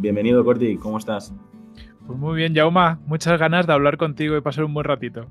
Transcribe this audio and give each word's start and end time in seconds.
Bienvenido, 0.00 0.42
Corti, 0.42 0.78
¿cómo 0.78 0.96
estás? 0.96 1.34
Pues 2.06 2.18
muy 2.18 2.34
bien, 2.34 2.54
Jauma. 2.54 2.98
Muchas 3.04 3.38
ganas 3.38 3.66
de 3.66 3.74
hablar 3.74 3.98
contigo 3.98 4.34
y 4.34 4.40
pasar 4.40 4.64
un 4.64 4.72
buen 4.72 4.84
ratito. 4.84 5.26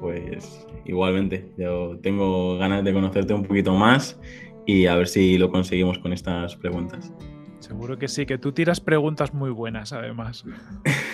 Pues 0.00 0.66
igualmente, 0.86 1.52
yo 1.58 1.98
tengo 2.02 2.56
ganas 2.56 2.82
de 2.84 2.94
conocerte 2.94 3.34
un 3.34 3.44
poquito 3.44 3.74
más 3.74 4.18
y 4.64 4.86
a 4.86 4.96
ver 4.96 5.08
si 5.08 5.36
lo 5.36 5.50
conseguimos 5.50 5.98
con 5.98 6.14
estas 6.14 6.56
preguntas. 6.56 7.12
Seguro 7.58 7.98
que 7.98 8.08
sí, 8.08 8.24
que 8.24 8.38
tú 8.38 8.52
tiras 8.52 8.80
preguntas 8.80 9.34
muy 9.34 9.50
buenas, 9.50 9.92
además. 9.92 10.46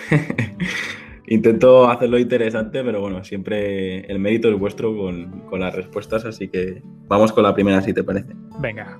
Intento 1.27 1.89
hacerlo 1.89 2.17
interesante, 2.17 2.81
pero 2.81 3.01
bueno, 3.01 3.25
siempre 3.25 4.05
el 4.09 4.19
mérito 4.19 4.49
es 4.49 4.57
vuestro 4.57 4.95
con, 4.95 5.41
con, 5.49 5.59
las 5.59 5.75
respuestas, 5.75 6.23
así 6.23 6.47
que 6.47 6.81
vamos 7.07 7.33
con 7.33 7.43
la 7.43 7.53
primera, 7.53 7.81
si 7.81 7.93
te 7.93 8.05
parece. 8.05 8.33
Venga. 8.61 8.97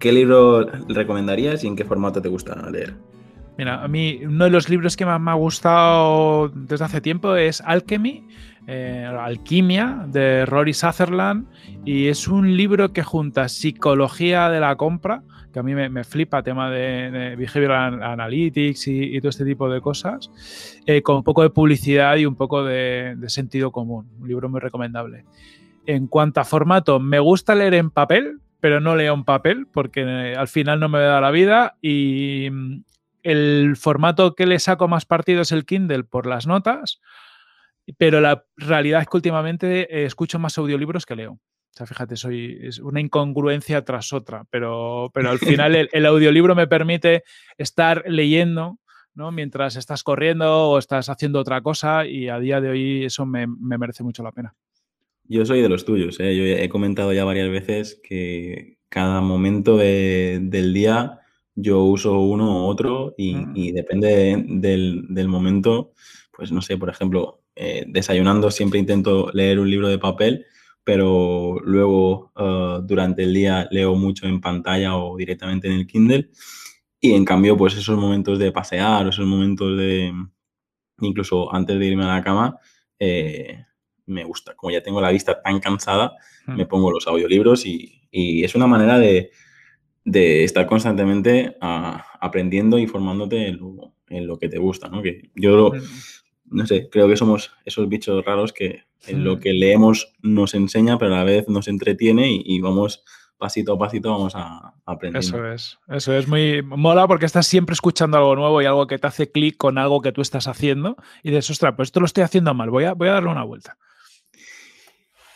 ¿Qué 0.00 0.12
libro 0.12 0.66
recomendarías 0.88 1.62
y 1.62 1.66
en 1.66 1.76
qué 1.76 1.84
formato 1.84 2.22
te 2.22 2.30
gusta 2.30 2.56
leer? 2.70 2.94
Mira, 3.58 3.84
a 3.84 3.88
mí 3.88 4.20
uno 4.24 4.44
de 4.44 4.50
los 4.50 4.70
libros 4.70 4.96
que 4.96 5.04
más 5.04 5.20
me 5.20 5.30
ha 5.30 5.34
gustado 5.34 6.48
desde 6.48 6.86
hace 6.86 7.02
tiempo 7.02 7.36
es 7.36 7.60
Alchemy, 7.60 8.26
eh, 8.66 9.04
Alquimia, 9.04 10.06
de 10.08 10.46
Rory 10.46 10.72
Sutherland, 10.72 11.46
y 11.84 12.06
es 12.06 12.28
un 12.28 12.56
libro 12.56 12.94
que 12.94 13.02
junta 13.02 13.50
psicología 13.50 14.48
de 14.48 14.60
la 14.60 14.74
compra, 14.76 15.22
que 15.52 15.58
a 15.58 15.62
mí 15.62 15.74
me, 15.74 16.04
flipa, 16.04 16.42
tema 16.42 16.70
de, 16.70 17.36
behavioral 17.36 18.02
analytics 18.02 18.88
y, 18.88 19.20
todo 19.20 19.28
este 19.28 19.44
tipo 19.44 19.68
de 19.68 19.82
cosas, 19.82 20.30
eh, 20.86 21.02
con 21.02 21.16
un 21.16 21.24
poco 21.24 21.42
de 21.42 21.50
publicidad 21.50 22.16
y 22.16 22.24
un 22.24 22.36
poco 22.36 22.64
de, 22.64 23.16
sentido 23.26 23.70
común. 23.70 24.08
Un 24.18 24.28
libro 24.28 24.48
muy 24.48 24.60
recomendable. 24.60 25.26
En 25.84 26.06
cuanto 26.06 26.40
a 26.40 26.44
formato, 26.44 27.00
me 27.00 27.18
gusta 27.18 27.54
leer 27.54 27.74
en 27.74 27.90
papel, 27.90 28.38
pero 28.60 28.80
no 28.80 28.96
leo 28.96 29.14
en 29.14 29.24
papel 29.24 29.66
porque 29.66 30.02
eh, 30.02 30.36
al 30.36 30.48
final 30.48 30.80
no 30.80 30.88
me 30.88 31.00
da 31.00 31.20
la 31.20 31.30
vida 31.30 31.76
y 31.80 32.48
mm, 32.50 32.84
el 33.22 33.76
formato 33.76 34.34
que 34.34 34.46
le 34.46 34.58
saco 34.58 34.88
más 34.88 35.04
partido 35.04 35.42
es 35.42 35.52
el 35.52 35.64
Kindle 35.64 36.04
por 36.04 36.26
las 36.26 36.46
notas, 36.46 37.00
pero 37.98 38.20
la 38.20 38.44
realidad 38.56 39.02
es 39.02 39.08
que 39.08 39.16
últimamente 39.16 40.04
escucho 40.04 40.38
más 40.38 40.56
audiolibros 40.58 41.06
que 41.06 41.16
leo. 41.16 41.32
O 41.32 41.72
sea, 41.72 41.86
fíjate, 41.86 42.16
soy, 42.16 42.58
es 42.62 42.78
una 42.80 43.00
incongruencia 43.00 43.84
tras 43.84 44.12
otra, 44.12 44.44
pero, 44.50 45.10
pero 45.14 45.30
al 45.30 45.38
final 45.38 45.88
el, 45.90 46.06
audiolibro 46.06 46.54
me 46.54 46.66
permite 46.66 47.22
estar 47.58 48.04
leyendo 48.06 48.78
¿no? 49.14 49.30
mientras 49.32 49.76
estás 49.76 50.02
corriendo 50.02 50.70
o 50.70 50.78
estás 50.78 51.08
haciendo 51.08 51.40
otra 51.40 51.60
cosa 51.62 52.06
y 52.06 52.28
a 52.28 52.38
día 52.38 52.60
de 52.60 52.70
hoy 52.70 53.04
eso 53.04 53.24
me, 53.26 53.46
merece 53.46 54.02
mucho 54.02 54.22
la 54.22 54.32
pena. 54.32 54.54
Yo 55.30 55.46
soy 55.46 55.62
de 55.62 55.68
los 55.68 55.84
tuyos, 55.84 56.18
¿eh? 56.20 56.36
yo 56.36 56.42
he 56.44 56.68
comentado 56.68 57.12
ya 57.12 57.24
varias 57.24 57.48
veces 57.48 58.00
que 58.02 58.78
cada 58.88 59.20
momento 59.20 59.76
del 59.76 60.74
día 60.74 61.20
yo 61.54 61.84
uso 61.84 62.18
uno 62.18 62.64
u 62.64 62.68
otro 62.68 63.14
y, 63.16 63.36
mm. 63.36 63.74
depende 63.74 64.44
del, 64.48 65.06
del, 65.08 65.28
momento, 65.28 65.92
pues 66.36 66.50
no 66.50 66.60
sé, 66.60 66.76
por 66.76 66.90
ejemplo, 66.90 67.42
eh, 67.54 67.84
desayunando 67.86 68.50
siempre 68.50 68.80
intento 68.80 69.30
leer 69.32 69.60
un 69.60 69.70
libro 69.70 69.88
de 69.88 69.98
papel 69.98 70.46
pero 70.84 71.60
luego 71.64 72.32
uh, 72.36 72.80
durante 72.82 73.22
el 73.22 73.34
día 73.34 73.68
leo 73.70 73.94
mucho 73.94 74.26
en 74.26 74.40
pantalla 74.40 74.96
o 74.96 75.16
directamente 75.16 75.68
en 75.68 75.74
el 75.74 75.86
Kindle. 75.86 76.30
Y 77.00 77.12
en 77.12 77.24
cambio, 77.24 77.56
pues 77.56 77.76
esos 77.76 77.96
momentos 77.96 78.38
de 78.38 78.52
pasear 78.52 79.06
esos 79.06 79.26
momentos 79.26 79.76
de, 79.78 80.12
incluso 81.00 81.54
antes 81.54 81.78
de 81.78 81.86
irme 81.86 82.04
a 82.04 82.16
la 82.16 82.24
cama, 82.24 82.58
eh, 82.98 83.64
me 84.10 84.24
gusta. 84.24 84.54
Como 84.54 84.70
ya 84.70 84.82
tengo 84.82 85.00
la 85.00 85.10
vista 85.10 85.40
tan 85.40 85.60
cansada, 85.60 86.14
hmm. 86.46 86.56
me 86.56 86.66
pongo 86.66 86.90
los 86.90 87.06
audiolibros 87.06 87.66
y, 87.66 88.02
y 88.10 88.44
es 88.44 88.54
una 88.54 88.66
manera 88.66 88.98
de, 88.98 89.30
de 90.04 90.44
estar 90.44 90.66
constantemente 90.66 91.56
uh, 91.62 91.98
aprendiendo 92.20 92.78
y 92.78 92.86
formándote 92.86 93.48
en 93.48 93.58
lo, 93.58 93.94
en 94.08 94.26
lo, 94.26 94.38
que 94.38 94.48
te 94.48 94.58
gusta, 94.58 94.88
¿no? 94.88 95.02
Que 95.02 95.30
yo, 95.34 95.72
no 96.46 96.66
sé, 96.66 96.88
creo 96.90 97.08
que 97.08 97.16
somos 97.16 97.52
esos 97.64 97.88
bichos 97.88 98.24
raros 98.24 98.52
que 98.52 98.84
lo 99.08 99.38
que 99.38 99.52
leemos 99.52 100.12
nos 100.20 100.54
enseña, 100.54 100.98
pero 100.98 101.14
a 101.14 101.18
la 101.18 101.24
vez 101.24 101.48
nos 101.48 101.68
entretiene 101.68 102.30
y, 102.44 102.60
vamos 102.60 103.02
pasito 103.38 103.72
a 103.72 103.78
pasito 103.78 104.10
vamos 104.10 104.34
a, 104.36 104.74
aprender. 104.84 105.20
Eso 105.20 105.50
es, 105.50 105.78
eso 105.88 106.12
es 106.12 106.28
muy 106.28 106.62
mola 106.62 107.06
porque 107.08 107.24
estás 107.24 107.46
siempre 107.46 107.72
escuchando 107.72 108.18
algo 108.18 108.36
nuevo 108.36 108.60
y 108.60 108.66
algo 108.66 108.86
que 108.86 108.98
te 108.98 109.06
hace 109.06 109.30
clic 109.30 109.56
con 109.56 109.78
algo 109.78 110.02
que 110.02 110.12
tú 110.12 110.20
estás 110.20 110.46
haciendo 110.46 110.96
y 111.22 111.30
dices, 111.30 111.48
ostras, 111.48 111.72
pues 111.74 111.88
esto 111.88 112.00
lo 112.00 112.06
estoy 112.06 112.24
haciendo 112.24 112.52
mal, 112.52 112.68
voy 112.68 112.84
a, 112.84 112.92
voy 112.92 113.08
a 113.08 113.12
darle 113.12 113.30
una 113.30 113.44
vuelta. 113.44 113.78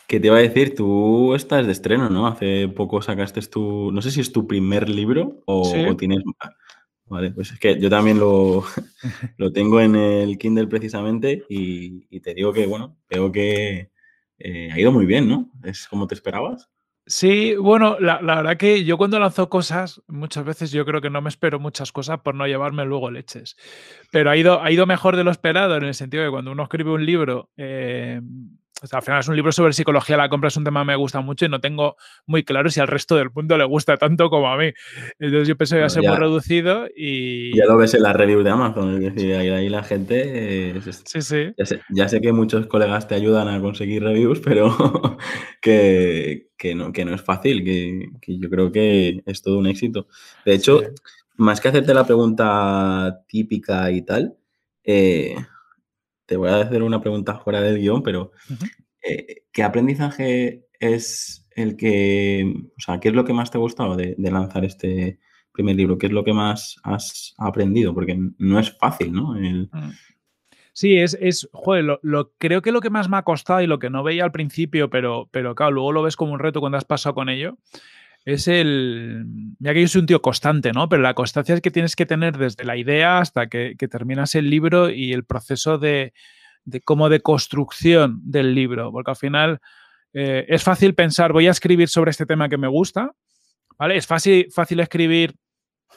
¿Qué 0.07 0.19
te 0.19 0.27
iba 0.27 0.37
a 0.37 0.41
decir? 0.41 0.75
Tú 0.75 1.33
estás 1.35 1.65
de 1.65 1.71
estreno, 1.71 2.09
¿no? 2.09 2.27
Hace 2.27 2.67
poco 2.67 3.01
sacaste 3.01 3.41
tu, 3.41 3.91
no 3.91 4.01
sé 4.01 4.11
si 4.11 4.21
es 4.21 4.31
tu 4.31 4.47
primer 4.47 4.89
libro 4.89 5.41
o, 5.45 5.61
o 5.89 5.95
tienes 5.95 6.19
Vale, 7.07 7.31
pues 7.31 7.51
es 7.51 7.59
que 7.59 7.79
yo 7.79 7.89
también 7.89 8.19
lo, 8.19 8.63
lo 9.37 9.51
tengo 9.51 9.79
en 9.79 9.95
el 9.95 10.37
Kindle 10.39 10.67
precisamente 10.67 11.43
y, 11.49 12.19
te 12.19 12.33
digo 12.33 12.51
que, 12.51 12.65
bueno, 12.65 12.97
veo 13.09 13.31
que 13.31 13.91
eh, 14.39 14.69
ha 14.71 14.79
ido 14.79 14.91
muy 14.91 15.05
bien, 15.05 15.27
¿no? 15.29 15.51
¿Es 15.63 15.87
como 15.87 16.07
te 16.07 16.15
esperabas? 16.15 16.69
Sí, 17.07 17.55
bueno, 17.55 17.99
la, 17.99 18.19
verdad 18.19 18.57
que 18.57 18.83
yo 18.83 18.97
cuando 18.97 19.19
lanzo 19.19 19.47
cosas, 19.47 20.01
muchas 20.07 20.43
veces 20.43 20.71
yo 20.71 20.83
creo 20.85 21.01
que 21.01 21.11
no 21.11 21.21
me 21.21 21.29
espero 21.29 21.59
muchas 21.59 21.91
cosas 21.91 22.21
por 22.21 22.33
no 22.33 22.47
llevarme 22.47 22.83
luego 22.85 23.11
leches. 23.11 23.55
Pero 24.11 24.31
ha 24.31 24.37
ido, 24.37 24.63
ha 24.63 24.71
ido 24.71 24.87
mejor 24.87 25.15
de 25.15 25.23
lo 25.23 25.29
esperado 25.29 25.77
en 25.77 25.83
el 25.83 25.93
sentido 25.93 26.23
de 26.23 26.29
que 26.29 26.31
cuando 26.31 26.51
uno 26.51 26.63
escribe 26.63 26.91
un 26.91 27.05
libro, 27.05 27.51
eh, 27.57 28.19
al 28.91 29.01
final 29.01 29.19
es 29.21 29.27
un 29.27 29.35
libro 29.35 29.51
sobre 29.51 29.73
psicología, 29.73 30.17
la 30.17 30.29
compra 30.29 30.49
es 30.49 30.57
un 30.57 30.63
tema 30.63 30.81
que 30.81 30.87
me 30.87 30.95
gusta 30.95 31.21
mucho 31.21 31.45
y 31.45 31.49
no 31.49 31.61
tengo 31.61 31.95
muy 32.25 32.43
claro 32.43 32.69
si 32.69 32.79
al 32.79 32.87
resto 32.87 33.15
del 33.15 33.29
mundo 33.33 33.57
le 33.57 33.63
gusta 33.63 33.97
tanto 33.97 34.29
como 34.29 34.49
a 34.49 34.57
mí. 34.57 34.71
Entonces 35.17 35.47
yo 35.47 35.55
pensé 35.55 35.75
que 35.75 35.79
iba 35.79 35.87
a 35.87 35.89
ser 35.89 36.03
muy 36.03 36.15
reducido 36.15 36.87
y... 36.95 37.55
Ya 37.55 37.65
lo 37.65 37.77
ves 37.77 37.93
en 37.93 38.03
las 38.03 38.15
reviews 38.15 38.43
de 38.43 38.49
Amazon, 38.49 38.95
es 38.95 39.15
decir, 39.15 39.33
ahí, 39.35 39.69
la 39.69 39.83
gente... 39.83 40.79
sí, 41.05 41.21
sí. 41.21 41.53
Ya 41.89 42.09
sé, 42.09 42.21
que 42.21 42.31
muchos 42.33 42.67
colegas 42.67 43.07
te 43.07 43.15
ayudan 43.15 43.47
a 43.47 43.61
conseguir 43.61 44.03
reviews, 44.03 44.39
pero 44.41 44.75
que, 45.61 46.47
no, 46.75 46.91
que 46.91 47.05
no 47.05 47.15
es 47.15 47.21
fácil, 47.21 47.63
que, 47.63 48.09
yo 48.27 48.49
creo 48.49 48.71
que 48.71 49.21
es 49.25 49.41
todo 49.41 49.57
un 49.57 49.67
éxito. 49.67 50.07
De 50.43 50.53
hecho, 50.53 50.81
más 51.37 51.61
que 51.61 51.69
hacerte 51.69 51.93
la 51.93 52.05
pregunta 52.05 53.21
típica 53.27 53.89
y 53.91 54.01
tal, 54.01 54.35
eh, 54.83 55.35
te 56.25 56.37
voy 56.37 56.49
a 56.49 56.61
hacer 56.61 56.83
una 56.83 57.01
pregunta 57.01 57.39
fuera 57.39 57.61
del 57.61 57.79
guion, 57.79 58.03
pero 58.03 58.31
eh, 59.03 59.43
¿qué 59.51 59.63
aprendizaje 59.63 60.67
es 60.79 61.47
el 61.51 61.77
que, 61.77 62.53
o 62.77 62.81
sea, 62.81 62.99
qué 62.99 63.09
es 63.09 63.15
lo 63.15 63.25
que 63.25 63.33
más 63.33 63.51
te 63.51 63.57
ha 63.57 63.61
gustado 63.61 63.95
de, 63.95 64.15
lanzar 64.17 64.65
este 64.65 65.19
primer 65.51 65.75
libro? 65.75 65.97
¿Qué 65.97 66.07
es 66.07 66.11
lo 66.11 66.23
que 66.23 66.33
más 66.33 66.77
has 66.83 67.33
aprendido? 67.37 67.93
Porque 67.93 68.17
no 68.37 68.59
es 68.59 68.77
fácil, 68.77 69.13
¿no? 69.13 69.33
Mm. 69.33 69.91
Sí, 70.73 70.97
es, 70.97 71.17
es 71.21 71.47
joder, 71.53 71.99
lo, 72.01 72.33
creo 72.37 72.61
que 72.61 72.73
lo 72.73 72.81
que 72.81 72.89
más 72.89 73.07
me 73.07 73.15
ha 73.15 73.23
costado 73.23 73.61
y 73.61 73.67
lo 73.67 73.79
que 73.79 73.89
no 73.89 74.03
veía 74.03 74.25
al 74.25 74.33
principio, 74.33 74.89
pero, 74.89 75.29
pero 75.31 75.55
claro, 75.55 75.71
luego 75.71 75.93
lo 75.93 76.03
ves 76.03 76.17
como 76.17 76.33
un 76.33 76.39
reto 76.39 76.59
cuando 76.59 76.77
has 76.77 76.83
pasado 76.83 77.15
con 77.15 77.29
ello, 77.29 77.57
es 78.25 78.47
el. 78.47 79.25
Ya 79.59 79.73
que 79.73 79.81
yo 79.81 79.87
soy 79.87 80.01
un 80.01 80.07
tío 80.07 80.21
constante, 80.21 80.71
¿no? 80.71 80.89
Pero 80.89 81.03
la 81.03 81.13
constancia 81.13 81.53
es 81.53 81.61
que 81.61 81.71
tienes 81.71 81.95
que 81.95 82.07
tener 82.07 82.37
desde 82.37 82.65
la 82.65 82.75
idea 82.75 83.19
hasta 83.19 83.47
que, 83.47 83.75
terminas 83.89 84.33
el 84.33 84.49
libro 84.49 84.89
y 84.89 85.13
el 85.13 85.23
proceso 85.23 85.77
de, 85.77 86.13
de 86.63 86.81
como 86.81 87.09
de 87.09 87.21
construcción 87.21 88.19
del 88.23 88.55
libro. 88.55 88.91
Porque 88.91 89.11
al 89.11 89.17
final 89.17 89.61
eh, 90.13 90.45
es 90.47 90.63
fácil 90.63 90.95
pensar, 90.95 91.33
voy 91.33 91.47
a 91.47 91.51
escribir 91.51 91.87
sobre 91.87 92.11
este 92.11 92.25
tema 92.25 92.49
que 92.49 92.57
me 92.57 92.67
gusta, 92.67 93.11
¿vale? 93.77 93.97
Es 93.97 94.07
fácil, 94.07 94.47
fácil 94.51 94.79
escribir 94.79 95.35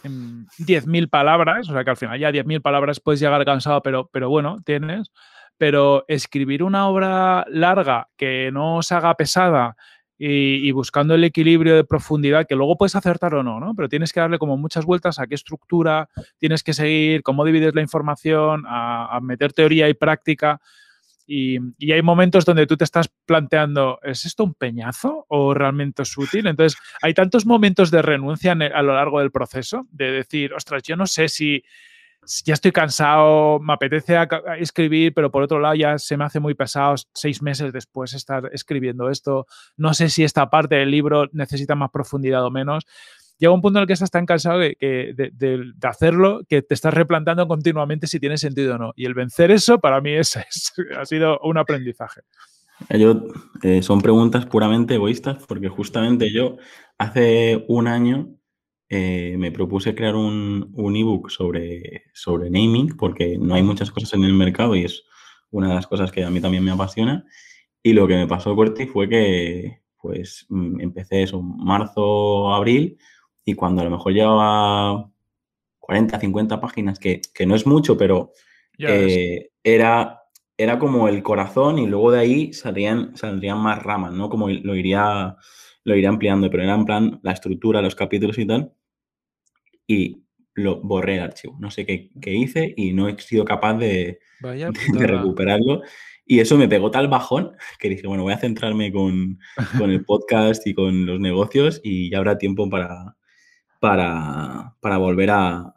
10.000 0.03 1.09
palabras, 1.09 1.69
o 1.71 1.73
sea 1.73 1.83
que 1.83 1.91
al 1.91 1.97
final 1.97 2.19
ya 2.21 2.31
10.000 2.31 2.61
palabras 2.61 3.01
puedes 3.01 3.21
llegar 3.21 3.45
cansado, 3.45 3.83
pero, 3.83 4.11
pero 4.13 4.29
bueno, 4.29 4.61
tienes. 4.65 5.11
Pero 5.57 6.05
escribir 6.09 6.63
una 6.63 6.89
obra 6.89 7.45
larga 7.49 8.09
que 8.17 8.51
no 8.53 8.83
se 8.83 8.95
haga 8.95 9.15
pesada, 9.15 9.77
y, 10.19 10.71
buscando 10.73 11.15
el 11.15 11.23
equilibrio 11.23 11.77
de 11.77 11.85
profundidad, 11.85 12.47
que 12.47 12.57
luego 12.57 12.77
puedes 12.77 12.97
acertar 12.97 13.35
o 13.35 13.43
no, 13.45 13.61
¿no? 13.61 13.75
Pero 13.75 13.89
tienes 13.89 14.13
que 14.13 14.21
darle 14.21 14.39
como 14.39 14.57
muchas 14.57 14.85
vueltas 14.85 15.21
a 15.21 15.27
qué 15.29 15.37
estructura, 15.37 16.09
tienes 16.39 16.65
que 16.65 16.75
seguir, 16.75 17.23
cómo 17.23 17.45
divides 17.45 17.75
la 17.75 17.83
información, 17.83 18.65
a, 18.67 19.19
meter 19.23 19.53
teoría 19.53 19.89
y 19.89 19.95
práctica. 19.95 20.61
y, 21.27 21.59
hay 21.93 22.03
momentos 22.03 22.45
donde 22.45 22.67
tú 22.67 22.77
te 22.77 22.85
estás 22.85 23.09
planteando, 23.27 24.01
¿es 24.03 24.25
esto 24.25 24.45
un 24.45 24.55
peñazo 24.55 25.25
o 25.29 25.55
realmente 25.55 26.03
es 26.03 26.19
útil? 26.19 26.47
Entonces, 26.49 26.81
hay 27.01 27.15
tantos 27.15 27.47
momentos 27.47 27.91
de 27.91 28.03
renuncia 28.03 28.53
a 28.53 28.83
lo 28.83 28.95
largo 28.95 29.21
del 29.21 29.31
proceso, 29.31 29.87
de 29.93 30.11
decir, 30.11 30.53
ostras, 30.53 30.83
yo 30.83 30.97
no 30.97 31.07
sé 31.07 31.29
si 31.29 31.63
ya 32.45 32.55
estoy 32.55 32.73
cansado, 32.73 33.59
me 33.61 33.73
apetece 33.73 34.17
escribir, 34.59 35.15
pero 35.15 35.31
por 35.31 35.43
otro 35.43 35.61
lado 35.61 35.75
ya 35.75 35.99
se 35.99 36.17
me 36.17 36.25
hace 36.25 36.41
muy 36.41 36.55
pesado 36.55 36.95
seis 37.15 37.43
meses 37.43 37.73
después 37.73 38.13
estar 38.13 38.51
escribiendo 38.53 39.09
esto. 39.09 39.47
No 39.77 39.95
sé 39.95 40.11
si 40.11 40.25
esta 40.25 40.51
parte 40.51 40.77
del 40.77 40.91
libro 40.91 41.27
necesita 41.33 41.75
más 41.75 41.91
profundidad 41.91 42.45
o 42.45 42.51
menos. 42.51 42.85
Llega 43.39 43.53
un 43.53 43.63
punto 43.63 43.79
en 43.79 43.83
el 43.83 43.87
que 43.87 43.93
estás 43.93 44.11
tan 44.11 44.27
cansado 44.27 44.59
de, 44.59 44.77
hacerlo 45.83 46.41
que 46.49 46.61
te 46.61 46.75
estás 46.75 46.93
replantando 46.93 47.47
continuamente 47.47 48.07
si 48.07 48.21
tiene 48.21 48.37
sentido 48.37 48.75
o 48.75 48.79
no. 48.79 48.93
Y 48.97 49.07
el 49.07 49.15
vencer 49.15 49.51
eso 49.51 49.79
para 49.79 50.01
mí 50.01 50.13
es, 50.13 50.37
ha 50.99 51.05
sido 51.07 51.39
un 51.41 51.57
aprendizaje. 51.57 52.23
Yo, 52.91 53.23
eh, 53.63 53.83
son 53.83 54.01
preguntas 54.01 54.47
puramente 54.47 54.95
egoístas 54.95 55.45
porque 55.47 55.69
justamente 55.69 56.33
yo 56.33 56.59
hace 56.97 57.65
un 57.69 57.89
año 57.89 58.38
eh, 58.91 59.37
me 59.39 59.53
propuse 59.53 59.95
crear 59.95 60.17
un, 60.17 60.71
un 60.75 60.97
ebook 60.97 61.31
sobre, 61.31 62.05
sobre 62.15 62.49
naming, 62.49 62.97
porque 62.97 63.37
no 63.39 63.55
hay 63.55 63.63
muchas 63.63 63.91
cosas 63.91 64.15
en 64.15 64.25
el 64.25 64.33
mercado 64.33 64.75
y 64.75 64.85
es 64.85 65.05
una 65.51 65.69
de 65.69 65.75
las 65.75 65.87
cosas 65.87 66.11
que 66.11 66.25
a 66.25 66.31
mí 66.31 66.41
también 66.41 66.65
me 66.65 66.71
apasiona. 66.71 67.25
Y 67.83 67.93
lo 67.93 68.09
que 68.09 68.17
me 68.17 68.27
pasó, 68.27 68.57
Corti, 68.57 68.87
fue 68.87 69.09
que 69.09 69.83
pues 70.01 70.47
mm, 70.49 70.81
empecé 70.81 71.23
eso, 71.23 71.43
marzo, 71.43 72.55
abril, 72.55 72.99
y 73.45 73.55
cuando 73.55 73.83
a 73.83 73.85
lo 73.85 73.91
mejor 73.91 74.13
llevaba 74.13 75.11
40, 75.81 76.21
50 76.21 76.61
páginas, 76.61 76.99
que, 76.99 77.21
que 77.35 77.47
no 77.47 77.55
es 77.55 77.67
mucho, 77.67 77.97
pero 77.97 78.33
eh, 78.79 79.51
era, 79.63 80.23
era 80.57 80.79
como 80.79 81.09
el 81.09 81.23
corazón 81.23 81.79
y 81.79 81.87
luego 81.87 82.13
de 82.13 82.21
ahí 82.21 82.53
saldrían, 82.53 83.17
saldrían 83.17 83.59
más 83.59 83.83
ramas, 83.83 84.13
¿no? 84.13 84.29
Como 84.31 84.49
lo 84.49 84.77
iría, 84.77 85.37
lo 85.85 85.97
iría 85.97 86.09
ampliando, 86.09 86.51
pero 86.51 86.63
era 86.63 86.75
en 86.75 86.85
plan 86.85 87.21
la 87.23 87.33
estructura, 87.33 87.83
los 87.83 87.95
capítulos 87.95 88.39
y 88.39 88.47
tal 88.47 88.73
y 89.89 90.23
lo 90.55 90.81
borré 90.81 91.17
el 91.17 91.23
archivo. 91.23 91.57
No 91.59 91.71
sé 91.73 91.85
qué, 91.85 92.11
hice 92.25 92.75
y 92.77 92.93
no 92.93 93.09
he 93.09 93.19
sido 93.19 93.45
capaz 93.45 93.75
de, 93.75 94.21
recuperarlo. 94.95 95.83
Y 96.25 96.41
eso 96.41 96.59
me 96.59 96.69
pegó 96.69 96.91
tal 96.91 97.09
bajón 97.09 97.53
que 97.79 97.89
dije, 97.89 98.07
bueno, 98.07 98.23
voy 98.23 98.35
a 98.35 98.39
centrarme 98.39 98.93
con, 98.93 99.39
el 99.83 100.05
podcast 100.05 100.67
y 100.67 100.75
con 100.75 101.07
los 101.07 101.19
negocios 101.19 101.81
y 101.83 102.11
ya 102.11 102.19
habrá 102.19 102.37
tiempo 102.37 102.69
para, 102.69 103.17
para, 103.81 104.99
volver 104.99 105.31
a, 105.31 105.75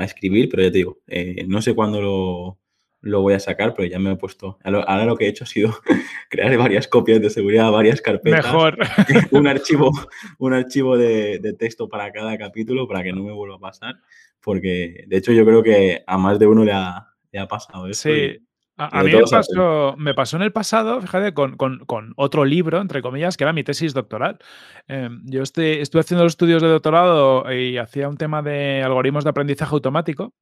escribir. 0.00 0.48
Pero 0.48 0.62
ya 0.62 0.72
te 0.72 0.78
digo, 0.78 0.98
eh, 1.06 1.44
no 1.46 1.60
sé 1.60 1.74
cuándo 1.74 2.00
lo, 2.00 2.61
lo 3.02 3.20
voy 3.20 3.34
a 3.34 3.40
sacar, 3.40 3.74
pero 3.74 3.86
ya 3.88 3.98
me 3.98 4.12
he 4.12 4.16
puesto. 4.16 4.58
Ahora 4.62 5.04
lo 5.04 5.16
que 5.16 5.26
he 5.26 5.28
hecho 5.28 5.44
ha 5.44 5.46
sido 5.46 5.74
crear 6.30 6.56
varias 6.56 6.86
copias 6.88 7.20
de 7.20 7.30
seguridad, 7.30 7.70
varias 7.70 8.00
carpetas. 8.00 8.46
Mejor. 8.46 8.78
un 9.32 9.46
archivo, 9.48 9.90
un 10.38 10.54
archivo 10.54 10.96
de, 10.96 11.54
texto 11.58 11.88
para 11.88 12.10
cada 12.12 12.38
capítulo 12.38 12.88
para 12.88 13.02
que 13.02 13.12
no 13.12 13.22
me 13.24 13.32
vuelva 13.32 13.56
a 13.56 13.60
pasar. 13.60 13.96
Porque 14.40 15.04
de 15.06 15.16
hecho 15.16 15.32
yo 15.32 15.44
creo 15.44 15.62
que 15.62 16.02
a 16.06 16.16
más 16.16 16.38
de 16.38 16.46
uno 16.46 16.64
le 16.64 16.72
ha, 16.72 17.08
pasado 17.48 17.88
eso. 17.88 18.08
Sí. 18.08 18.38
a, 18.76 19.02
mí 19.02 19.12
me 19.12 19.22
pasó, 19.22 19.94
me 19.98 20.14
pasó, 20.14 20.36
en 20.36 20.42
el 20.42 20.52
pasado, 20.52 21.00
fíjate, 21.00 21.34
con, 21.34 22.14
otro 22.16 22.44
libro, 22.44 22.80
entre 22.80 23.02
comillas, 23.02 23.36
que 23.36 23.44
era 23.44 23.52
mi 23.52 23.64
tesis 23.64 23.94
doctoral. 23.94 24.38
Em, 24.86 25.22
yo 25.24 25.42
estoy, 25.42 25.80
estuve 25.80 26.00
haciendo 26.00 26.24
los 26.24 26.32
estudios 26.32 26.62
de 26.62 26.68
doctorado 26.68 27.52
y 27.52 27.78
hacía 27.78 28.08
un 28.08 28.16
tema 28.16 28.42
de 28.42 28.82
algoritmos 28.82 29.24
de 29.24 29.30
aprendizaje 29.30 29.74
automático 29.74 30.34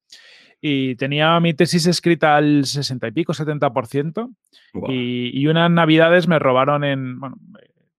y 0.61 0.95
tenía 0.97 1.39
mi 1.41 1.55
tesis 1.55 1.87
escrita 1.87 2.37
al 2.37 2.67
60 2.67 3.09
y 3.09 3.13
pico, 3.13 3.33
70%. 3.33 4.31
Y, 4.89 5.31
y 5.41 5.47
unas 5.47 5.71
navidades 5.71 6.29
me 6.29 6.39
robaron 6.39 6.85
en... 6.85 7.19
Bueno, 7.19 7.37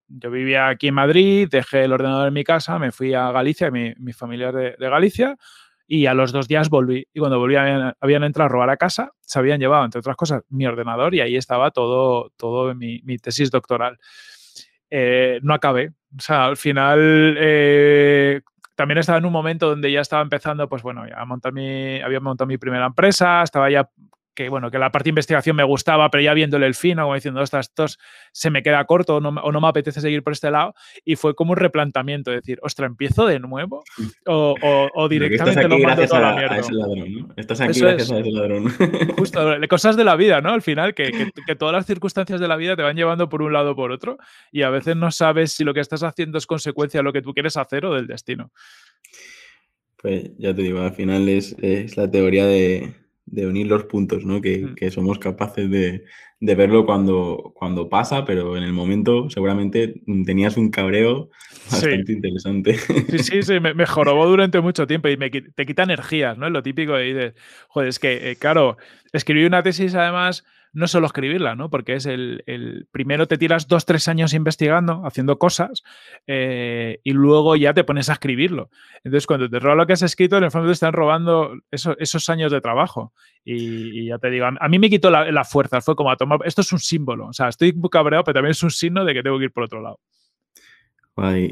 yo 0.08 0.30
vivía 0.30 0.68
aquí 0.68 0.90
en 0.90 0.96
Madrid, 0.96 1.48
dejé 1.50 1.86
el 1.86 1.94
ordenador 1.94 2.28
en 2.28 2.34
mi 2.34 2.44
casa, 2.44 2.78
me 2.78 2.92
fui 2.92 3.14
a 3.14 3.32
Galicia, 3.32 3.72
mi, 3.72 3.94
mi 3.98 4.14
familia 4.14 4.50
es 4.50 4.78
de, 4.78 4.90
Galicia, 4.90 5.38
y 5.88 6.06
a 6.06 6.14
los 6.14 6.32
dos 6.32 6.48
días 6.48 6.70
volví. 6.70 7.08
Y 7.14 7.20
cuando 7.20 7.40
volví 7.40 7.56
habían, 7.56 7.94
habían, 8.00 8.24
entrado 8.24 8.48
a 8.48 8.50
robar 8.50 8.70
a 8.70 8.78
casa, 8.78 9.12
se 9.22 9.40
habían 9.40 9.60
llevado, 9.60 9.86
entre 9.86 10.00
otras 10.00 10.16
cosas, 10.16 10.44
mi 10.50 10.66
ordenador 10.66 11.16
y 11.16 11.22
ahí 11.22 11.38
estaba 11.38 11.72
todo, 11.72 12.32
todo 12.36 12.76
mi, 12.76 13.02
mi 13.04 13.18
tesis 13.18 13.52
doctoral. 13.52 13.98
Eh, 14.90 15.40
no 15.42 15.54
acabé. 15.54 15.94
O 16.18 16.22
sea, 16.22 16.46
al 16.46 16.58
final 16.58 17.38
eh, 17.40 18.42
también 18.82 18.98
estaba 18.98 19.20
en 19.20 19.26
un 19.26 19.32
momento 19.32 19.70
donde 19.70 19.92
ya 19.92 20.02
estaba 20.02 20.24
empezando, 20.24 20.68
pues 20.68 20.82
bueno, 20.82 21.08
ya 21.08 21.24
montar 21.24 21.54
mi, 21.54 22.02
había 22.02 22.20
montado 22.20 22.48
mi 22.48 22.58
primera 22.58 22.88
empresa, 22.88 23.44
estaba 23.44 23.70
ya 23.70 23.88
que 24.44 24.50
bueno, 24.50 24.72
que 24.72 24.80
la 24.80 24.92
parte 24.92 25.06
de 25.06 25.10
investigación 25.12 25.56
me 25.56 25.64
gustaba, 25.64 26.10
pero 26.10 26.24
ya 26.24 26.34
viéndole 26.34 26.66
el 26.66 26.76
fin, 26.76 26.98
como 26.98 27.14
diciendo, 27.14 27.42
ostras, 27.42 27.68
esto 27.68 27.86
se 28.32 28.50
me 28.50 28.64
queda 28.64 28.84
corto 28.86 29.18
o 29.18 29.22
no, 29.22 29.62
me 29.62 29.68
apetece 29.68 30.02
seguir 30.02 30.24
por 30.24 30.34
este 30.34 30.50
lado, 30.50 30.74
y 31.06 31.16
fue 31.16 31.36
como 31.36 31.52
un 31.52 31.58
replantamiento, 31.58 32.32
decir, 32.32 32.60
ostras, 32.62 32.90
¿empiezo 32.90 33.26
de 33.26 33.40
nuevo? 33.40 33.84
O, 34.26 34.56
o, 34.96 35.10
directamente 35.10 35.68
lo 35.68 35.78
mando 35.80 36.08
toda 36.08 36.22
la 36.22 36.36
mierda. 36.36 36.58
Estás 37.38 37.62
aquí 37.62 37.80
gracias 37.80 38.12
a 38.12 38.20
ese 38.20 38.32
ladrón. 38.32 38.70
Justo, 39.18 39.40
cosas 39.70 39.96
de 39.96 40.04
la 40.04 40.16
vida, 40.16 40.42
¿no? 40.42 40.54
Al 40.54 40.62
final, 40.62 40.94
que, 40.94 41.12
que, 41.12 41.30
que, 41.46 41.56
todas 41.56 41.74
las 41.74 41.86
circunstancias 41.86 42.40
de 42.40 42.48
la 42.48 42.56
vida 42.56 42.76
te 42.76 42.82
van 42.82 42.96
llevando 42.96 43.30
por 43.30 43.42
un 43.42 43.54
lado 43.54 43.72
o 43.72 43.76
por 43.76 43.92
otro, 43.92 44.18
y 44.52 44.64
a 44.64 44.70
veces 44.70 44.96
no 44.96 45.12
sabes 45.12 45.52
si 45.52 45.64
lo 45.64 45.74
que 45.74 45.80
estás 45.82 46.04
haciendo 46.04 46.38
es 46.38 46.48
consecuencia 46.48 47.00
de 47.00 47.04
lo 47.04 47.14
que 47.14 47.22
tú 47.22 47.34
quieres 47.34 47.58
hacer 47.58 47.86
o 47.86 47.94
del 47.94 48.08
destino. 48.08 48.52
Pues 49.98 50.32
ya 50.40 50.56
te 50.56 50.64
digo, 50.64 50.82
al 50.82 50.94
final 50.94 51.30
es, 51.30 51.56
es 51.62 51.96
la 51.96 52.10
teoría 52.10 52.48
de, 52.48 53.01
de 53.32 53.48
unir 53.48 53.68
los 53.68 53.86
puntos, 53.86 54.26
¿no? 54.26 54.42
Que, 54.42 54.60
mm. 54.60 54.76
que 54.76 54.92
somos 54.92 55.18
capaces 55.18 55.70
de, 55.70 56.04
de, 56.40 56.56
verlo 56.56 56.86
cuando, 56.86 57.54
cuando 57.56 57.90
pasa, 57.90 58.26
pero 58.26 58.58
en 58.58 58.64
el 58.64 58.74
momento 58.74 59.30
seguramente 59.30 60.02
tenías 60.26 60.58
un 60.58 60.70
cabreo 60.70 61.30
bastante 61.72 62.12
interesante. 62.12 62.78
Sí, 63.10 63.20
sí, 63.20 63.44
sí, 63.44 63.60
me, 63.60 63.86
jorobó 63.86 64.28
durante 64.28 64.60
mucho 64.60 64.86
tiempo 64.86 65.08
y 65.08 65.18
me, 65.18 65.30
te 65.30 65.66
quita 65.66 65.84
energías, 65.84 66.38
¿no? 66.38 66.48
Es 66.48 66.54
lo 66.54 66.62
típico 66.62 66.94
de, 66.94 67.14
de 67.14 67.34
joder, 67.70 67.90
es 67.90 68.00
que, 68.00 68.32
eh, 68.32 68.36
claro, 68.36 68.78
escribí 69.14 69.46
una 69.46 69.64
tesis 69.64 69.96
además 69.96 70.44
no 70.74 70.88
solo 70.88 71.08
escribirla, 71.08 71.56
¿no? 71.56 71.70
Porque 71.70 71.96
es 71.96 72.06
el, 72.06 72.44
primero 72.92 73.28
te 73.28 73.38
tiras 73.38 73.68
dos, 73.68 73.86
tres 73.86 74.08
años 74.08 74.34
investigando, 74.34 75.02
haciendo 75.06 75.38
cosas, 75.38 75.84
eh, 76.28 77.00
y 77.04 77.12
luego 77.12 77.56
ya 77.56 77.74
te 77.74 77.84
pones 77.84 78.10
a 78.10 78.14
escribirlo. 78.14 78.70
Entonces, 79.04 79.28
cuando 79.28 79.50
te 79.50 79.60
roba 79.60 79.76
lo 79.76 79.86
que 79.86 79.94
has 79.94 80.02
escrito, 80.02 80.38
en 80.38 80.46
el 80.46 80.52
fondo 80.52 80.68
te 80.68 80.74
están 80.74 80.94
robando 80.94 81.54
esos 81.72 82.30
años 82.30 82.52
de 82.52 82.62
trabajo. 82.62 83.14
Y, 83.44 84.08
ya 84.08 84.18
te 84.18 84.30
digo, 84.30 84.46
a, 84.46 84.70
mí 84.70 84.80
me 84.80 84.90
quitó 84.90 85.10
la, 85.10 85.44
fuerza, 85.44 85.82
fue 85.82 85.96
como 85.96 86.12
a 86.12 86.16
tomar, 86.16 86.40
esto 86.46 86.62
es 86.62 86.72
un 86.72 86.80
símbolo, 86.80 87.28
o 87.28 87.34
sea, 87.34 87.50
estoy 87.50 87.74
cabreado, 87.92 88.24
pero 88.24 88.36
también 88.36 88.52
es 88.52 88.64
un 88.64 88.72
signo 88.72 89.04
de 89.04 89.14
que 89.14 89.24
tengo 89.24 89.38
que 89.40 89.46
ir 89.46 89.52
por 89.52 89.64
otro 89.64 89.82
lado. 89.82 90.00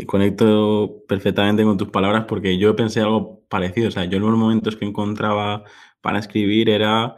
conecto 0.05 1.03
perfectamente 1.07 1.63
con 1.63 1.77
tus 1.77 1.89
palabras 1.89 2.25
porque 2.25 2.57
yo 2.57 2.75
pensé 2.75 3.01
algo 3.01 3.43
parecido, 3.49 3.89
o 3.89 3.91
sea, 3.91 4.05
yo 4.05 4.17
en 4.17 4.23
los 4.23 4.37
momentos 4.37 4.75
que 4.75 4.85
encontraba 4.85 5.63
para 6.01 6.19
escribir 6.19 6.69
era 6.69 7.15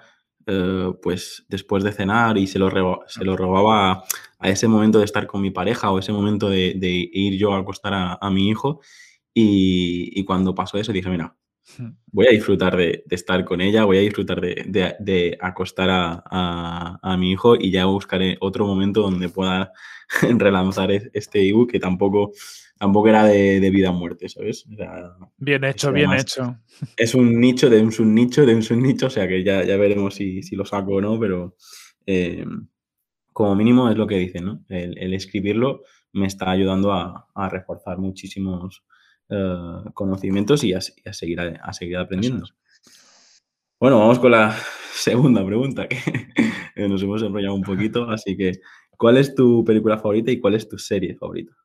eh, 0.48 0.91
pues 1.01 1.45
después 1.50 1.83
de 1.83 1.91
cenar 1.91 2.38
y 2.38 2.48
se 2.48 2.60
lo, 2.60 2.69
se 3.07 3.24
lo 3.24 3.38
robaba 3.38 4.03
a, 4.39 4.50
ese 4.50 4.67
momento 4.67 5.00
de 5.00 5.05
estar 5.05 5.27
con 5.27 5.41
mi 5.41 5.51
pareja 5.51 5.91
o 5.91 6.00
ese 6.00 6.12
momento 6.12 6.50
de, 6.50 6.75
ir 7.13 7.38
yo 7.38 7.53
a 7.53 7.60
acostar 7.60 7.93
a, 8.19 8.29
mi 8.31 8.50
hijo. 8.50 8.81
Y, 9.33 10.24
cuando 10.25 10.55
pasó 10.55 10.77
eso 10.77 10.91
dije, 10.91 11.10
mira, 11.10 11.36
voy 12.12 12.27
a 12.27 12.31
disfrutar 12.31 12.75
de, 12.75 13.03
estar 13.10 13.45
con 13.45 13.62
ella, 13.62 13.86
voy 13.86 13.98
a 13.98 14.01
disfrutar 14.01 14.41
de, 14.41 15.38
acostar 15.41 15.89
a, 15.91 17.15
mi 17.17 17.31
hijo 17.31 17.55
y 17.55 17.71
ya 17.71 17.86
buscaré 17.86 18.38
otro 18.41 18.65
momento 18.65 19.01
donde 19.01 19.29
pueda 19.29 19.71
relanzar 20.21 20.91
este 20.91 21.48
ebook 21.48 21.71
que 21.71 21.79
tampoco 21.79 22.31
tampoco 22.81 23.09
era 23.09 23.25
de, 23.25 23.69
vida 23.69 23.91
o 23.91 23.93
muerte, 23.93 24.27
¿sabes? 24.27 24.65
bien 25.38 25.63
hecho, 25.63 25.91
bien 25.91 26.13
hecho. 26.13 26.57
Es 26.97 27.13
un 27.13 27.39
nicho 27.39 27.69
de 27.69 27.79
un 27.79 27.91
subnicho 27.91 28.43
de 28.43 28.55
un 28.55 28.63
subnicho, 28.63 29.05
o 29.05 29.09
sea 29.11 29.27
que 29.27 29.43
ya, 29.43 29.63
ya 29.63 29.77
veremos 29.77 30.15
si, 30.15 30.41
lo 30.55 30.65
saco 30.65 30.93
o 30.93 31.01
no, 31.01 31.19
pero 31.19 31.55
eh, 32.07 32.43
como 33.31 33.53
mínimo 33.55 33.88
es 33.88 33.97
lo 33.97 34.07
que 34.07 34.17
dice, 34.17 34.41
¿no? 34.41 34.65
El, 34.67 35.13
escribirlo 35.13 35.83
me 36.13 36.25
está 36.25 36.50
ayudando 36.50 36.91
a, 36.91 37.50
reforzar 37.51 38.00
muchísimos 38.00 38.83
eh, 39.29 39.55
conocimientos 39.93 40.63
y 40.63 40.73
a, 40.73 40.81
seguir, 40.81 41.39
a 41.39 41.73
seguir 41.73 41.97
aprendiendo. 41.97 42.47
Bueno, 43.79 44.00
vamos 44.00 44.17
con 44.17 44.31
la 44.31 44.57
segunda 44.91 45.45
pregunta, 45.45 45.88
que 45.88 45.97
nos 46.89 47.03
hemos 47.03 47.21
enrollado 47.21 47.53
un 47.53 47.61
poquito, 47.61 48.09
así 48.09 48.35
que 48.35 48.53
¿cuál 48.97 49.17
es 49.17 49.35
tu 49.35 49.63
película 49.63 50.00
favorita 50.00 50.31
y 50.31 50.39
cuál 50.39 50.55
es 50.55 50.67
tu 50.67 50.79
serie 50.79 51.13
favorita? 51.13 51.55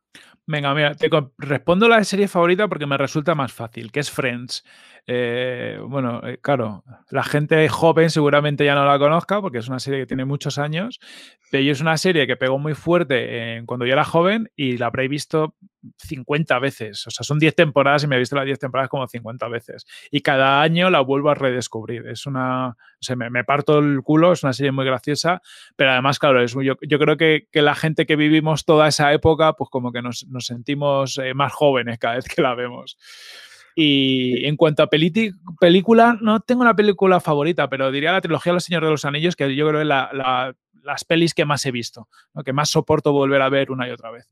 Venga, 0.49 0.73
mira, 0.75 0.95
te 0.95 1.11
respondo 1.38 1.88
la 1.88 2.05
serie 2.05 2.29
favorita 2.29 2.69
porque 2.69 2.87
me 2.87 2.97
resulta 2.97 3.35
más 3.35 3.53
fácil, 3.53 3.91
que 3.91 3.99
es 3.99 4.12
Friends. 4.12 4.65
Eh, 5.09 5.81
bueno, 5.88 6.21
eh, 6.25 6.38
claro, 6.41 6.85
la 7.11 7.25
gente 7.25 7.69
joven 7.69 8.11
seguramente 8.11 8.65
ya 8.65 8.76
no 8.76 8.85
la 8.85 8.99
conozca 8.99 9.41
porque 9.41 9.59
es 9.59 9.67
una 9.69 9.81
serie 9.81 10.00
que 10.00 10.07
tiene 10.07 10.25
muchos 10.25 10.59
años, 10.59 11.00
pero 11.50 11.69
es 11.69 11.81
una 11.81 11.97
serie 11.97 12.29
que 12.29 12.37
pegó 12.37 12.61
muy 12.61 12.75
fuerte 12.75 13.61
cuando 13.67 13.87
yo 13.87 13.93
era 13.93 14.05
joven 14.05 14.49
y 14.55 14.79
la 14.79 14.87
habré 14.87 15.09
visto 15.09 15.57
50 15.99 16.59
veces. 16.61 17.07
O 17.07 17.11
sea, 17.11 17.25
son 17.25 17.38
10 17.41 17.55
temporadas 17.55 18.05
y 18.05 18.07
me 18.07 18.17
he 18.17 18.19
visto 18.19 18.37
las 18.37 18.47
10 18.47 18.59
temporadas 18.59 18.88
como 18.88 19.07
50 19.07 19.49
veces. 19.49 19.85
Y 20.11 20.21
cada 20.21 20.62
año 20.62 20.91
la 20.91 21.00
vuelvo 21.00 21.31
a 21.31 21.35
redescubrir. 21.35 22.07
Es 22.07 22.26
una, 22.26 22.76
O 22.99 23.17
me, 23.17 23.45
parto 23.45 23.79
el 23.79 24.03
culo, 24.03 24.33
es 24.33 24.43
una 24.43 24.53
serie 24.53 24.73
muy 24.73 24.85
graciosa, 24.85 25.43
pero 25.76 25.91
además, 25.93 26.19
claro, 26.19 26.43
es, 26.43 26.53
yo, 26.53 26.75
yo 26.81 26.99
creo 26.99 27.17
que, 27.17 27.47
que, 27.53 27.62
la 27.62 27.75
gente 27.75 28.07
que 28.07 28.17
vivimos 28.17 28.65
toda 28.65 28.88
esa 28.88 29.12
época, 29.12 29.53
pues 29.53 29.71
como 29.71 29.93
que 29.93 30.03
nos, 30.03 30.26
nos 30.29 30.47
sentimos 30.47 31.19
eh, 31.19 31.35
más 31.35 31.53
jóvenes 31.53 31.99
cada 31.99 32.17
vez 32.17 32.25
que 32.26 32.43
la 32.43 32.55
vemos. 32.55 32.97
Y 33.79 34.47
en 34.47 34.57
cuanto 34.57 34.83
a 34.83 34.88
película, 34.88 36.17
no 36.23 36.41
tengo 36.41 36.62
una 36.62 36.75
película 36.75 37.21
favorita, 37.21 37.69
pero 37.69 37.93
diría 37.93 38.11
la 38.11 38.23
trilogía 38.23 38.55
Los 38.55 38.65
Señores 38.65 38.87
de 38.87 38.93
los 38.93 39.05
Anillos, 39.05 39.37
que 39.37 39.55
yo 39.55 39.69
creo 39.69 39.81
que 39.81 39.83
es 39.83 39.88
la, 39.88 40.55
las 40.83 41.05
pelis 41.05 41.35
que 41.35 41.45
más 41.45 41.67
he 41.67 41.73
visto, 41.73 42.09
que 42.43 42.55
más 42.55 42.71
soporto 42.71 43.12
volver 43.12 43.43
a 43.43 43.50
ver 43.50 43.71
una 43.71 43.87
y 43.87 43.91
otra 43.91 44.11
vez. 44.11 44.26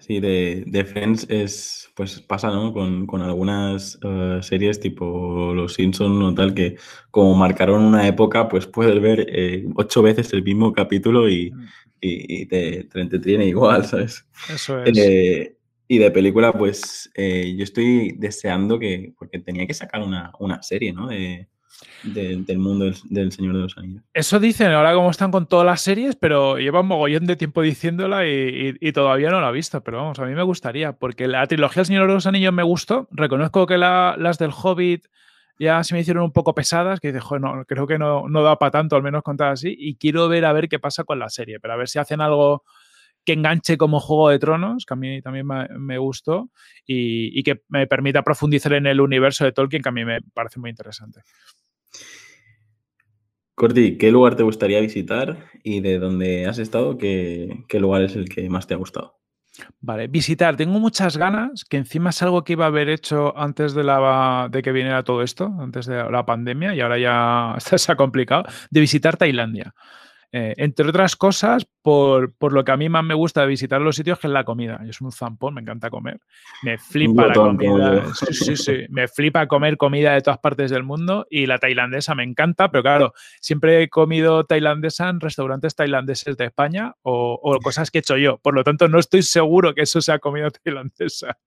Sí, 0.00 0.20
de, 0.20 0.64
de 0.66 0.84
Friends 0.84 1.26
es, 1.28 1.90
pues 1.94 2.20
pasa, 2.20 2.50
¿no? 2.50 2.72
Con, 2.72 3.06
con 3.06 3.22
algunas 3.22 3.98
uh, 4.04 4.42
series 4.42 4.80
tipo 4.80 5.52
Los 5.54 5.74
Simpsons 5.74 6.22
o 6.22 6.34
tal, 6.34 6.54
que 6.54 6.76
como 7.10 7.34
marcaron 7.34 7.82
una 7.82 8.06
época, 8.06 8.48
pues 8.48 8.66
puedes 8.66 9.00
ver 9.00 9.26
eh, 9.28 9.66
ocho 9.74 10.02
veces 10.02 10.32
el 10.32 10.42
mismo 10.42 10.72
capítulo 10.72 11.28
y, 11.28 11.50
mm. 11.50 11.68
y, 12.00 12.42
y 12.42 12.46
te, 12.46 12.84
te, 12.84 13.00
entretiene 13.00 13.46
igual, 13.46 13.84
¿sabes? 13.86 14.26
Eso 14.52 14.82
es. 14.82 14.98
Eh, 14.98 15.56
y 15.88 15.98
de 15.98 16.10
película, 16.10 16.52
pues 16.52 17.10
eh, 17.14 17.54
yo 17.56 17.62
estoy 17.62 18.12
deseando 18.18 18.78
que, 18.78 19.12
porque 19.18 19.38
tenía 19.38 19.66
que 19.66 19.74
sacar 19.74 20.02
una, 20.02 20.32
una 20.40 20.62
serie, 20.62 20.92
¿no? 20.92 21.06
De, 21.06 21.48
del 22.02 22.58
mundo 22.58 22.90
del, 23.04 23.32
Señor 23.32 23.54
de 23.54 23.60
los 23.60 23.76
Anillos. 23.78 24.02
Eso 24.14 24.38
dicen 24.38 24.70
ahora 24.72 24.94
como 24.94 25.10
están 25.10 25.30
con 25.30 25.46
todas 25.46 25.66
las 25.66 25.80
series, 25.80 26.16
pero 26.16 26.58
lleva 26.58 26.80
un 26.80 26.86
mogollón 26.86 27.26
de 27.26 27.36
tiempo 27.36 27.62
diciéndola 27.62 28.26
y, 28.26 28.92
todavía 28.92 29.30
no 29.30 29.40
la 29.40 29.50
he 29.50 29.52
visto. 29.52 29.82
Pero 29.82 29.98
vamos, 29.98 30.18
a 30.18 30.24
mí 30.24 30.34
me 30.34 30.42
gustaría, 30.42 30.92
porque 30.92 31.28
la 31.28 31.46
trilogía 31.46 31.80
del 31.80 31.86
Señor 31.86 32.08
de 32.08 32.14
los 32.14 32.26
Anillos 32.26 32.52
me 32.52 32.62
gustó. 32.62 33.08
Reconozco 33.10 33.66
que 33.66 33.78
las 33.78 34.38
del 34.38 34.50
Hobbit 34.50 35.06
ya 35.58 35.82
se 35.84 35.94
me 35.94 36.00
hicieron 36.00 36.24
un 36.24 36.32
poco 36.32 36.54
pesadas, 36.54 37.00
que 37.00 37.12
dice, 37.12 37.24
no, 37.40 37.64
creo 37.66 37.86
que 37.86 37.98
no, 37.98 38.28
no 38.28 38.42
da 38.42 38.58
para 38.58 38.70
tanto, 38.70 38.96
al 38.96 39.02
menos 39.02 39.22
contar 39.22 39.52
así. 39.52 39.74
Y 39.78 39.96
quiero 39.96 40.28
ver 40.28 40.44
a 40.44 40.52
ver 40.52 40.68
qué 40.68 40.78
pasa 40.78 41.04
con 41.04 41.18
la 41.18 41.28
serie, 41.30 41.60
pero 41.60 41.74
a 41.74 41.76
ver 41.76 41.88
si 41.88 41.98
hacen 41.98 42.20
algo 42.20 42.64
que 43.24 43.32
enganche 43.32 43.76
como 43.76 43.98
Juego 43.98 44.28
de 44.28 44.38
Tronos, 44.38 44.86
que 44.86 44.94
a 44.94 44.96
mí 44.96 45.20
también 45.20 45.46
me, 45.46 45.98
gustó, 45.98 46.48
y, 46.86 47.36
y, 47.38 47.42
que 47.42 47.62
me 47.68 47.88
permita 47.88 48.22
profundizar 48.22 48.72
en 48.74 48.86
el 48.86 49.00
universo 49.00 49.44
de 49.44 49.50
Tolkien, 49.50 49.82
que 49.82 49.88
a 49.88 49.92
mí 49.92 50.04
me 50.04 50.20
parece 50.22 50.60
muy 50.60 50.70
interesante. 50.70 51.22
Corti, 53.54 53.96
¿qué 53.96 54.10
lugar 54.10 54.36
te 54.36 54.42
gustaría 54.42 54.80
visitar 54.80 55.48
y 55.64 55.80
de 55.80 55.98
dónde 55.98 56.46
has 56.46 56.58
estado, 56.58 56.98
qué, 56.98 57.64
lugar 57.80 58.02
es 58.02 58.14
el 58.14 58.28
que 58.28 58.50
más 58.50 58.66
te 58.66 58.74
ha 58.74 58.76
gustado? 58.76 59.18
Vale, 59.80 60.08
visitar. 60.08 60.58
Tengo 60.58 60.78
muchas 60.78 61.16
ganas, 61.16 61.64
que 61.64 61.78
encima 61.78 62.10
es 62.10 62.22
algo 62.22 62.44
que 62.44 62.52
iba 62.52 62.66
a 62.66 62.68
haber 62.68 62.90
hecho 62.90 63.36
antes 63.38 63.72
de, 63.72 63.82
la, 63.82 64.48
de 64.50 64.60
que 64.60 64.72
viniera 64.72 65.02
todo 65.04 65.22
esto, 65.22 65.54
antes 65.58 65.86
de 65.86 65.96
la 66.10 66.26
pandemia, 66.26 66.74
y 66.74 66.82
ahora 66.82 66.98
ya 66.98 67.56
se 67.78 67.90
ha 67.90 67.96
complicado, 67.96 68.44
de 68.70 68.80
visitar 68.80 69.16
Tailandia. 69.16 69.74
Eh, 70.32 70.54
entre 70.58 70.88
otras 70.88 71.16
cosas, 71.16 71.66
por, 71.82 72.32
lo 72.52 72.64
que 72.64 72.72
a 72.72 72.76
mí 72.76 72.88
más 72.88 73.04
me 73.04 73.14
gusta 73.14 73.42
de 73.42 73.46
visitar 73.46 73.80
los 73.80 73.96
sitios, 73.96 74.18
que 74.18 74.26
es 74.26 74.32
la 74.32 74.44
comida. 74.44 74.80
Yo 74.84 74.92
soy 74.92 75.06
un 75.06 75.12
zampón, 75.12 75.54
me 75.54 75.60
encanta 75.60 75.88
comer. 75.88 76.18
Me 76.62 76.78
flipa 76.78 77.28
la 77.28 77.34
comida. 77.34 78.14
Sí, 78.14 78.34
sí, 78.34 78.56
sí. 78.56 78.86
Me 78.88 79.08
flipa 79.08 79.46
comer 79.46 79.76
comida 79.76 80.14
de 80.14 80.20
todas 80.20 80.38
partes 80.38 80.70
del 80.70 80.82
mundo 80.82 81.26
y 81.30 81.46
la 81.46 81.58
tailandesa 81.58 82.14
me 82.14 82.24
encanta, 82.24 82.70
pero 82.70 82.82
claro, 82.82 83.12
siempre 83.40 83.82
he 83.82 83.88
comido 83.88 84.44
tailandesa 84.44 85.08
en 85.08 85.20
restaurantes 85.20 85.74
tailandeses 85.74 86.36
de 86.36 86.46
España 86.46 86.94
o, 87.02 87.38
o 87.40 87.58
cosas 87.60 87.90
que 87.90 87.98
he 87.98 88.00
hecho 88.00 88.16
yo. 88.16 88.38
Por 88.38 88.54
lo 88.54 88.64
tanto, 88.64 88.88
no 88.88 88.98
estoy 88.98 89.22
seguro 89.22 89.74
que 89.74 89.82
eso 89.82 90.00
sea 90.00 90.18
comida 90.18 90.50
tailandesa. 90.64 91.38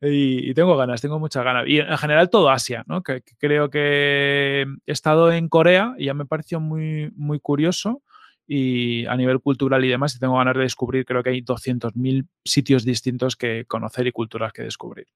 Y, 0.00 0.52
tengo 0.54 0.76
ganas, 0.76 1.00
tengo 1.00 1.18
muchas 1.18 1.44
ganas. 1.44 1.64
Y 1.66 1.78
en 1.78 1.96
general 1.96 2.28
todo 2.28 2.50
Asia, 2.50 2.84
¿no? 2.86 3.02
Que, 3.02 3.22
creo 3.38 3.70
que 3.70 4.66
he 4.86 4.92
estado 4.92 5.32
en 5.32 5.48
Corea 5.48 5.94
y 5.98 6.06
ya 6.06 6.14
me 6.14 6.26
pareció 6.26 6.60
muy, 6.60 7.10
muy 7.16 7.40
curioso 7.40 8.02
y 8.46 9.06
a 9.06 9.16
nivel 9.16 9.40
cultural 9.40 9.84
y 9.84 9.88
demás, 9.88 10.14
y 10.14 10.20
tengo 10.20 10.36
ganas 10.36 10.54
de 10.54 10.62
descubrir, 10.62 11.04
creo 11.04 11.22
que 11.22 11.30
hay 11.30 11.42
200.000 11.42 12.28
sitios 12.44 12.84
distintos 12.84 13.34
que 13.34 13.64
conocer 13.66 14.06
y 14.06 14.12
culturas 14.12 14.52
que 14.52 14.62
descubrir. 14.62 15.06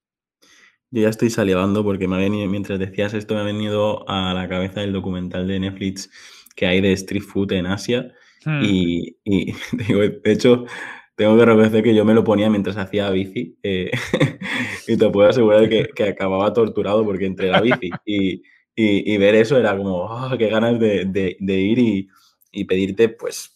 Yo 0.91 1.03
ya 1.03 1.09
estoy 1.09 1.31
salivando 1.31 1.85
porque 1.85 2.09
me 2.09 2.17
ha 2.17 2.19
venido, 2.19 2.49
mientras 2.51 2.81
decías 2.81 3.15
esto, 3.15 3.35
me 3.35 3.41
ha 3.41 3.45
venido 3.45 4.09
a 4.09 4.35
la 4.35 4.49
cabeza 4.49 4.83
el 4.83 4.93
documental 4.93 5.47
de 5.47 5.61
Netflix 5.61 6.11
que 6.57 6.67
hay 6.67 6.81
de 6.81 6.93
street 6.93 7.23
food 7.23 7.53
en 7.53 7.67
Asia. 7.67 8.13
Hmm. 8.45 8.65
Y, 8.65 9.17
y 9.25 9.55
digo, 9.87 10.01
de 10.01 10.33
hecho, 10.33 10.67
tengo 11.21 11.37
que 11.37 11.45
reconocer 11.45 11.83
que 11.83 11.95
yo 11.95 12.03
me 12.07 12.15
lo 12.15 12.25
ponía 12.25 12.49
mientras 12.49 12.79
hacía 12.79 13.11
bici 13.11 13.59
eh, 13.63 13.91
y 14.89 14.97
te 14.97 15.11
puedo 15.11 15.29
asegurar 15.29 15.69
que, 15.69 15.87
que, 15.95 16.05
acababa 16.05 16.51
torturado 16.55 17.05
porque 17.05 17.27
entre 17.27 17.49
la 17.49 17.61
bici 17.61 17.91
y, 18.07 18.43
y, 18.75 19.19
ver 19.19 19.35
eso 19.35 19.59
era 19.59 19.77
como, 19.77 20.05
oh, 20.05 20.39
qué 20.39 20.49
ganas 20.49 20.81
de, 20.81 21.05
de, 21.39 21.59
ir 21.59 21.79
y, 21.79 22.09
y, 22.51 22.65
pedirte 22.65 23.11
pues 23.11 23.55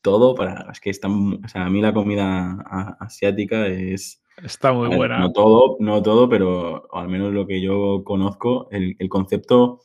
todo 0.00 0.34
para, 0.34 0.70
es 0.72 0.80
que 0.80 0.88
están, 0.88 1.44
o 1.44 1.48
sea, 1.48 1.66
a 1.66 1.68
mí 1.68 1.82
la 1.82 1.92
comida 1.92 2.56
asiática 2.98 3.66
es... 3.66 4.22
Está 4.42 4.72
muy 4.72 4.88
buena. 4.96 5.18
No 5.18 5.32
todo, 5.32 5.76
no 5.80 6.02
todo, 6.02 6.30
pero 6.30 6.88
al 6.94 7.08
menos 7.08 7.34
lo 7.34 7.46
que 7.46 7.60
yo 7.60 8.04
conozco, 8.04 8.68
el, 8.70 8.96
el 8.98 9.10
concepto 9.10 9.82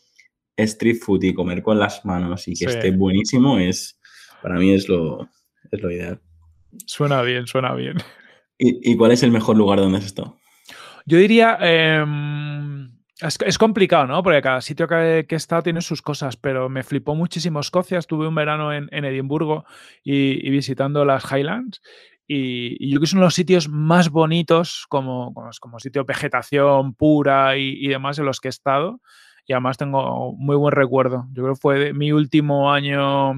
street 0.56 1.00
food 1.02 1.24
y 1.24 1.34
comer 1.34 1.62
con 1.62 1.78
las 1.78 2.06
manos 2.06 2.48
y 2.48 2.54
que 2.54 2.68
esté 2.68 2.92
buenísimo 2.92 3.60
es, 3.60 4.00
para 4.42 4.56
mí 4.56 4.72
es 4.72 4.88
lo, 4.88 5.28
es 5.70 5.82
lo 5.82 5.92
ideal. 5.92 6.22
Suena 6.86 7.22
bien, 7.22 7.48
suena 7.48 7.74
bien. 7.74 7.98
¿Y, 8.60 8.98
cuál 8.98 9.12
es 9.12 9.24
el 9.24 9.32
mejor 9.32 9.56
lugar 9.56 9.80
donde 9.80 10.00
has 10.00 10.06
estado? 10.06 10.38
Yo 11.06 11.18
diría. 11.18 11.58
Em, 11.62 12.92
es, 13.22 13.58
complicado, 13.58 14.06
¿no? 14.06 14.22
Porque 14.22 14.42
cada 14.42 14.62
sitio 14.62 14.88
que, 14.88 15.26
he 15.28 15.36
estado 15.36 15.64
tiene 15.64 15.82
sus 15.82 16.02
cosas, 16.02 16.38
pero 16.38 16.70
me 16.70 16.84
flipó 16.84 17.16
muchísimo 17.16 17.60
Escocia. 17.60 17.98
Estuve 17.98 18.28
un 18.28 18.36
verano 18.36 18.74
en, 18.74 18.90
Edimburgo 18.92 19.66
y, 20.04 20.50
visitando 20.50 21.06
las 21.06 21.24
Highlands. 21.32 21.82
Y, 22.28 22.90
yo 22.90 22.96
creo 22.96 23.02
que 23.02 23.08
son 23.08 23.22
los 23.22 23.34
sitios 23.34 23.70
más 23.70 24.10
bonitos, 24.10 24.86
como, 24.90 25.34
como, 25.60 25.80
sitio 25.80 26.04
de 26.04 26.08
vegetación 26.08 26.94
pura 26.94 27.58
y, 27.58 27.88
demás, 27.88 28.20
en 28.20 28.26
los 28.26 28.40
que 28.40 28.48
he 28.48 28.50
estado. 28.50 29.02
Y 29.48 29.54
además 29.54 29.78
tengo 29.78 30.34
muy 30.34 30.56
buen 30.56 30.74
recuerdo. 30.74 31.26
Yo 31.32 31.44
creo 31.44 31.56
que 31.56 31.62
fue 31.62 31.94
mi 31.94 32.12
último 32.12 32.72
año 32.72 33.34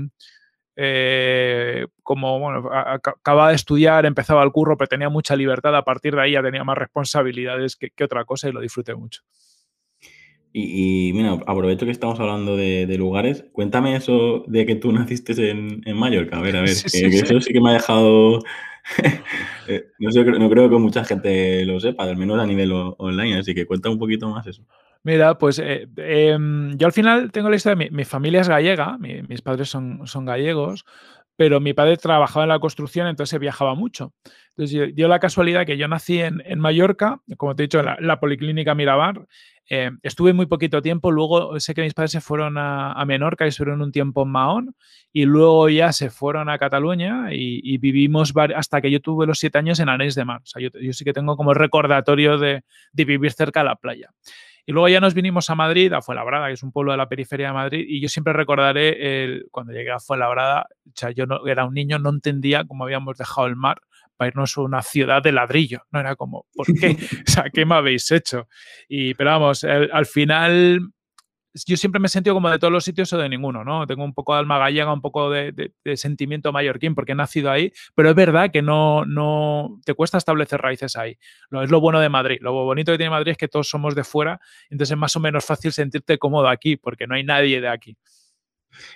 eh, 0.82 1.88
como 2.04 2.40
bueno, 2.40 2.70
acababa 2.72 3.50
de 3.50 3.56
estudiar, 3.56 4.06
empezaba 4.06 4.44
el 4.44 4.52
curro, 4.54 4.78
pero 4.78 4.88
tenía 4.88 5.10
mucha 5.10 5.36
libertad, 5.36 5.76
a 5.76 5.84
partir 5.84 6.16
de 6.16 6.22
ahí 6.22 6.32
ya 6.32 6.42
tenía 6.42 6.64
más 6.64 6.78
responsabilidades 6.78 7.76
que, 7.76 7.92
otra 8.02 8.24
cosa 8.24 8.48
y 8.48 8.54
lo 8.54 8.62
disfruté 8.62 8.96
mucho. 8.96 9.22
Y, 10.54 11.12
mira, 11.14 11.34
aprovecho 11.46 11.86
que 11.86 11.92
estamos 11.92 12.18
hablando 12.22 12.56
de, 12.56 12.96
lugares. 12.98 13.44
Cuéntame 13.52 13.94
eso 13.98 14.46
de 14.48 14.66
que 14.66 14.76
tú 14.76 14.92
naciste 14.94 15.34
en, 15.50 15.82
en 15.86 15.98
Mallorca. 15.98 16.38
A 16.38 16.42
ver, 16.42 16.56
a 16.56 16.62
ver, 16.62 16.70
eso 16.70 16.88
sí 16.88 17.54
que 17.54 17.62
me 17.62 17.72
ha 17.72 17.74
dejado. 17.74 18.40
Eh, 19.68 19.86
no, 20.00 20.12
sé, 20.12 20.24
no 20.24 20.50
creo 20.50 20.68
que 20.68 20.78
mucha 20.78 21.06
gente 21.06 21.64
lo 21.64 21.80
sepa, 21.80 22.06
al 22.06 22.18
menos 22.18 22.40
a 22.40 22.46
nivel 22.48 22.72
online, 22.72 23.38
así 23.38 23.54
que 23.54 23.68
cuenta 23.68 23.88
un 23.88 24.00
poquito 24.00 24.28
más 24.28 24.48
eso. 24.48 24.66
Mira, 25.04 25.38
pues 25.38 25.60
eh, 25.60 25.88
em, 25.96 26.78
yo 26.78 26.86
al 26.86 26.94
final 26.94 27.32
tengo 27.32 27.50
la 27.50 27.56
historia 27.56 27.76
de 27.76 27.90
mi, 27.90 28.04
familia 28.04 28.42
es 28.42 28.50
gallega, 28.50 28.98
mis 28.98 29.42
padres 29.42 29.70
son, 29.70 30.06
son 30.06 30.26
gallegos, 30.26 30.86
pero 31.40 31.62
mi 31.62 31.74
padre 31.74 31.96
trabajaba 31.96 32.44
en 32.44 32.50
la 32.50 32.60
construcción, 32.60 33.08
entonces 33.08 33.40
viajaba 33.40 33.74
mucho. 33.74 34.14
Entonces 34.50 34.94
dio 34.94 35.08
la 35.08 35.20
casualidad 35.20 35.66
que 35.66 35.78
yo 35.78 35.88
nací 35.88 36.20
en, 36.20 36.60
Mallorca, 36.60 37.22
como 37.38 37.56
te 37.56 37.64
he 37.64 37.68
dicho, 37.68 37.80
en 37.80 38.06
la, 38.06 38.20
Policlínica 38.20 38.76
Mirabar. 38.76 39.26
Eh, 39.70 39.90
estuve 40.04 40.34
muy 40.34 40.48
poquito 40.48 40.82
tiempo, 40.82 41.12
luego 41.12 41.58
sé 41.62 41.74
que 41.74 41.82
mis 41.82 41.94
padres 41.94 42.12
se 42.12 42.20
fueron 42.20 42.58
a, 42.58 43.02
Menorca 43.08 43.46
y 43.46 43.50
estuvieron 43.50 43.82
un 43.82 43.94
tiempo 43.94 44.24
en 44.24 44.32
Mahón, 44.32 44.76
y 45.14 45.24
luego 45.24 45.70
ya 45.70 45.94
se 45.94 46.10
fueron 46.10 46.50
a 46.50 46.58
Cataluña 46.58 47.28
y, 47.32 47.78
vivimos 47.78 48.34
hasta 48.54 48.82
que 48.82 48.92
yo 48.92 49.00
tuve 49.00 49.26
los 49.26 49.40
siete 49.40 49.60
años 49.60 49.80
en 49.80 49.88
Arenys 49.88 50.16
de 50.16 50.26
Mar. 50.26 50.42
O 50.44 50.46
sea, 50.46 50.62
yo, 50.62 50.70
sí 50.92 51.06
que 51.06 51.14
tengo 51.14 51.38
como 51.38 51.54
recordatorio 51.54 52.38
de, 52.38 52.64
de 52.92 53.06
vivir 53.06 53.32
cerca 53.32 53.62
de 53.62 53.66
la 53.68 53.76
playa. 53.78 54.10
Y 54.70 54.72
luego 54.72 54.88
ya 54.88 55.00
nos 55.00 55.16
vinimos 55.16 55.50
a 55.50 55.56
Madrid, 55.56 55.92
a 55.94 56.02
Fuenlabrada, 56.04 56.46
que 56.46 56.54
es 56.54 56.62
un 56.62 56.72
pueblo 56.72 56.92
de 56.92 57.00
la 57.00 57.10
periferia 57.10 57.48
de 57.48 57.54
Madrid, 57.54 57.86
y 57.88 58.00
yo 58.02 58.08
siempre 58.08 58.34
recordaré 58.34 59.24
el, 59.24 59.48
cuando 59.50 59.74
llegué 59.74 59.90
a 59.90 60.00
Fuenlabrada, 60.00 60.68
o 60.86 60.92
sea, 60.94 61.10
yo 61.10 61.26
no, 61.26 61.48
era 61.48 61.66
un 61.66 61.74
niño, 61.74 61.98
no 61.98 62.12
entendía 62.12 62.64
cómo 62.66 62.84
habíamos 62.84 63.18
dejado 63.18 63.48
el 63.48 63.56
mar 63.56 63.82
para 64.16 64.28
irnos 64.28 64.56
a 64.56 64.62
una 64.62 64.84
ciudad 64.84 65.24
de 65.24 65.32
ladrillo. 65.32 65.80
No 65.92 66.00
era 66.00 66.16
como, 66.16 66.46
¿por 66.54 66.68
qué? 66.68 66.90
o 67.28 67.32
sea, 67.32 67.46
¿qué 67.52 67.66
me 67.66 67.74
habéis 67.74 68.12
hecho? 68.12 68.48
Y, 68.88 69.16
pero 69.16 69.32
vamos, 69.32 69.64
al 69.64 70.06
final 70.06 70.82
yo 71.54 71.78
siempre 71.78 72.00
me 72.00 72.08
he 72.08 72.10
sentido 72.10 72.36
como 72.36 72.50
de 72.50 72.60
todos 72.60 72.72
los 72.72 72.84
sitios 72.84 73.12
o 73.14 73.18
de 73.18 73.28
ninguno, 73.28 73.64
¿no? 73.64 73.88
Tengo 73.88 74.04
un 74.04 74.14
poco 74.14 74.34
de 74.34 74.40
alma 74.40 74.58
gallega, 74.58 74.94
un 74.94 75.02
poco 75.02 75.30
de, 75.30 75.74
sentimiento 75.96 76.52
mallorquín 76.52 76.96
porque 76.96 77.14
he 77.14 77.16
nacido 77.16 77.50
ahí, 77.52 77.72
pero 77.96 78.10
es 78.10 78.16
verdad 78.16 78.52
que 78.52 78.62
no, 78.62 79.06
no 79.06 79.80
te 79.86 79.94
cuesta 79.94 80.18
establecer 80.18 80.62
raíces 80.62 80.96
ahí. 80.96 81.18
No, 81.50 81.64
es 81.64 81.72
lo 81.72 81.80
bueno 81.80 82.00
de 82.00 82.10
Madrid. 82.10 82.38
Lo 82.42 82.54
bonito 82.54 82.92
que 82.92 82.98
tiene 82.98 83.10
Madrid 83.10 83.32
es 83.32 83.38
que 83.38 83.48
todos 83.48 83.70
somos 83.70 83.96
de 83.96 84.04
fuera, 84.04 84.40
entonces 84.70 84.94
es 84.94 84.98
más 84.98 85.16
o 85.16 85.20
menos 85.20 85.46
fácil 85.46 85.72
sentirte 85.72 86.18
cómodo 86.18 86.48
aquí 86.48 86.78
porque 86.78 87.08
no 87.08 87.16
hay 87.16 87.24
nadie 87.24 87.62
de 87.62 87.70
aquí. 87.70 87.98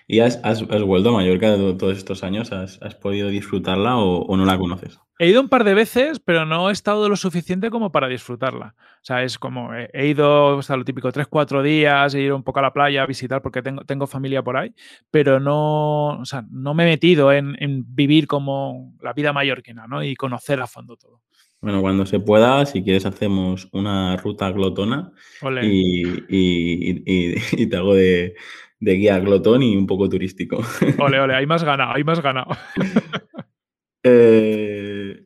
¿Y 0.08 0.20
has, 0.20 0.40
vuelto 0.86 1.10
a 1.10 1.14
Mallorca 1.14 1.56
todos 1.78 1.98
estos 1.98 2.24
años? 2.24 2.52
¿Has, 2.52 2.96
podido 2.96 3.30
disfrutarla 3.30 3.98
o, 3.98 4.36
no 4.36 4.46
la 4.46 4.58
conoces? 4.58 5.00
He 5.20 5.30
ido 5.30 5.42
un 5.42 5.50
par 5.50 5.64
de 5.64 5.74
veces, 5.74 6.20
pero 6.20 6.46
no 6.46 6.70
he 6.70 6.74
estado 6.74 7.08
lo 7.08 7.16
suficiente 7.16 7.70
como 7.70 7.92
para 7.92 8.08
disfrutarla. 8.08 8.76
O 8.78 9.06
sea, 9.06 9.24
es 9.24 9.38
como, 9.38 9.74
he, 9.74 10.08
ido, 10.08 10.60
hasta 10.60 10.76
lo 10.76 10.84
típico, 10.84 11.12
tres, 11.12 11.28
cuatro 11.28 11.62
días, 11.62 12.14
he 12.16 12.22
ido 12.22 12.36
un 12.36 12.44
poco 12.44 12.60
a 12.60 12.64
la 12.64 12.74
playa 12.74 13.04
a 13.04 13.06
visitar 13.06 13.42
porque 13.42 13.62
tengo, 13.62 13.84
tengo 13.86 14.08
familia 14.08 14.42
por 14.42 14.58
ahí, 14.58 14.74
pero 15.12 15.40
no, 15.40 16.20
o 16.20 16.26
sea, 16.26 16.44
no 16.50 16.74
me 16.74 16.84
he 16.84 16.88
metido 16.88 17.32
en, 17.32 17.56
vivir 17.88 18.28
como 18.28 18.94
la 19.02 19.14
vida 19.14 19.34
mallorquina, 19.34 19.88
¿no? 19.88 20.04
Y 20.04 20.16
conocer 20.16 20.62
a 20.62 20.68
fondo 20.68 20.98
todo. 20.98 21.22
Bueno, 21.62 21.80
cuando 21.80 22.06
se 22.06 22.20
pueda, 22.20 22.66
si 22.66 22.84
quieres, 22.84 23.06
hacemos 23.06 23.70
una 23.72 24.18
ruta 24.18 24.52
glotona 24.52 25.14
y, 25.62 26.04
y, 26.28 27.68
te 27.68 27.78
hago 27.78 27.94
de, 27.94 28.36
de 28.84 28.94
guía 28.96 29.20
glotón 29.20 29.64
y 29.64 29.78
un 29.78 29.88
poco 29.88 30.10
turístico. 30.10 30.58
Ole, 31.00 31.20
ole, 31.20 31.36
hay 31.36 31.46
más 31.46 31.64
ganado, 31.64 31.94
hay 31.94 32.04
más 32.04 32.22
ganado. 32.22 32.52
eh, 34.04 35.26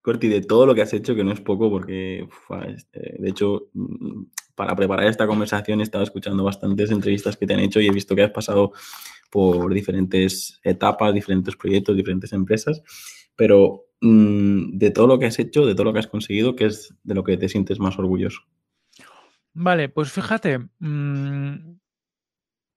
Corti, 0.00 0.28
de 0.28 0.40
todo 0.40 0.66
lo 0.66 0.74
que 0.74 0.82
has 0.82 0.92
hecho, 0.92 1.14
que 1.14 1.24
no 1.24 1.32
es 1.32 1.40
poco, 1.40 1.70
porque 1.70 2.28
este, 2.68 3.16
de 3.18 3.28
hecho, 3.28 3.70
mm, 3.74 4.24
para 4.54 4.76
preparar 4.76 5.06
esta 5.06 5.26
conversación 5.26 5.80
he 5.80 5.82
estado 5.82 6.04
escuchando 6.04 6.44
bastantes 6.44 6.90
entrevistas 6.90 7.36
que 7.36 7.46
te 7.46 7.54
han 7.54 7.60
hecho 7.60 7.80
y 7.80 7.88
he 7.88 7.92
visto 7.92 8.14
que 8.14 8.22
has 8.22 8.30
pasado 8.30 8.72
por 9.30 9.72
diferentes 9.72 10.60
etapas, 10.62 11.14
diferentes 11.14 11.56
proyectos, 11.56 11.96
diferentes 11.96 12.32
empresas, 12.32 12.82
pero 13.34 13.86
mm, 14.00 14.78
de 14.78 14.90
todo 14.90 15.08
lo 15.08 15.18
que 15.18 15.26
has 15.26 15.38
hecho, 15.38 15.66
de 15.66 15.74
todo 15.74 15.84
lo 15.84 15.92
que 15.92 16.00
has 16.00 16.06
conseguido, 16.06 16.54
¿qué 16.54 16.66
es 16.66 16.94
de 17.02 17.14
lo 17.14 17.24
que 17.24 17.36
te 17.36 17.48
sientes 17.48 17.80
más 17.80 17.98
orgulloso? 17.98 18.42
Vale, 19.54 19.88
pues 19.88 20.10
fíjate, 20.12 20.58
mm, 20.78 21.81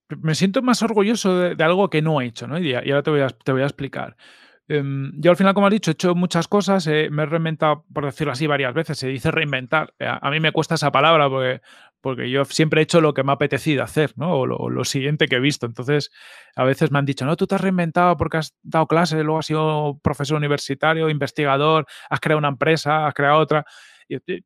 me 0.09 0.35
siento 0.35 0.62
más 0.62 0.81
orgulloso 0.83 1.38
de, 1.39 1.63
algo 1.63 1.89
que 1.89 2.01
no 2.01 2.21
he 2.21 2.25
hecho, 2.25 2.47
¿no? 2.47 2.59
Y, 2.59 2.74
ahora 2.74 3.03
te 3.03 3.12
voy 3.12 3.21
a, 3.21 3.27
te 3.29 3.51
voy 3.51 3.62
a 3.62 3.65
explicar. 3.65 4.15
Em, 4.67 5.12
yo 5.21 5.29
al 5.29 5.38
final, 5.38 5.53
como 5.53 5.67
has 5.67 5.74
dicho, 5.74 5.91
he 5.91 5.93
hecho 5.93 6.15
muchas 6.15 6.47
cosas, 6.47 6.88
eh, 6.88 7.09
me 7.12 7.24
he 7.24 7.25
reinventado, 7.27 7.85
por 7.93 8.05
decirlo 8.05 8.33
así, 8.33 8.47
varias 8.47 8.74
veces. 8.74 8.97
Se 8.97 9.07
dice 9.07 9.31
reinventar. 9.31 9.93
Eh, 10.00 10.07
a, 10.07 10.29
mí 10.31 10.39
me 10.39 10.51
cuesta 10.51 10.75
esa 10.75 10.91
palabra 10.91 11.29
porque, 11.29 11.62
porque 12.01 12.29
yo 12.29 12.45
siempre 12.45 12.81
he 12.81 12.83
hecho 12.83 13.01
lo 13.01 13.13
que 13.13 13.24
me 13.24 13.31
ha 13.31 13.35
apetecido 13.35 13.83
hacer, 13.83 14.13
¿no? 14.15 14.33
O 14.33 14.45
lo, 14.45 14.83
siguiente 14.85 15.27
que 15.27 15.35
he 15.35 15.39
visto. 15.39 15.65
Entonces, 15.65 16.12
a 16.55 16.63
veces 16.63 16.91
me 16.91 17.00
han 17.00 17.05
dicho, 17.05 17.25
no, 17.25 17.35
tú 17.35 17.47
te 17.47 17.55
has 17.55 17.62
reinventado 17.62 18.17
porque 18.17 18.38
has 18.38 18.55
dado 18.63 18.88
clases, 18.88 19.24
luego 19.24 19.39
has 19.39 19.45
sido 19.45 20.00
profesor 20.03 20.38
universitario, 20.38 21.09
investigador, 21.09 21.85
has 22.09 22.19
creado 22.19 22.39
una 22.39 22.50
empresa, 22.50 23.07
has 23.07 23.13
creado 23.13 23.39
otra. 23.39 23.65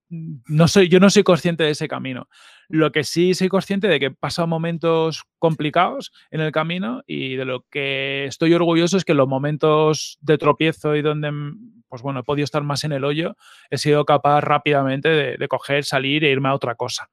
No 0.09 0.67
soy, 0.67 0.87
yo 0.89 0.99
no 0.99 1.09
soy 1.09 1.23
consciente 1.23 1.63
de 1.63 1.71
ese 1.71 1.87
camino. 1.87 2.27
Lo 2.69 2.91
que 2.91 3.03
sí 3.03 3.33
soy 3.33 3.49
consciente 3.49 3.87
de 3.87 3.99
que 3.99 4.05
he 4.07 4.11
pasado 4.11 4.47
momentos 4.47 5.23
complicados 5.39 6.11
en 6.31 6.41
el 6.41 6.51
camino 6.51 7.01
y 7.07 7.35
de 7.35 7.45
lo 7.45 7.65
que 7.69 8.25
estoy 8.25 8.53
orgulloso 8.53 8.97
es 8.97 9.05
que 9.05 9.13
los 9.13 9.27
momentos 9.27 10.17
de 10.21 10.37
tropiezo 10.37 10.95
y 10.95 11.01
donde, 11.01 11.31
pues 11.87 12.01
bueno, 12.01 12.21
he 12.21 12.23
podido 12.23 12.45
estar 12.45 12.63
más 12.63 12.83
en 12.83 12.91
el 12.91 13.03
hoyo, 13.03 13.35
he 13.69 13.77
sido 13.77 14.05
capaz 14.05 14.41
rápidamente 14.41 15.09
de 15.37 15.47
coger, 15.47 15.83
salir 15.83 16.23
e 16.23 16.31
irme 16.31 16.49
a 16.49 16.53
otra 16.53 16.75
cosa. 16.75 17.09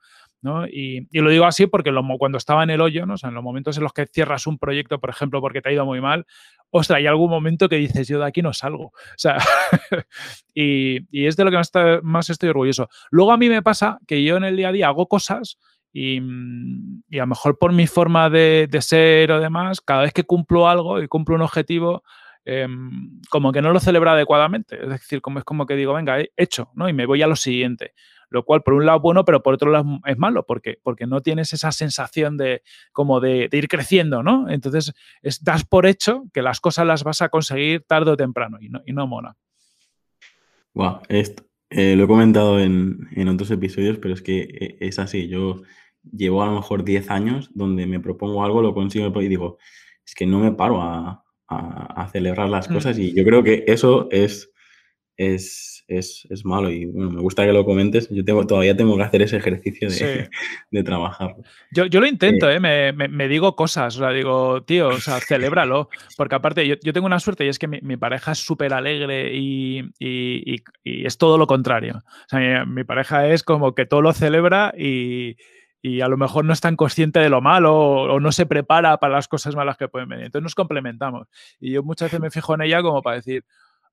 Y, 0.71 1.07
lo 1.13 1.31
digo 1.31 1.45
así 1.45 1.67
porque 1.67 1.93
cuando 2.19 2.39
estaba 2.39 2.63
en 2.63 2.71
el 2.71 2.81
hoyo, 2.81 3.07
¿no? 3.07 3.15
en 3.23 3.35
los 3.35 3.43
momentos 3.43 3.77
en 3.77 3.83
los 3.83 3.93
que 3.93 4.07
cierras 4.07 4.47
un 4.47 4.59
proyecto, 4.59 5.01
por 5.01 5.11
ejemplo, 5.11 5.41
porque 5.41 5.61
te 5.61 5.69
ha 5.69 5.73
ido 5.73 5.85
muy 5.85 6.01
mal, 6.01 6.27
ostras, 6.71 6.99
hay 6.99 7.07
algún 7.07 7.31
momento 7.31 7.69
que 7.69 7.77
dices, 7.77 8.09
yo 8.09 8.19
de 8.19 8.27
aquí 8.27 8.43
no 8.43 8.53
salgo. 8.53 8.93
y, 10.55 11.27
es 11.27 11.37
de 11.37 11.45
lo 11.45 11.51
que 11.51 11.61
más, 12.03 12.31
estoy 12.31 12.49
orgulloso. 12.49 12.89
Luego 13.11 13.33
a 13.33 13.37
mí 13.37 13.49
me 13.49 13.63
pasa 13.63 13.99
que 14.07 14.23
yo 14.23 14.37
en 14.37 14.45
el 14.45 14.57
día 14.57 14.69
a 14.69 14.73
día 14.73 14.89
hago 14.89 15.09
cosas 15.09 15.59
y, 15.93 16.19
a 16.19 16.23
lo 17.23 17.27
mejor 17.27 17.59
por 17.59 17.73
mi 17.73 17.87
forma 17.87 18.31
de, 18.31 18.69
ser 18.81 19.33
o 19.33 19.41
demás, 19.41 19.81
cada 19.81 20.03
vez 20.03 20.13
que 20.13 20.25
cumplo 20.25 20.69
algo 20.69 21.03
y 21.03 21.09
cumplo 21.09 21.35
un 21.35 21.43
objetivo, 21.43 22.03
em, 22.45 23.21
como 23.31 23.53
que 23.53 23.63
no 23.63 23.73
lo 23.73 23.81
celebra 23.81 24.13
adecuadamente. 24.13 24.81
Es 24.81 24.89
decir, 24.89 25.21
como 25.21 25.39
es 25.39 25.45
como 25.45 25.67
que 25.67 25.75
digo, 25.75 25.95
venga, 25.95 26.21
he 26.21 26.31
hecho, 26.37 26.71
¿no? 26.75 26.89
Y 26.89 26.93
me 26.93 27.07
voy 27.07 27.23
a 27.23 27.27
lo 27.27 27.37
siguiente 27.37 27.95
lo 28.29 28.45
cual 28.45 28.63
por 28.63 28.75
un 28.75 28.87
lado 28.87 29.01
bueno, 29.01 29.25
pero 29.25 29.43
por 29.43 29.55
otro 29.55 29.71
lado 29.71 30.01
es 30.05 30.19
malo, 30.19 30.45
porque, 30.47 30.79
porque 30.83 31.07
no 31.07 31.21
tienes 31.21 31.53
esa 31.53 31.73
sensación 31.73 32.37
de 32.37 32.63
como 32.93 33.21
de, 33.21 33.49
ir 33.53 33.69
creciendo, 33.69 34.23
¿no? 34.23 34.49
Entonces 34.51 34.93
das 35.43 35.65
por 35.65 35.87
hecho 35.87 36.25
que 36.33 36.43
las 36.43 36.61
cosas 36.61 36.87
las 36.87 37.05
vas 37.05 37.23
a 37.23 37.29
conseguir 37.29 37.85
tarde 37.87 38.11
o 38.11 38.17
temprano 38.17 38.59
y 38.61 38.69
no, 38.69 38.83
y 38.85 38.93
no 38.93 39.07
mola. 39.07 39.37
Wow, 40.75 41.01
esto, 41.09 41.45
eh, 41.71 41.97
lo 41.97 42.05
he 42.05 42.07
comentado 42.07 42.61
en, 42.61 43.29
otros 43.29 43.51
episodios, 43.51 43.99
pero 43.99 44.15
es 44.15 44.23
que 44.23 44.41
eh, 44.41 44.77
es 44.81 44.99
así. 44.99 45.29
Yo 45.29 45.63
llevo 46.03 46.43
a 46.43 46.47
lo 46.47 46.53
mejor 46.55 46.85
10 46.85 47.11
años 47.11 47.51
donde 47.55 47.87
me 47.87 48.01
propongo 48.01 48.45
algo, 48.45 48.63
lo 48.63 48.75
consigo 48.75 49.21
y 49.21 49.29
digo, 49.29 49.59
es 50.05 50.15
que 50.15 50.27
no 50.27 50.39
me 50.39 50.53
paro 50.53 50.81
a, 50.83 51.23
celebrar 52.13 52.49
las 52.49 52.69
mm. 52.69 52.75
cosas 52.75 52.99
y 52.99 53.15
yo 53.15 53.25
creo 53.25 53.43
que 53.45 53.65
eso 53.69 54.09
es, 54.11 54.53
es 55.17 55.77
es, 55.89 56.45
malo 56.45 56.71
y 56.71 56.87
bueno, 56.87 57.11
me 57.11 57.21
gusta 57.21 57.45
que 57.45 57.53
lo 57.53 57.65
comentes. 57.65 58.09
Yo 58.11 58.25
tengo, 58.25 58.47
todavía 58.47 58.77
tengo 58.77 58.97
que 58.97 59.03
hacer 59.03 59.23
ese 59.23 59.37
ejercicio 59.37 59.89
de, 59.89 60.29
de 60.71 60.83
trabajar. 60.83 61.37
Yo, 61.71 61.87
yo, 61.87 62.01
lo 62.01 62.07
intento, 62.07 62.51
eh, 62.51 62.57
¿eh? 62.57 62.61
me, 62.61 63.09
me, 63.09 63.29
digo 63.29 63.55
cosas, 63.57 63.97
o 63.97 64.01
sea, 64.01 64.11
digo, 64.11 64.63
tío, 64.63 64.89
o 64.89 64.99
sea, 64.99 65.21
celébralo, 65.27 65.89
porque 66.17 66.35
aparte 66.35 66.67
yo, 66.67 66.75
yo 66.83 66.93
tengo 66.93 67.07
una 67.07 67.21
suerte 67.21 67.45
y 67.45 67.49
es 67.49 67.59
que 67.59 67.69
mi, 67.69 67.97
pareja 67.97 68.33
es 68.33 68.39
súper 68.39 68.73
alegre 68.73 69.35
y, 69.35 69.81
y, 69.99 70.57
y, 70.85 71.07
es 71.07 71.19
todo 71.19 71.39
lo 71.39 71.47
contrario. 71.47 72.03
O 72.05 72.29
sea, 72.29 72.65
mi, 72.65 72.85
pareja 72.85 73.29
es 73.29 73.43
como 73.43 73.75
que 73.75 73.87
todo 73.87 74.03
lo 74.03 74.13
celebra 74.13 74.75
y, 74.77 75.37
y 75.83 76.01
a 76.01 76.09
lo 76.09 76.17
mejor 76.17 76.45
no 76.45 76.53
es 76.53 76.61
tan 76.61 76.77
consciente 76.77 77.21
de 77.21 77.29
lo 77.29 77.41
malo 77.41 77.77
o, 77.77 78.21
no 78.21 78.33
se 78.33 78.47
prepara 78.47 78.97
para 78.99 79.15
las 79.15 79.29
cosas 79.29 79.55
malas 79.55 79.77
que 79.77 79.89
pueden 79.89 80.09
venir. 80.09 80.27
Entonces 80.27 80.43
nos 80.43 80.55
complementamos. 80.55 81.29
Y 81.61 81.73
yo 81.73 81.83
muchas 81.83 82.07
veces 82.07 82.21
me 82.21 82.31
fijo 82.31 82.55
en 82.55 82.63
ella 82.63 82.83
como 82.83 83.03
para 83.03 83.17
decir, 83.17 83.45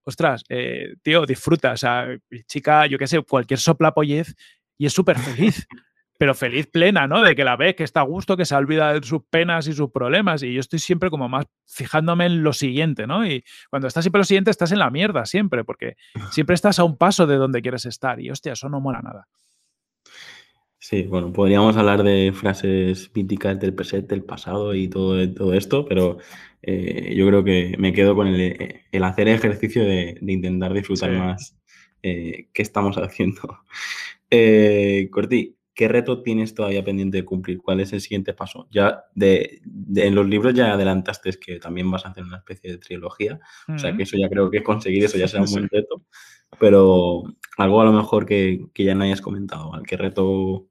ostras, 0.03 0.43
eh, 0.49 0.95
tío, 1.01 1.25
disfruta. 1.25 1.71
O 1.71 1.77
sea, 1.77 2.07
chica, 2.47 2.85
yo 2.87 2.97
qué 2.97 3.07
sé, 3.07 3.21
cualquier 3.21 3.59
soplapollez 3.59 4.35
y 4.77 4.85
es 4.85 4.93
súper 4.93 5.17
feliz. 5.17 5.67
pero 6.23 6.35
feliz 6.35 6.67
plena, 6.67 7.05
¿no? 7.07 7.21
De 7.21 7.35
que 7.35 7.43
la 7.43 7.57
ve, 7.57 7.75
que 7.75 7.83
está 7.83 8.01
a 8.01 8.03
gusto, 8.03 8.37
que 8.37 8.45
se 8.45 8.55
olvida 8.55 8.93
de 8.93 9.05
sus 9.05 9.23
penas 9.29 9.67
y 9.67 9.73
sus 9.73 9.91
problemas. 9.91 10.41
Y 10.43 10.53
yo 10.53 10.61
estoy 10.61 10.79
siempre 10.79 11.09
como 11.09 11.27
más 11.27 11.47
fijándome 11.65 12.25
en 12.27 12.43
lo 12.43 12.53
siguiente, 12.53 13.07
¿no? 13.07 13.25
Y 13.25 13.43
cuando 13.69 13.89
estás 13.89 14.05
siempre 14.05 14.19
en 14.19 14.21
lo 14.21 14.25
siguiente, 14.25 14.51
estás 14.51 14.71
en 14.71 14.79
la 14.79 14.89
mierda 14.89 15.25
siempre, 15.25 15.65
porque 15.65 15.95
siempre 16.31 16.53
estás 16.53 16.79
a 16.79 16.83
un 16.83 16.97
paso 16.97 17.27
de 17.27 17.35
donde 17.35 17.61
quieres 17.61 17.85
estar. 17.85 18.21
Y 18.21 18.29
hostia, 18.29 18.53
eso 18.53 18.69
no 18.69 18.79
mola 18.79 19.01
nada. 19.01 19.27
Sí, 20.83 21.03
bueno, 21.03 21.31
podríamos 21.31 21.77
hablar 21.77 22.03
de 22.03 22.33
frases 22.35 23.09
míticas 23.15 23.57
del 23.57 23.73
presente, 23.73 24.15
del 24.15 24.25
pasado 24.25 24.75
y 24.75 24.89
todo, 24.89 25.33
todo 25.33 25.53
esto, 25.53 25.85
pero 25.85 26.17
eh, 26.61 27.13
yo 27.15 27.25
creo 27.25 27.41
que 27.41 27.77
me 27.79 27.93
quedo 27.93 28.15
con 28.15 28.27
el, 28.27 28.41
eh, 28.41 28.83
hacer 29.01 29.29
ejercicio 29.29 29.85
de, 29.85 30.17
intentar 30.19 30.73
disfrutar 30.73 31.13
más 31.13 31.57
eh, 32.01 32.49
qué 32.53 32.61
estamos 32.61 32.97
haciendo. 32.97 33.59
Corti, 35.09 35.55
¿qué 35.73 35.87
reto 35.87 36.21
tienes 36.21 36.53
todavía 36.53 36.83
pendiente 36.83 37.15
de 37.15 37.23
cumplir? 37.23 37.59
¿Cuál 37.59 37.79
es 37.79 37.93
el 37.93 38.01
siguiente 38.01 38.33
paso? 38.33 38.67
Ya 38.69 39.05
de, 39.15 39.61
en 39.95 40.15
los 40.15 40.27
libros 40.27 40.53
ya 40.53 40.73
adelantaste 40.73 41.31
que 41.39 41.59
también 41.61 41.89
vas 41.89 42.05
a 42.05 42.09
hacer 42.09 42.25
una 42.25 42.39
especie 42.39 42.69
de 42.71 42.77
trilogía, 42.77 43.39
o 43.73 43.79
sea 43.79 43.95
que 43.95 44.03
eso 44.03 44.17
ya 44.17 44.27
creo 44.27 44.51
que 44.51 44.61
conseguir 44.61 45.05
eso 45.05 45.17
ya 45.17 45.27
será 45.29 45.43
un 45.43 45.51
buen 45.51 45.69
reto, 45.69 46.03
pero 46.59 47.23
algo 47.57 47.79
a 47.79 47.85
lo 47.85 47.93
mejor 47.93 48.25
que, 48.25 48.65
que 48.73 48.83
ya 48.83 48.95
no 48.95 49.05
hayas 49.05 49.21
comentado, 49.21 49.73
¿al 49.73 49.83
qué 49.83 49.95
reto 49.95 50.67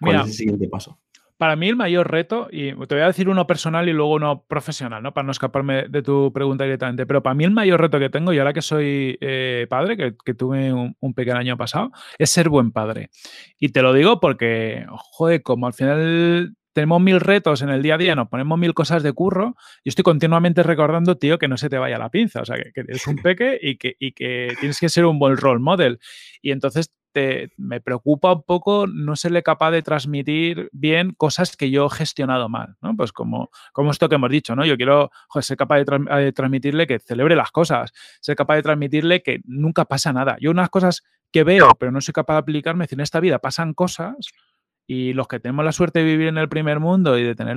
¿Cuál 0.00 0.16
es 0.16 0.26
el 0.26 0.32
siguiente 0.32 0.68
paso? 0.68 0.98
Para 1.36 1.56
mí 1.56 1.68
el 1.68 1.76
mayor 1.76 2.10
reto, 2.10 2.48
y 2.50 2.70
te 2.86 2.94
voy 2.94 3.00
a 3.00 3.08
decir 3.08 3.28
uno 3.28 3.46
personal 3.46 3.88
y 3.88 3.92
luego 3.92 4.14
uno 4.14 4.44
profesional, 4.46 5.02
¿no? 5.02 5.12
Para 5.12 5.26
no 5.26 5.32
escaparme 5.32 5.88
de 5.88 6.00
tu 6.00 6.32
pregunta 6.32 6.62
directamente, 6.62 7.06
pero 7.06 7.24
para 7.24 7.34
mí 7.34 7.42
el 7.42 7.50
mayor 7.50 7.80
reto 7.80 7.98
que 7.98 8.08
tengo, 8.08 8.32
y 8.32 8.38
ahora 8.38 8.52
que 8.52 8.62
soy 8.62 9.18
eh, 9.20 9.66
padre, 9.68 9.96
que, 9.96 10.34
tuve 10.34 10.72
un, 10.72 10.96
un, 11.00 11.12
pequeño 11.12 11.36
año 11.36 11.56
pasado, 11.56 11.90
es 12.18 12.30
ser 12.30 12.48
buen 12.48 12.70
padre. 12.70 13.10
Y 13.58 13.70
te 13.70 13.82
lo 13.82 13.92
digo 13.92 14.20
porque, 14.20 14.86
joder, 14.88 15.42
como 15.42 15.66
al 15.66 15.74
final 15.74 16.54
tenemos 16.74 17.00
mil 17.00 17.20
retos 17.20 17.62
en 17.62 17.70
el 17.70 17.82
día 17.82 17.94
a 17.94 17.98
día, 17.98 18.14
nos 18.14 18.28
ponemos 18.28 18.58
mil 18.58 18.74
cosas 18.74 19.02
de 19.02 19.12
curro, 19.12 19.54
yo 19.56 19.88
estoy 19.88 20.02
continuamente 20.02 20.62
recordando, 20.62 21.16
tío, 21.16 21.38
que 21.38 21.48
no 21.48 21.56
se 21.56 21.68
te 21.68 21.78
vaya 21.78 21.98
la 21.98 22.10
pinza, 22.10 22.42
o 22.42 22.44
sea, 22.44 22.56
que, 22.56 22.72
que 22.72 22.80
eres 22.82 23.06
un 23.06 23.16
peque 23.22 23.58
y 23.60 23.76
que, 23.76 23.96
y 23.98 24.12
que 24.12 24.54
tienes 24.60 24.78
que 24.78 24.88
ser 24.88 25.04
un 25.04 25.18
buen 25.18 25.36
role 25.36 25.60
model. 25.60 25.98
Y 26.42 26.50
entonces 26.50 26.92
me 27.56 27.80
preocupa 27.80 28.32
un 28.32 28.42
poco 28.42 28.86
no 28.86 29.16
serle 29.16 29.42
capaz 29.42 29.70
de 29.70 29.82
transmitir 29.82 30.68
bien 30.72 31.12
cosas 31.12 31.56
que 31.56 31.70
yo 31.70 31.86
he 31.86 31.90
gestionado 31.90 32.48
mal, 32.48 32.76
¿no? 32.82 32.96
Pues 32.96 33.12
como, 33.12 33.50
como 33.72 33.90
esto 33.90 34.08
que 34.08 34.16
hemos 34.16 34.30
dicho, 34.30 34.56
¿no? 34.56 34.64
Yo 34.64 34.76
quiero 34.76 35.10
ser 35.40 35.56
capaz 35.56 35.84
de, 35.84 36.32
transmitirle 36.32 36.86
que 36.86 36.98
celebre 36.98 37.36
las 37.36 37.50
cosas, 37.50 37.92
ser 38.20 38.36
capaz 38.36 38.56
de 38.56 38.62
transmitirle 38.62 39.22
que 39.22 39.40
nunca 39.44 39.84
pasa 39.84 40.12
nada. 40.12 40.36
Yo 40.40 40.50
unas 40.50 40.70
cosas 40.70 41.02
que 41.30 41.44
veo, 41.44 41.70
pero 41.78 41.92
no 41.92 42.00
soy 42.00 42.12
capaz 42.12 42.34
de 42.34 42.40
aplicarme, 42.40 42.86
en 42.90 43.00
esta 43.00 43.20
vida 43.20 43.38
pasan 43.38 43.74
cosas 43.74 44.16
y 44.86 45.12
los 45.12 45.28
que 45.28 45.40
tenemos 45.40 45.64
la 45.64 45.72
suerte 45.72 46.00
de 46.00 46.04
vivir 46.04 46.28
en 46.28 46.38
el 46.38 46.48
primer 46.48 46.80
mundo 46.80 47.18
y 47.18 47.24
de 47.24 47.34
tener 47.34 47.56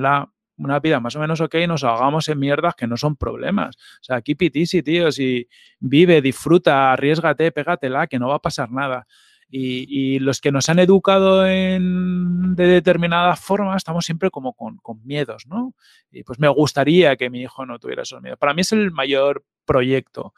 una 0.57 0.79
vida 0.79 0.99
más 0.99 1.15
o 1.15 1.19
menos 1.19 1.41
ok, 1.41 1.55
nos 1.67 1.83
ahogamos 1.83 2.27
en 2.29 2.39
mierdas 2.39 2.75
que 2.75 2.87
no 2.87 2.97
son 2.97 3.15
problemas. 3.15 3.75
O 3.75 4.03
sea, 4.03 4.21
keep 4.21 4.41
it 4.41 4.55
easy, 4.55 4.81
tío. 4.81 5.11
Si 5.11 5.47
vive, 5.79 6.21
disfruta, 6.21 6.93
arriesgate, 6.93 7.51
pégatela, 7.51 8.07
que 8.07 8.19
no 8.19 8.29
va 8.29 8.35
a 8.35 8.41
pasar 8.41 8.71
nada. 8.71 9.05
Y, 9.49 10.19
los 10.19 10.41
que 10.41 10.51
nos 10.51 10.67
han 10.67 10.79
educado 10.79 11.47
en, 11.47 12.55
de 12.55 12.67
determinada 12.67 13.35
forma 13.35 13.77
estamos 13.77 14.05
siempre 14.05 14.29
como 14.29 14.53
con, 14.53 14.79
miedos, 15.05 15.45
¿no? 15.47 15.73
Y 16.11 16.23
pues 16.23 16.39
me 16.39 16.49
gustaría 16.49 17.15
que 17.15 17.29
mi 17.29 17.41
hijo 17.41 17.65
no 17.65 17.79
tuviera 17.79 18.03
esos 18.03 18.21
miedos. 18.21 18.39
Para 18.39 18.53
mí 18.53 18.61
es 18.61 18.71
el 18.73 18.91
mayor 18.91 19.45
proyecto. 19.65 20.33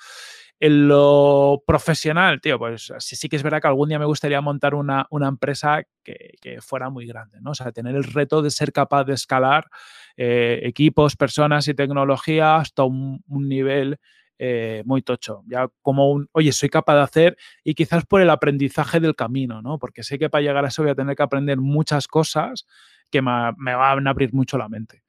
En 0.60 0.90
lo 0.90 1.64
profesional, 1.66 2.42
tío, 2.42 2.60
pues 2.60 2.94
sí, 3.00 3.16
sí 3.16 3.30
que 3.30 3.38
es 3.38 3.44
verdad 3.44 3.62
que 3.62 3.68
algún 3.70 3.90
día 3.90 3.98
me 3.98 4.06
gustaría 4.06 4.42
montar 4.42 4.76
una, 4.76 5.08
una 5.10 5.30
empresa 5.30 5.84
que, 6.04 6.60
fuera 6.62 6.90
muy 6.90 7.08
grande, 7.08 7.40
¿no? 7.42 7.52
O 7.52 7.56
sea, 7.56 7.72
tener 7.72 7.96
el 7.96 8.04
reto 8.04 8.42
de 8.42 8.52
ser 8.52 8.74
capaz 8.74 9.06
de 9.06 9.14
escalar 9.14 9.70
eh, 10.18 10.60
equipos, 10.64 11.16
personas 11.16 11.68
y 11.68 11.74
tecnología 11.74 12.58
hasta 12.58 12.84
un 12.84 13.24
nivel 13.28 14.00
eh, 14.42 14.84
muy 14.86 15.02
tocho. 15.02 15.44
Ya 15.48 15.70
como 15.82 16.12
un, 16.12 16.30
oye, 16.32 16.54
soy 16.54 16.70
capaz 16.70 16.96
de 16.96 17.02
hacer 17.02 17.38
y 17.64 17.76
quizás 17.76 18.06
por 18.06 18.22
el 18.22 18.30
aprendizaje 18.30 19.02
del 19.02 19.14
camino, 19.14 19.62
¿no? 19.62 19.78
Porque 19.78 20.02
sé 20.02 20.18
que 20.18 20.30
para 20.30 20.42
llegar 20.42 20.64
a 20.64 20.70
eso 20.70 20.82
voy 20.82 20.92
a 20.92 20.96
tener 20.96 21.16
que 21.16 21.24
aprender 21.24 21.58
muchas 21.58 22.08
cosas 22.08 22.66
que 23.12 23.22
me, 23.22 23.32
me 23.58 23.76
van 23.76 24.08
a 24.08 24.12
abrir 24.12 24.34
mucho 24.34 24.58
la 24.58 24.70
mente. 24.70 25.04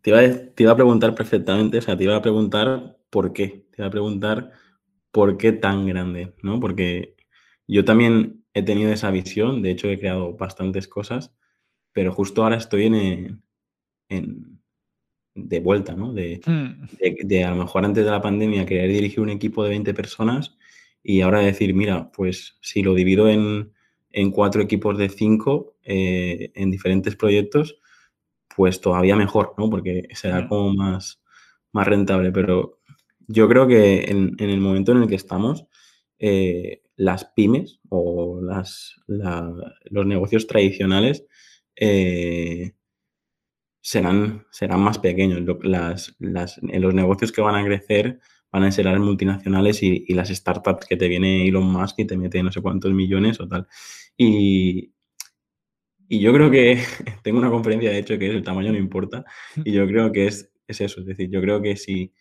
Te 0.00 0.10
iba, 0.10 0.20
te 0.54 0.62
iba, 0.62 0.72
a 0.72 0.76
preguntar 0.76 1.14
perfectamente, 1.14 1.78
o 1.78 1.82
sea, 1.82 1.96
te 1.96 2.04
iba 2.04 2.16
a 2.16 2.22
preguntar 2.22 2.98
por 3.10 3.32
qué. 3.32 3.66
Te 3.72 3.82
iba 3.82 3.88
a 3.88 3.90
preguntar 3.90 4.52
por 5.10 5.36
qué 5.36 5.52
tan 5.52 5.86
grande, 5.86 6.32
¿no? 6.42 6.60
Porque 6.60 7.16
yo 7.66 7.84
también 7.84 8.44
he 8.54 8.62
tenido 8.62 8.92
esa 8.92 9.10
visión, 9.10 9.60
de 9.60 9.72
hecho 9.72 9.88
he 9.88 9.98
creado 9.98 10.36
bastantes 10.36 10.86
cosas, 10.86 11.34
pero 11.92 12.12
justo 12.12 12.42
ahora 12.42 12.56
estoy 12.56 12.86
en, 12.86 13.42
en 14.08 14.49
de 15.48 15.60
vuelta, 15.60 15.94
¿no? 15.94 16.12
De, 16.12 16.40
hmm. 16.44 16.96
de, 16.98 17.16
de, 17.24 17.44
a 17.44 17.50
lo 17.50 17.56
mejor 17.56 17.84
antes 17.84 18.04
de 18.04 18.10
la 18.10 18.22
pandemia 18.22 18.66
querer 18.66 18.90
dirigir 18.90 19.20
un 19.20 19.30
equipo 19.30 19.62
de 19.62 19.70
20 19.70 19.94
personas 19.94 20.56
y 21.02 21.20
ahora 21.22 21.40
decir, 21.40 21.74
mira, 21.74 22.10
pues 22.12 22.58
si 22.60 22.82
lo 22.82 22.94
divido 22.94 23.28
en, 23.28 23.72
en 24.12 24.30
cuatro 24.30 24.62
equipos 24.62 24.98
de 24.98 25.08
cinco 25.08 25.76
eh, 25.82 26.52
en 26.54 26.70
diferentes 26.70 27.16
proyectos, 27.16 27.80
pues 28.54 28.80
todavía 28.80 29.16
mejor, 29.16 29.54
¿no? 29.56 29.70
Porque 29.70 30.08
será 30.14 30.46
como 30.48 30.74
más, 30.74 31.22
más 31.72 31.86
rentable. 31.86 32.32
Pero 32.32 32.80
yo 33.28 33.48
creo 33.48 33.66
que 33.66 34.10
en, 34.10 34.34
en 34.38 34.50
el 34.50 34.60
momento 34.60 34.92
en 34.92 35.02
el 35.02 35.08
que 35.08 35.14
estamos, 35.14 35.66
eh, 36.18 36.82
las 36.96 37.24
pymes 37.24 37.80
o 37.88 38.40
las, 38.42 38.96
la, 39.06 39.54
los 39.84 40.06
negocios 40.06 40.46
tradicionales 40.46 41.24
eh, 41.76 42.72
serán, 43.80 44.46
serán 44.50 44.80
más 44.80 44.98
pequeños. 44.98 45.40
Las, 45.62 46.14
las, 46.18 46.58
en 46.58 46.80
los 46.82 46.94
negocios 46.94 47.32
que 47.32 47.40
van 47.40 47.54
a 47.54 47.64
crecer 47.64 48.20
van 48.52 48.64
a 48.64 48.72
ser 48.72 48.86
las 48.86 48.98
multinacionales 48.98 49.82
y, 49.82 50.04
y, 50.08 50.14
las 50.14 50.28
startups 50.28 50.86
que 50.86 50.96
te 50.96 51.08
viene 51.08 51.46
Elon 51.46 51.70
Musk 51.70 52.00
y 52.00 52.04
te 52.04 52.16
mete 52.16 52.42
no 52.42 52.50
sé 52.50 52.60
cuántos 52.60 52.92
millones 52.92 53.40
o 53.40 53.46
tal. 53.48 53.68
Y, 54.16 54.92
y 56.08 56.20
yo 56.20 56.32
creo 56.32 56.50
que 56.50 56.78
tengo 57.22 57.38
una 57.38 57.50
conferencia, 57.50 57.90
de 57.90 57.98
hecho, 57.98 58.18
que 58.18 58.28
es 58.28 58.34
el 58.34 58.42
tamaño 58.42 58.72
no 58.72 58.78
importa. 58.78 59.24
Y 59.64 59.72
yo 59.72 59.86
creo 59.86 60.10
que 60.12 60.26
es, 60.26 60.52
es 60.66 60.80
eso. 60.80 61.00
Es 61.00 61.06
decir, 61.06 61.30
yo 61.30 61.40
creo 61.40 61.62
que 61.62 61.76
si... 61.76 62.12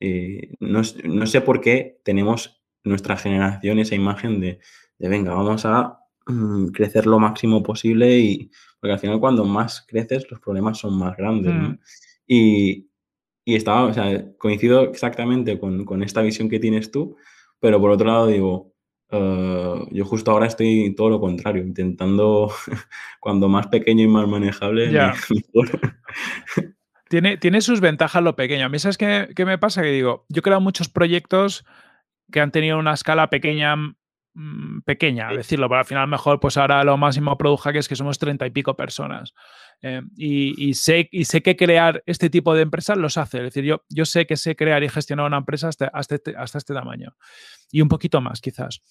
Eh, 0.00 0.52
no, 0.60 0.82
no, 1.04 1.26
sé 1.26 1.40
por 1.40 1.60
qué 1.60 2.00
tenemos 2.04 2.62
nuestra 2.82 3.16
generación 3.16 3.78
esa 3.78 3.94
imagen 3.94 4.40
de, 4.40 4.58
de 4.98 5.08
venga, 5.08 5.32
vamos 5.32 5.64
a 5.64 6.03
mm, 6.26 6.66
crecer 6.68 7.06
lo 7.06 7.18
máximo 7.18 7.62
posible 7.62 8.18
y 8.18 8.50
porque 8.80 8.92
al 8.92 8.98
final 8.98 9.20
cuando 9.20 9.44
más 9.44 9.84
creces 9.88 10.30
los 10.30 10.40
problemas 10.40 10.78
son 10.78 10.98
más 10.98 11.16
grandes, 11.16 11.54
¿no? 11.54 11.70
Mm. 11.70 11.78
Y, 12.26 12.88
y 13.44 13.54
estaba, 13.54 13.84
o 13.84 13.92
sea, 13.92 14.24
coincido 14.38 14.82
exactamente 14.82 15.58
con, 15.58 15.84
con, 15.84 16.02
esta 16.02 16.22
visión 16.22 16.48
que 16.48 16.58
tienes 16.58 16.90
tú, 16.90 17.16
pero 17.60 17.80
por 17.80 17.90
otro 17.90 18.06
lado 18.06 18.26
digo, 18.26 18.74
uh, 19.10 19.86
yo 19.90 20.04
justo 20.04 20.30
ahora 20.30 20.46
estoy 20.46 20.94
todo 20.94 21.10
lo 21.10 21.20
contrario, 21.20 21.62
intentando 21.62 22.52
cuando 23.20 23.48
más 23.48 23.66
pequeño 23.68 24.04
y 24.04 24.08
más 24.08 24.28
manejable, 24.28 24.90
yeah. 24.90 25.14
mejor. 25.30 25.80
Tiene, 27.08 27.36
tiene, 27.36 27.60
sus 27.60 27.80
ventajas 27.80 28.22
lo 28.22 28.34
pequeño. 28.34 28.66
A 28.66 28.68
mí, 28.68 28.78
¿sabes 28.78 28.98
qué, 28.98 29.28
qué 29.36 29.44
me 29.44 29.58
pasa? 29.58 29.82
Que 29.82 29.92
digo, 29.92 30.26
yo 30.28 30.40
he 30.40 30.42
creado 30.42 30.60
muchos 30.60 30.88
proyectos 30.88 31.64
que 32.32 32.40
han 32.40 32.50
tenido 32.50 32.78
una 32.78 32.94
escala 32.94 33.30
pequeña 33.30 33.76
Mm, 34.36 34.80
pequeña, 34.80 35.28
decirlo, 35.28 35.68
pero 35.68 35.78
al 35.78 35.84
final 35.84 36.08
mejor, 36.08 36.40
pues 36.40 36.56
ahora 36.56 36.82
lo 36.82 36.96
máximo 36.96 37.38
produja 37.38 37.72
que 37.72 37.78
es 37.78 37.86
que 37.86 37.94
somos 37.94 38.18
treinta 38.18 38.44
y 38.44 38.50
pico 38.50 38.74
personas. 38.74 39.32
Eh, 39.80 40.02
y, 40.16 40.70
y, 40.70 40.74
sé, 40.74 41.08
y 41.12 41.24
sé 41.24 41.40
que 41.40 41.54
crear 41.54 42.02
este 42.06 42.30
tipo 42.30 42.52
de 42.52 42.62
empresas 42.62 42.96
los 42.96 43.16
hace. 43.16 43.38
Es 43.38 43.44
decir, 43.44 43.62
yo, 43.62 43.84
yo 43.88 44.04
sé 44.04 44.26
que 44.26 44.36
sé 44.36 44.56
crear 44.56 44.82
y 44.82 44.88
gestionar 44.88 45.26
una 45.26 45.36
empresa 45.36 45.68
hasta, 45.68 45.86
hasta, 45.86 46.16
este, 46.16 46.34
hasta 46.36 46.58
este 46.58 46.74
tamaño. 46.74 47.16
Y 47.70 47.80
un 47.80 47.88
poquito 47.88 48.20
más, 48.20 48.40
quizás. 48.40 48.82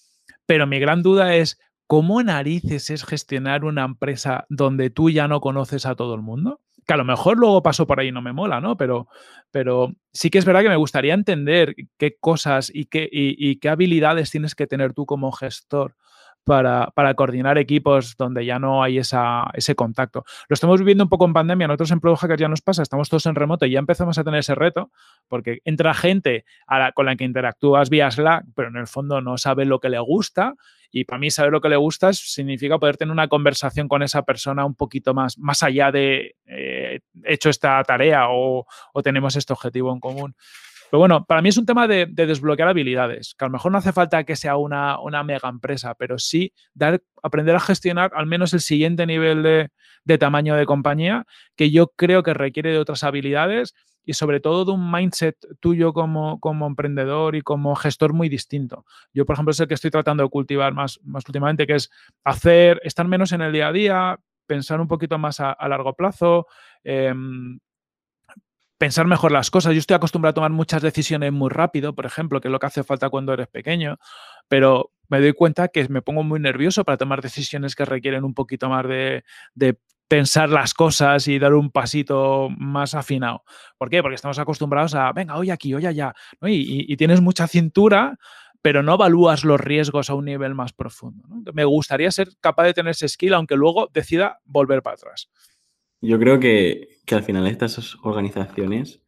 Pero 0.45 0.65
mi 0.65 0.79
gran 0.79 1.03
duda 1.03 1.35
es, 1.35 1.59
¿cómo 1.87 2.23
narices 2.23 2.89
es 2.89 3.03
gestionar 3.03 3.65
una 3.65 3.83
empresa 3.83 4.45
donde 4.47 4.91
tú 4.91 5.09
ya 5.09 5.27
no 5.27 5.41
conoces 5.41 5.85
a 5.85 5.95
todo 5.95 6.15
el 6.15 6.21
mundo? 6.21 6.61
Que 6.85 6.93
a 6.93 6.97
lo 6.97 7.05
mejor 7.05 7.37
luego 7.37 7.63
paso 7.63 7.87
por 7.87 7.99
ahí 7.99 8.09
y 8.09 8.11
no 8.11 8.21
me 8.21 8.33
mola, 8.33 8.61
¿no? 8.61 8.77
Pero, 8.77 9.07
pero 9.51 9.93
sí 10.11 10.29
que 10.29 10.37
es 10.37 10.45
verdad 10.45 10.61
que 10.61 10.69
me 10.69 10.75
gustaría 10.75 11.13
entender 11.13 11.75
qué 11.97 12.15
cosas 12.19 12.71
y 12.73 12.85
qué, 12.85 13.07
y, 13.11 13.57
qué 13.59 13.69
habilidades 13.69 14.31
tienes 14.31 14.55
que 14.55 14.67
tener 14.67 14.93
tú 14.93 15.05
como 15.05 15.31
gestor 15.31 15.95
para, 16.43 16.87
para, 16.93 17.13
coordinar 17.13 17.57
equipos 17.57 18.15
donde 18.17 18.45
ya 18.45 18.59
no 18.59 18.83
hay 18.83 18.97
esa, 18.97 19.45
ese 19.53 19.75
contacto. 19.75 20.25
Lo 20.49 20.53
estamos 20.53 20.79
viviendo 20.79 21.05
un 21.05 21.09
poco 21.09 21.23
en 21.25 21.31
pandemia, 21.31 21.67
nosotros 21.67 21.91
en 21.91 22.01
Product 22.01 22.21
Hackers 22.21 22.41
ya 22.41 22.49
nos 22.49 22.61
pasa, 22.61 22.83
estamos 22.83 23.07
todos 23.07 23.25
en 23.27 23.35
remoto 23.35 23.65
y 23.65 23.71
ya 23.71 23.79
empezamos 23.79 24.17
a 24.17 24.25
tener 24.25 24.41
ese 24.41 24.53
reto, 24.53 24.91
porque 25.29 25.59
entra 25.63 25.93
gente 25.93 26.43
a 26.67 26.79
la, 26.79 26.91
con 26.91 27.05
la 27.05 27.15
que 27.15 27.23
interactúas 27.23 27.89
vía 27.89 28.11
Slack, 28.11 28.45
pero 28.55 28.67
en 28.67 28.75
el 28.75 28.87
fondo 28.87 29.21
no 29.21 29.37
sabe 29.37 29.63
lo 29.63 29.79
que 29.79 29.87
le 29.87 29.99
gusta 29.99 30.55
y 30.95 31.05
para 31.05 31.17
mí 31.17 31.31
saber 31.31 31.51
lo 31.51 31.59
que 31.59 31.69
le 31.69 31.75
gusta 31.75 32.13
significa 32.13 32.77
poder 32.77 32.97
tener 32.97 33.11
una 33.11 33.27
conversación 33.27 33.87
con 33.87 34.03
esa 34.03 34.21
persona 34.21 34.63
un 34.63 34.75
poquito 34.75 35.15
más, 35.15 35.39
más 35.39 35.63
allá 35.63 35.91
de 35.91 36.35
eh, 36.45 36.99
hecho 37.23 37.49
esta 37.49 37.83
tarea 37.83 38.27
o, 38.29 38.67
tenemos 39.03 39.35
este 39.35 39.53
objetivo 39.53 39.91
en 39.91 39.99
común. 39.99 40.35
Pero 40.91 40.99
bueno, 40.99 41.25
para 41.25 41.41
mí 41.41 41.49
es 41.49 41.57
un 41.57 41.65
tema 41.65 41.87
de, 41.87 42.05
de, 42.05 42.27
desbloquear 42.27 42.69
habilidades, 42.69 43.33
que 43.33 43.43
a 43.43 43.47
lo 43.47 43.53
mejor 43.53 43.71
no 43.71 43.79
hace 43.79 43.91
falta 43.91 44.23
que 44.23 44.35
sea 44.35 44.55
una, 44.55 45.23
mega 45.23 45.49
empresa, 45.49 45.95
pero 45.95 46.19
sí 46.19 46.53
dar, 46.75 47.01
aprender 47.23 47.55
a 47.55 47.59
gestionar 47.59 48.11
al 48.13 48.27
menos 48.27 48.53
el 48.53 48.61
siguiente 48.61 49.07
nivel 49.07 49.41
de, 49.41 50.17
tamaño 50.19 50.55
de 50.55 50.67
compañía, 50.67 51.25
que 51.55 51.71
yo 51.71 51.87
creo 51.87 52.21
que 52.21 52.35
requiere 52.35 52.71
de 52.71 52.77
otras 52.77 53.03
habilidades 53.03 53.73
y 54.05 54.13
sobre 54.13 54.39
todo 54.39 54.65
de 54.65 54.71
un 54.71 54.91
mindset 54.91 55.37
tuyo 55.59 55.93
como, 55.93 56.39
como 56.39 56.67
emprendedor 56.67 57.35
y 57.35 57.41
como 57.41 57.75
gestor 57.75 58.13
muy 58.13 58.29
distinto. 58.29 58.85
Yo, 59.13 59.25
por 59.25 59.35
ejemplo, 59.35 59.51
es 59.51 59.59
el 59.59 59.67
que 59.67 59.73
estoy 59.73 59.91
tratando 59.91 60.23
de 60.23 60.29
cultivar 60.29 60.73
más, 60.73 60.99
más 61.03 61.23
últimamente, 61.27 61.67
que 61.67 61.75
es 61.75 61.89
hacer, 62.23 62.81
estar 62.83 63.07
menos 63.07 63.31
en 63.31 63.41
el 63.41 63.53
día 63.53 63.67
a 63.67 63.71
día, 63.71 64.19
pensar 64.45 64.81
un 64.81 64.87
poquito 64.87 65.17
más 65.17 65.39
a, 65.39 65.55
largo 65.67 65.93
plazo, 65.93 66.47
eh, 66.83 67.13
pensar 68.77 69.07
mejor 69.07 69.31
las 69.31 69.49
cosas. 69.49 69.73
Yo 69.73 69.79
estoy 69.79 69.95
acostumbrado 69.95 70.31
a 70.31 70.35
tomar 70.35 70.51
muchas 70.51 70.81
decisiones 70.81 71.31
muy 71.31 71.49
rápido, 71.49 71.95
por 71.95 72.05
ejemplo, 72.05 72.41
que 72.41 72.49
es 72.49 72.51
lo 72.51 72.59
que 72.59 72.67
hace 72.67 72.83
falta 72.83 73.09
cuando 73.09 73.33
eres 73.33 73.47
pequeño, 73.47 73.97
pero 74.47 74.91
me 75.07 75.21
doy 75.21 75.33
cuenta 75.33 75.69
que 75.69 75.87
me 75.87 76.01
pongo 76.01 76.23
muy 76.23 76.39
nervioso 76.39 76.83
para 76.83 76.97
tomar 76.97 77.21
decisiones 77.21 77.75
que 77.75 77.85
requieren 77.85 78.23
un 78.23 78.33
poquito 78.33 78.67
más 78.67 78.85
de 78.87 79.23
pensar 80.13 80.47
las 80.51 80.75
cosas 80.75 81.27
y 81.27 81.39
dar 81.39 81.55
un 81.55 81.71
pasito 81.71 82.47
más 82.55 82.93
afinado. 82.93 83.43
¿Por 83.79 83.89
qué? 83.89 84.03
Porque 84.03 84.13
estamos 84.13 84.37
acostumbrados 84.37 84.93
a, 84.93 85.11
venga, 85.11 85.37
hoy 85.37 85.49
aquí, 85.49 85.73
hoy 85.73 85.87
allá, 85.87 86.13
y, 86.43 86.95
tienes 86.97 87.19
mucha 87.19 87.47
cintura, 87.47 88.19
pero 88.61 88.83
no 88.83 88.93
evalúas 88.93 89.43
los 89.43 89.59
riesgos 89.59 90.11
a 90.11 90.13
un 90.13 90.25
nivel 90.25 90.53
más 90.53 90.71
profundo. 90.71 91.27
Me 91.55 91.65
gustaría 91.65 92.11
ser 92.11 92.27
capaz 92.39 92.65
de 92.65 92.75
tener 92.75 92.91
ese 92.91 93.09
skill, 93.09 93.33
aunque 93.33 93.55
luego 93.55 93.89
decida 93.91 94.39
volver 94.45 94.83
para 94.83 94.97
atrás. 94.97 95.31
Yo 95.99 96.19
creo 96.19 96.39
que, 96.39 96.99
que 97.07 97.15
al 97.15 97.23
final 97.23 97.47
estas 97.47 97.95
organizaciones, 98.03 99.01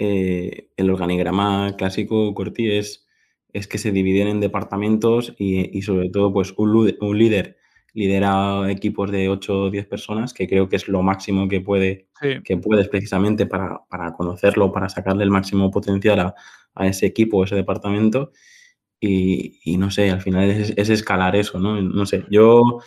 eh, 0.00 0.70
el 0.76 0.90
organigrama 0.90 1.76
clásico, 1.76 2.34
Corti, 2.34 2.72
es, 2.72 3.06
es, 3.52 3.68
que 3.68 3.78
se 3.78 3.92
dividen 3.92 4.26
en 4.26 4.40
departamentos 4.40 5.36
y, 5.38 5.82
sobre 5.82 6.10
todo 6.10 6.32
pues 6.32 6.52
un, 6.56 7.16
líder 7.16 7.57
lidera 7.98 8.70
equipos 8.70 9.10
de 9.10 9.28
8 9.28 9.62
o 9.64 9.70
10 9.70 9.86
personas, 9.86 10.32
que 10.32 10.46
creo 10.46 10.68
que 10.68 10.76
es 10.76 10.88
lo 10.88 11.02
máximo 11.02 11.48
que, 11.48 11.60
puede, 11.60 12.08
sí. 12.20 12.40
que 12.44 12.56
puedes 12.56 12.88
precisamente 12.88 13.46
para, 13.46 13.80
para, 13.90 14.12
conocerlo, 14.12 14.70
para 14.72 14.88
sacarle 14.88 15.24
el 15.24 15.30
máximo 15.30 15.70
potencial 15.70 16.20
a, 16.20 16.34
a 16.74 16.86
ese 16.86 17.06
equipo, 17.06 17.42
a 17.42 17.46
ese 17.46 17.56
departamento. 17.56 18.30
Y, 19.00 19.60
y, 19.64 19.76
no 19.76 19.90
sé, 19.90 20.10
al 20.10 20.22
final 20.22 20.48
es, 20.50 20.74
es 20.76 20.90
escalar 20.90 21.34
eso, 21.36 21.58
¿no? 21.58 21.80
No 21.80 22.06
sé, 22.06 22.24
yo 22.30 22.80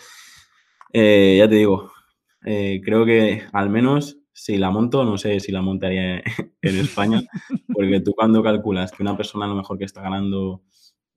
eh, 0.92 1.36
ya 1.38 1.48
te 1.48 1.56
digo, 1.56 1.92
eh, 2.44 2.80
creo 2.84 3.04
que 3.04 3.42
al 3.52 3.70
menos 3.70 4.18
si 4.32 4.56
la 4.58 4.70
monto, 4.70 5.04
no 5.04 5.18
sé 5.18 5.40
si 5.40 5.52
la 5.52 5.62
montaría 5.62 6.22
en 6.62 6.76
España, 6.76 7.22
porque 7.72 8.00
tú 8.00 8.12
cuando 8.14 8.42
calculas 8.42 8.92
que 8.92 9.02
una 9.02 9.16
persona 9.16 9.44
a 9.44 9.48
lo 9.48 9.56
mejor 9.56 9.78
que 9.78 9.84
está 9.84 10.02
ganando, 10.02 10.62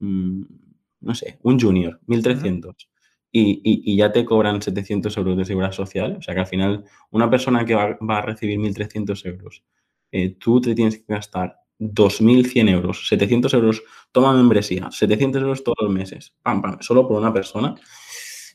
mmm, 0.00 0.42
no 1.00 1.14
sé, 1.14 1.38
un 1.42 1.58
junior, 1.58 2.00
1.300, 2.06 2.66
uh 2.66 2.72
-huh. 2.72 2.95
Y, 3.38 3.96
ya 3.96 4.12
te 4.12 4.24
cobran 4.24 4.62
700 4.62 5.16
euros 5.16 5.36
de 5.36 5.44
seguridad 5.44 5.72
social, 5.72 6.16
o 6.18 6.22
sea 6.22 6.34
que 6.34 6.40
al 6.40 6.46
final 6.46 6.84
una 7.10 7.28
persona 7.30 7.64
que 7.64 7.74
va, 7.74 7.98
va 7.98 8.18
a 8.18 8.22
recibir 8.22 8.58
1.300 8.58 9.26
euros, 9.26 9.64
eh, 10.12 10.36
tú 10.38 10.60
te 10.60 10.74
tienes 10.74 10.98
que 10.98 11.04
gastar 11.08 11.58
2.100 11.78 12.70
euros, 12.70 13.08
700 13.08 13.52
euros 13.54 13.82
toma 14.12 14.32
membresía, 14.32 14.90
700 14.90 15.42
euros 15.42 15.64
todos 15.64 15.76
los 15.80 15.92
meses, 15.92 16.34
pam, 16.42 16.78
solo 16.80 17.06
por 17.06 17.18
una 17.20 17.32
persona, 17.32 17.74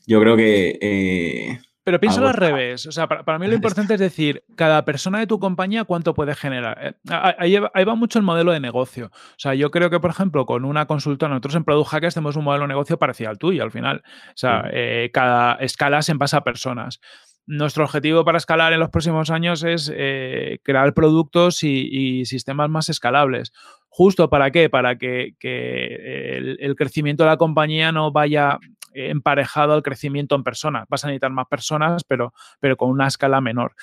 yo 0.06 0.20
creo 0.20 0.36
que... 0.36 0.78
Eh, 0.80 1.58
pero 1.84 1.98
piénsalo 1.98 2.28
al 2.28 2.34
revés. 2.34 2.86
O 2.86 2.92
sea, 2.92 3.08
para, 3.08 3.38
mí 3.38 3.46
lo 3.46 3.54
importante 3.56 3.94
es 3.94 4.00
decir, 4.00 4.44
cada 4.56 4.84
persona 4.84 5.18
de 5.18 5.26
tu 5.26 5.38
compañía 5.38 5.84
cuánto 5.84 6.14
puede 6.14 6.34
generar. 6.34 6.78
Eh, 6.80 6.94
ahí, 7.38 7.56
va 7.56 7.94
mucho 7.94 8.18
el 8.18 8.24
modelo 8.24 8.52
de 8.52 8.60
negocio. 8.60 9.06
O 9.12 9.38
sea, 9.38 9.54
yo 9.54 9.70
creo 9.70 9.90
que, 9.90 10.00
por 10.00 10.10
ejemplo, 10.10 10.46
con 10.46 10.64
una 10.64 10.86
consulta, 10.86 11.28
nosotros 11.28 11.56
en 11.56 11.64
Product 11.64 11.90
Hackers 11.90 12.14
tenemos 12.14 12.36
un 12.36 12.44
modelo 12.44 12.64
de 12.64 12.68
negocio 12.68 12.98
parecido 12.98 13.30
al 13.30 13.38
tuyo 13.38 13.62
al 13.62 13.72
final. 13.72 14.02
O 14.28 14.36
sea, 14.36 14.68
eh, 14.72 15.10
cada 15.12 15.54
escala 15.54 16.02
se 16.02 16.14
basa 16.14 16.38
a 16.38 16.44
personas. 16.44 17.00
Nuestro 17.44 17.84
objetivo 17.84 18.24
para 18.24 18.38
escalar 18.38 18.72
en 18.72 18.78
los 18.78 18.90
próximos 18.90 19.30
años 19.30 19.64
es 19.64 19.92
eh, 19.92 20.60
crear 20.62 20.94
productos 20.94 21.64
y, 21.64 22.24
sistemas 22.24 22.70
más 22.70 22.88
escalables. 22.88 23.52
¿Justo 23.88 24.30
para 24.30 24.52
qué? 24.52 24.70
Para 24.70 24.96
que, 24.96 25.34
el, 25.40 26.76
crecimiento 26.76 27.24
de 27.24 27.30
la 27.30 27.36
compañía 27.36 27.90
no 27.90 28.12
vaya 28.12 28.58
emparejado 28.94 29.72
al 29.72 29.82
crecimiento 29.82 30.34
en 30.34 30.44
personas. 30.44 30.86
Vas 30.88 31.04
a 31.04 31.08
necesitar 31.08 31.30
más 31.30 31.46
personas, 31.46 32.04
pero, 32.04 32.32
pero 32.60 32.76
con 32.76 32.90
una 32.90 33.06
escala 33.06 33.40
menor. 33.40 33.74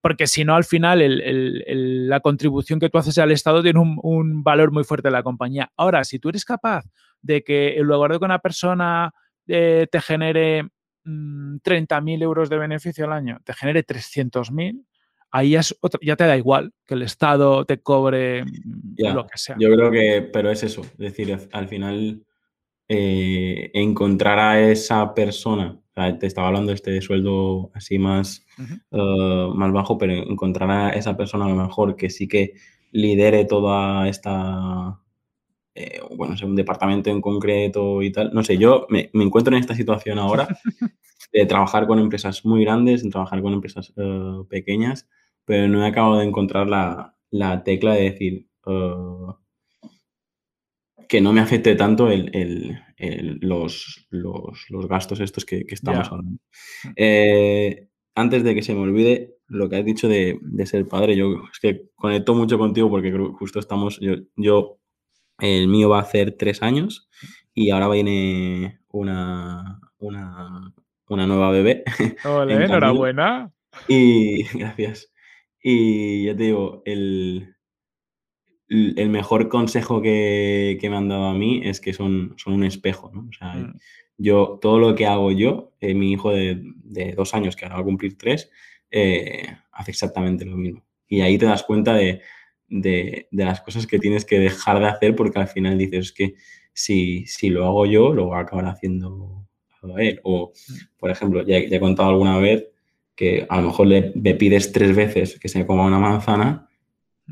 Porque 0.00 0.26
si 0.26 0.44
no, 0.44 0.54
al 0.54 0.64
final 0.64 1.02
la 2.08 2.20
contribución 2.20 2.80
que 2.80 2.88
tú 2.88 2.98
haces 2.98 3.18
al 3.18 3.32
Estado 3.32 3.62
tiene 3.62 3.80
un, 3.80 4.42
valor 4.42 4.72
muy 4.72 4.84
fuerte 4.84 5.08
en 5.08 5.12
la 5.12 5.22
compañía. 5.22 5.70
Ahora, 5.76 6.04
si 6.04 6.18
tú 6.18 6.30
eres 6.30 6.44
capaz 6.44 6.84
de 7.20 7.42
que 7.44 7.76
en 7.76 7.86
lugar 7.86 8.12
de 8.12 8.18
que 8.18 8.24
una 8.24 8.38
persona 8.38 9.12
eh, 9.46 9.86
te 9.90 10.00
genere 10.00 10.62
30.000 11.04 12.02
mm, 12.02 12.22
euros 12.22 12.48
de 12.48 12.56
beneficio 12.56 13.04
al 13.04 13.12
año, 13.12 13.40
te 13.44 13.52
genere 13.52 13.84
300.000, 13.84 14.86
ahí 15.32 15.50
ya, 15.50 15.60
ya 16.00 16.16
te 16.16 16.24
da 16.24 16.36
igual 16.36 16.72
que 16.86 16.94
el 16.94 17.02
Estado 17.02 17.66
te 17.66 17.82
cobre 17.82 18.44
mm, 18.44 19.14
lo 19.14 19.26
que 19.26 19.36
sea. 19.36 19.56
Yo 19.58 19.70
creo 19.70 19.90
que, 19.90 20.28
pero 20.32 20.50
es 20.50 20.62
eso, 20.62 20.80
es 20.80 20.98
decir, 20.98 21.36
al 21.52 21.68
final 21.68 22.24
eh, 22.92 23.70
encontrar 23.74 24.40
a 24.40 24.60
esa 24.68 25.14
persona, 25.14 25.80
te 26.18 26.26
estaba 26.26 26.48
hablando 26.48 26.70
de 26.70 26.74
este 26.74 27.00
sueldo 27.00 27.70
así 27.72 28.00
más, 28.00 28.44
eh, 28.58 29.48
más 29.54 29.72
bajo, 29.72 29.96
pero 29.96 30.12
encontrar 30.12 30.68
a 30.72 30.90
esa 30.90 31.16
persona 31.16 31.44
a 31.44 31.50
lo 31.50 31.54
mejor 31.54 31.94
que 31.94 32.10
sí 32.10 32.26
que 32.26 32.54
lidere 32.90 33.44
toda 33.44 34.08
esta, 34.08 35.00
eh, 35.76 36.00
bueno, 36.16 36.34
un 36.42 36.56
departamento 36.56 37.10
en 37.10 37.20
concreto 37.20 38.02
y 38.02 38.10
tal. 38.10 38.32
No 38.34 38.42
sé, 38.42 38.58
yo 38.58 38.88
me, 38.88 39.08
encuentro 39.14 39.54
en 39.54 39.60
esta 39.60 39.76
situación 39.76 40.18
ahora 40.18 40.48
de 41.32 41.46
trabajar 41.46 41.86
con 41.86 42.00
empresas 42.00 42.44
muy 42.44 42.64
grandes, 42.64 43.04
de 43.04 43.10
trabajar 43.10 43.40
con 43.40 43.52
empresas 43.52 43.94
pequeñas, 44.48 45.08
pero 45.44 45.68
no 45.68 45.84
he 45.84 45.88
acabado 45.88 46.18
de 46.18 46.26
encontrar 46.26 46.66
la, 46.68 47.14
la 47.30 47.62
tecla 47.62 47.94
de 47.94 48.10
decir, 48.10 48.48
que 51.10 51.20
no 51.20 51.32
me 51.32 51.40
afecte 51.40 51.74
tanto 51.74 52.08
los, 53.40 54.06
gastos 54.88 55.18
estos 55.18 55.44
que, 55.44 55.66
estamos 55.68 56.06
hablando. 56.08 56.38
Eh, 56.94 57.88
antes 58.14 58.44
de 58.44 58.54
que 58.54 58.62
se 58.62 58.74
me 58.74 58.80
olvide 58.82 59.34
lo 59.48 59.68
que 59.68 59.76
has 59.76 59.84
dicho 59.84 60.08
de, 60.08 60.38
ser 60.66 60.86
padre, 60.86 61.16
yo 61.16 61.42
es 61.52 61.58
que 61.58 61.88
conecto 61.96 62.36
mucho 62.36 62.58
contigo 62.58 62.88
porque 62.88 63.10
justo 63.36 63.58
estamos, 63.58 63.98
yo, 64.36 64.78
el 65.40 65.66
mío 65.66 65.88
va 65.88 65.98
a 65.98 66.02
hacer 66.02 66.36
tres 66.38 66.62
años 66.62 67.08
y 67.54 67.70
ahora 67.70 67.88
viene 67.88 68.78
una, 68.92 69.80
una, 69.98 70.72
nueva 71.08 71.50
bebé. 71.50 71.82
Hola, 72.24 72.64
enhorabuena. 72.64 73.52
Y 73.88 74.44
gracias. 74.56 75.12
Y 75.60 76.26
ya 76.26 76.36
te 76.36 76.44
digo, 76.44 76.82
el, 76.84 77.56
el 78.70 79.08
mejor 79.08 79.48
consejo 79.48 80.00
que, 80.00 80.78
me 80.80 80.96
han 80.96 81.08
dado 81.08 81.26
a 81.26 81.34
mí 81.34 81.60
es 81.64 81.80
que 81.80 81.92
son, 81.92 82.34
son 82.36 82.54
un 82.54 82.64
espejo, 82.64 83.10
¿no? 83.12 83.26
O 83.28 83.32
sea, 83.32 83.54
mm. 83.54 83.78
yo, 84.16 84.58
todo 84.62 84.78
lo 84.78 84.94
que 84.94 85.06
hago 85.06 85.32
yo, 85.32 85.72
eh, 85.80 85.92
mi 85.92 86.12
hijo 86.12 86.30
de, 86.30 86.62
dos 87.16 87.34
años, 87.34 87.56
que 87.56 87.64
ahora 87.64 87.76
va 87.76 87.80
a 87.82 87.84
cumplir 87.84 88.16
tres, 88.16 88.48
eh, 88.92 89.44
hace 89.72 89.90
exactamente 89.90 90.44
lo 90.44 90.56
mismo. 90.56 90.84
Y 91.08 91.20
ahí 91.20 91.36
te 91.36 91.46
das 91.46 91.64
cuenta 91.64 91.94
de, 91.94 92.22
las 93.32 93.60
cosas 93.62 93.88
que 93.88 93.98
tienes 93.98 94.24
que 94.24 94.38
dejar 94.38 94.78
de 94.78 94.86
hacer 94.86 95.16
porque 95.16 95.40
al 95.40 95.48
final 95.48 95.76
dices 95.76 96.12
que 96.12 96.36
si, 96.72 97.26
si 97.26 97.50
lo 97.50 97.66
hago 97.66 97.86
yo, 97.86 98.14
lo 98.14 98.26
voy 98.26 98.36
a 98.36 98.42
acabar 98.42 98.66
haciendo 98.66 99.48
él. 99.98 100.20
O, 100.22 100.52
mm. 100.52 100.74
por 100.96 101.10
ejemplo, 101.10 101.44
ya, 101.44 101.58
ya, 101.58 101.76
he 101.76 101.80
contado 101.80 102.10
alguna 102.10 102.38
vez 102.38 102.68
que 103.16 103.46
a 103.48 103.60
lo 103.60 103.66
mejor 103.66 103.88
le, 103.88 104.12
le 104.14 104.34
pides 104.36 104.70
tres 104.70 104.94
veces 104.94 105.40
que 105.40 105.48
se 105.48 105.66
coma 105.66 105.86
una 105.86 105.98
manzana 105.98 106.69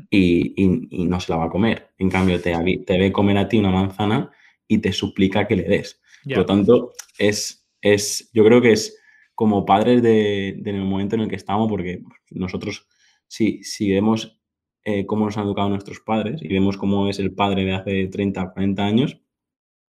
y, 0.09 0.53
no 0.91 1.19
se 1.19 1.31
la 1.31 1.37
va 1.37 1.45
a 1.45 1.49
comer. 1.49 1.89
En 1.97 2.09
cambio, 2.09 2.41
te, 2.41 2.53
te 2.85 2.97
ve 2.97 3.11
comer 3.11 3.37
a 3.37 3.47
ti 3.47 3.57
una 3.57 3.71
manzana 3.71 4.31
y 4.67 4.79
te 4.79 4.93
suplica 4.93 5.47
que 5.47 5.55
le 5.55 5.63
des. 5.63 6.01
Por 6.23 6.37
lo 6.37 6.45
tanto, 6.45 6.93
es, 7.17 7.67
es, 7.81 8.29
yo 8.33 8.43
creo 8.45 8.61
que 8.61 8.71
es 8.71 8.97
como 9.35 9.65
padres 9.65 10.01
de, 10.01 10.49
en 10.49 10.67
el 10.67 10.83
momento 10.83 11.15
en 11.15 11.21
el 11.21 11.29
que 11.29 11.35
estamos, 11.35 11.69
porque 11.69 12.01
nosotros, 12.29 12.87
si, 13.27 13.63
si 13.63 13.91
vemos 13.91 14.39
eh, 14.83 15.05
cómo 15.05 15.25
nos 15.25 15.37
han 15.37 15.45
educado 15.45 15.69
nuestros 15.69 15.99
padres 16.01 16.41
y 16.41 16.49
vemos 16.49 16.77
cómo 16.77 17.09
es 17.09 17.19
el 17.19 17.33
padre 17.33 17.65
de 17.65 17.73
hace 17.73 18.07
30, 18.07 18.51
40 18.51 18.85
años, 18.85 19.21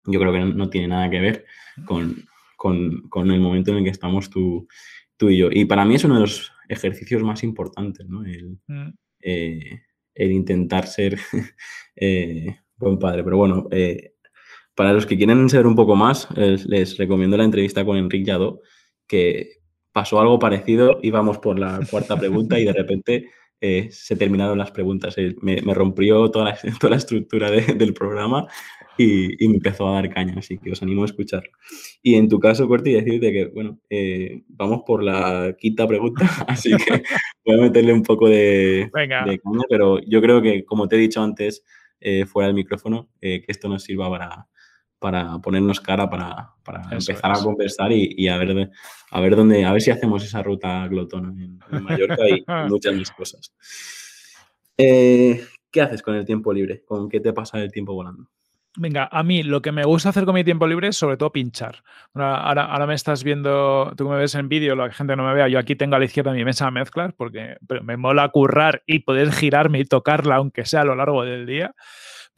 yo 0.04 0.20
creo 0.20 0.32
que 0.32 0.40
no, 0.40 0.70
tiene 0.70 0.88
nada 0.88 1.10
que 1.10 1.20
ver 1.20 1.44
con, 1.86 2.24
el 3.14 3.40
momento 3.40 3.70
en 3.70 3.78
el 3.78 3.84
que 3.84 3.90
estamos 3.90 4.30
tú, 4.30 4.68
tú, 5.16 5.30
y 5.30 5.38
yo. 5.38 5.48
Y 5.50 5.64
para 5.64 5.84
mí 5.84 5.94
es 5.94 6.04
uno 6.04 6.14
de 6.14 6.20
los 6.20 6.52
ejercicios 6.68 7.22
más 7.22 7.42
importantes, 7.42 8.06
¿no? 8.06 8.24
El, 8.24 8.58
mm. 8.66 8.88
eh, 9.20 9.82
el 10.18 10.32
intentar 10.32 10.86
ser 10.86 11.18
eh, 11.96 12.58
buen 12.76 12.98
padre. 12.98 13.24
Pero 13.24 13.36
bueno, 13.38 13.68
eh, 13.70 14.14
para 14.74 14.92
los 14.92 15.06
que 15.06 15.16
quieren 15.16 15.48
saber 15.48 15.66
un 15.66 15.74
poco 15.74 15.96
más, 15.96 16.28
les 16.36 16.98
recomiendo 16.98 17.36
la 17.36 17.44
entrevista 17.44 17.84
con 17.84 17.96
Enrique 17.96 18.26
Yadó, 18.26 18.60
que 19.06 19.58
pasó 19.92 20.20
algo 20.20 20.38
parecido, 20.38 21.00
íbamos 21.02 21.38
por 21.38 21.58
la 21.58 21.80
cuarta 21.90 22.16
pregunta 22.16 22.58
y 22.58 22.64
de 22.64 22.72
repente 22.74 23.30
eh, 23.60 23.88
se 23.90 24.16
terminaron 24.16 24.58
las 24.58 24.70
preguntas. 24.70 25.16
Me, 25.40 25.60
rompió 25.74 26.30
toda 26.30 26.44
la, 26.46 26.58
toda 26.80 26.90
la 26.90 26.96
estructura 26.96 27.50
del 27.50 27.94
programa 27.94 28.46
y, 28.98 29.48
me 29.48 29.56
empezó 29.56 29.88
a 29.88 29.94
dar 29.94 30.12
caña, 30.12 30.34
así 30.36 30.58
que 30.58 30.72
os 30.72 30.82
animo 30.82 31.02
a 31.02 31.06
escucharlo. 31.06 31.50
Y 32.02 32.16
en 32.16 32.28
tu 32.28 32.38
caso, 32.40 32.66
Corti, 32.68 32.92
decirte 32.92 33.32
que, 33.32 33.46
bueno, 33.46 33.78
eh, 33.88 34.42
vamos 34.48 34.82
por 34.86 35.02
la 35.02 35.54
quinta 35.58 35.86
pregunta, 35.86 36.26
así 36.48 36.70
que 36.76 37.02
voy 37.46 37.58
a 37.58 37.62
meterle 37.62 37.92
un 37.92 38.02
poco 38.02 38.28
de, 38.28 38.90
caña, 38.92 39.24
pero 39.68 40.00
yo 40.00 40.20
creo 40.20 40.42
que, 40.42 40.64
como 40.64 40.88
te 40.88 40.96
he 40.96 40.98
dicho 40.98 41.22
antes, 41.22 41.64
eh, 42.00 42.26
fuera 42.26 42.48
del 42.48 42.56
micrófono, 42.56 43.08
eh, 43.20 43.40
que 43.40 43.52
esto 43.52 43.68
nos 43.68 43.84
sirva 43.84 44.10
para, 44.10 44.46
para 44.98 45.38
ponernos 45.38 45.80
cara, 45.80 46.08
para, 46.08 46.54
empezar 46.90 47.32
a 47.32 47.42
conversar 47.42 47.92
y, 47.92 48.28
a, 48.28 48.36
ver, 48.36 48.70
a 49.10 49.20
ver 49.20 49.36
dónde, 49.36 49.64
a 49.64 49.72
ver 49.72 49.80
si 49.80 49.90
hacemos 49.90 50.24
esa 50.24 50.42
ruta 50.42 50.86
glotona 50.88 51.28
en, 51.28 51.58
en 51.70 51.84
Mallorca 51.84 52.28
y 52.28 52.44
muchas 52.68 52.94
más 52.94 53.10
cosas. 53.12 53.52
¿Qué 54.76 55.82
haces 55.82 56.02
con 56.02 56.14
el 56.14 56.24
tiempo 56.24 56.52
libre? 56.52 56.82
¿Con 56.84 57.08
qué 57.08 57.20
te 57.20 57.32
pasa 57.32 57.58
el 57.60 57.70
tiempo 57.70 57.94
volando? 57.94 58.28
Venga, 58.76 59.08
a 59.10 59.22
mí 59.24 59.42
lo 59.42 59.60
que 59.60 59.72
me 59.72 59.84
gusta 59.84 60.10
hacer 60.10 60.24
con 60.24 60.34
mi 60.34 60.44
tiempo 60.44 60.66
libre 60.66 60.88
es 60.88 60.96
sobre 60.96 61.16
todo 61.16 61.32
pinchar. 61.32 61.82
Ahora, 62.14 62.64
ahora, 62.66 62.86
me 62.86 62.94
estás 62.94 63.24
viendo, 63.24 63.92
tú 63.96 64.08
me 64.08 64.16
ves 64.16 64.36
en 64.36 64.48
vídeo, 64.48 64.76
la 64.76 64.92
gente 64.92 65.16
no 65.16 65.26
me 65.26 65.34
vea, 65.34 65.48
yo 65.48 65.58
aquí 65.58 65.74
tengo 65.74 65.96
a 65.96 65.98
la 65.98 66.04
izquierda 66.04 66.32
mi 66.32 66.44
mesa 66.44 66.66
de 66.66 66.70
mezclas 66.70 67.12
porque 67.12 67.56
me 67.82 67.96
mola 67.96 68.28
currar 68.28 68.82
y 68.86 69.00
poder 69.00 69.32
girarme 69.32 69.80
y 69.80 69.84
tocarla 69.84 70.36
aunque 70.36 70.64
sea 70.64 70.82
a 70.82 70.84
lo 70.84 70.94
largo 70.94 71.24
del 71.24 71.44
día, 71.44 71.74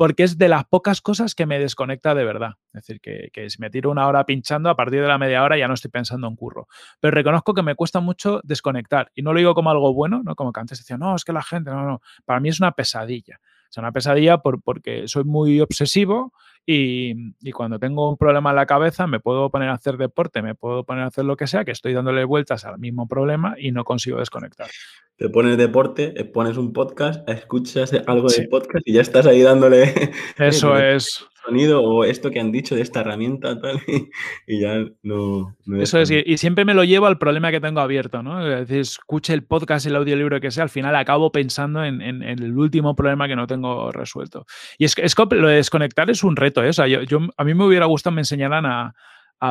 porque 0.00 0.22
es 0.22 0.38
de 0.38 0.48
las 0.48 0.64
pocas 0.64 1.02
cosas 1.02 1.34
que 1.34 1.44
me 1.44 1.58
desconecta 1.58 2.14
de 2.14 2.24
verdad. 2.24 2.52
Es 2.72 2.86
decir, 2.86 3.02
que, 3.02 3.28
que 3.34 3.50
si 3.50 3.60
me 3.60 3.68
tiro 3.68 3.90
una 3.90 4.08
hora 4.08 4.24
pinchando, 4.24 4.70
a 4.70 4.74
partir 4.74 5.02
de 5.02 5.06
la 5.06 5.18
media 5.18 5.44
hora 5.44 5.58
ya 5.58 5.68
no 5.68 5.74
estoy 5.74 5.90
pensando 5.90 6.26
en 6.26 6.36
curro. 6.36 6.68
Pero 7.00 7.10
reconozco 7.10 7.52
que 7.52 7.60
me 7.60 7.74
cuesta 7.74 8.00
mucho 8.00 8.40
desconectar 8.42 9.12
y 9.14 9.20
no 9.20 9.34
lo 9.34 9.40
digo 9.40 9.52
como 9.52 9.70
algo 9.70 9.92
bueno, 9.92 10.22
¿no? 10.24 10.34
como 10.36 10.54
que 10.54 10.60
antes 10.60 10.78
decía, 10.78 10.96
no, 10.96 11.14
es 11.16 11.22
que 11.22 11.34
la 11.34 11.42
gente, 11.42 11.70
no, 11.70 11.84
no, 11.84 12.00
para 12.24 12.40
mí 12.40 12.48
es 12.48 12.60
una 12.60 12.72
pesadilla. 12.72 13.40
Es 13.70 13.76
una 13.78 13.92
pesadilla 13.92 14.38
por, 14.38 14.60
porque 14.60 15.06
soy 15.06 15.24
muy 15.24 15.60
obsesivo 15.60 16.32
y, 16.66 17.32
cuando 17.52 17.78
tengo 17.78 18.08
un 18.10 18.16
problema 18.16 18.50
en 18.50 18.56
la 18.56 18.66
cabeza 18.66 19.06
me 19.06 19.20
puedo 19.20 19.50
poner 19.50 19.68
a 19.70 19.74
hacer 19.74 19.96
deporte, 19.96 20.42
me 20.42 20.54
puedo 20.54 20.84
poner 20.84 21.04
a 21.04 21.06
hacer 21.06 21.24
lo 21.24 21.36
que 21.36 21.46
sea, 21.46 21.64
que 21.64 21.70
estoy 21.72 21.92
dándole 21.92 22.24
vueltas 22.24 22.64
al 22.64 22.78
mismo 22.78 23.08
problema 23.08 23.54
y 23.58 23.72
no 23.72 23.84
consigo 23.84 24.18
desconectar. 24.18 24.68
Te 25.16 25.28
pones 25.28 25.56
deporte, 25.56 26.14
eh, 26.16 26.24
pones 26.24 26.56
un 26.56 26.72
podcast, 26.72 27.28
escuchas 27.28 27.92
algo 28.06 28.28
de 28.28 28.48
podcast 28.48 28.86
y 28.86 28.94
ya 28.94 29.02
estás 29.02 29.26
ahí 29.26 29.42
dándole... 29.42 29.92
Eso 30.38 30.76
es 30.78 31.26
sonido 31.44 31.82
o 31.82 32.04
esto 32.04 32.30
que 32.30 32.40
han 32.40 32.52
dicho 32.52 32.74
de 32.74 32.82
esta 32.82 33.00
herramienta 33.00 33.60
tal, 33.60 33.80
y, 34.46 34.60
ya 34.60 34.84
no, 35.02 35.56
Eso 35.78 35.98
es, 35.98 36.10
y, 36.10 36.36
siempre 36.38 36.64
me 36.64 36.74
lo 36.74 36.84
llevo 36.84 37.06
al 37.06 37.18
problema 37.18 37.50
que 37.50 37.60
tengo 37.60 37.80
abierto, 37.80 38.22
¿no? 38.22 38.46
Es 38.46 38.68
decir, 38.68 38.80
escuche 38.80 39.32
el 39.32 39.44
podcast, 39.44 39.86
el 39.86 39.96
audiolibro 39.96 40.40
que 40.40 40.50
sea, 40.50 40.64
al 40.64 40.70
final 40.70 40.94
acabo 40.96 41.32
pensando 41.32 41.84
en, 41.84 42.00
el 42.00 42.56
último 42.56 42.94
problema 42.94 43.28
que 43.28 43.36
no 43.36 43.46
tengo 43.46 43.90
resuelto. 43.92 44.46
Y 44.78 44.84
es 44.84 44.94
que 44.94 45.06
lo 45.30 45.48
de 45.48 45.56
desconectar 45.56 46.10
es 46.10 46.22
un 46.22 46.36
reto, 46.36 46.62
¿eh? 46.62 46.68
O 46.68 46.72
sea, 46.72 46.86
yo, 46.86 47.18
a 47.36 47.44
mí 47.44 47.54
me 47.54 47.64
hubiera 47.64 47.86
gustado 47.86 48.14
me 48.14 48.22
enseñaran 48.22 48.66
a, 48.66 48.94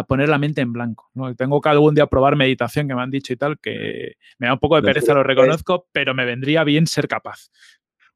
poner 0.08 0.30
la 0.30 0.38
mente 0.38 0.62
en 0.62 0.72
blanco. 0.72 1.10
¿no? 1.16 1.34
Tengo 1.34 1.60
que 1.60 1.70
algún 1.70 1.96
día 1.96 2.06
probar 2.06 2.36
meditación 2.36 2.88
que 2.88 2.94
me 2.94 3.02
han 3.02 3.10
dicho 3.10 3.34
y 3.34 3.38
tal, 3.38 3.58
que 3.58 4.18
me 4.38 4.46
da 4.46 4.54
un 4.54 4.60
poco 4.60 4.76
de 4.76 4.84
pereza, 4.84 5.16
lo 5.16 5.24
reconozco, 5.24 5.88
pero 5.92 6.14
me 6.14 6.26
vendría 6.26 6.64
bien 6.64 6.86
ser 6.86 7.08
capaz. 7.08 7.50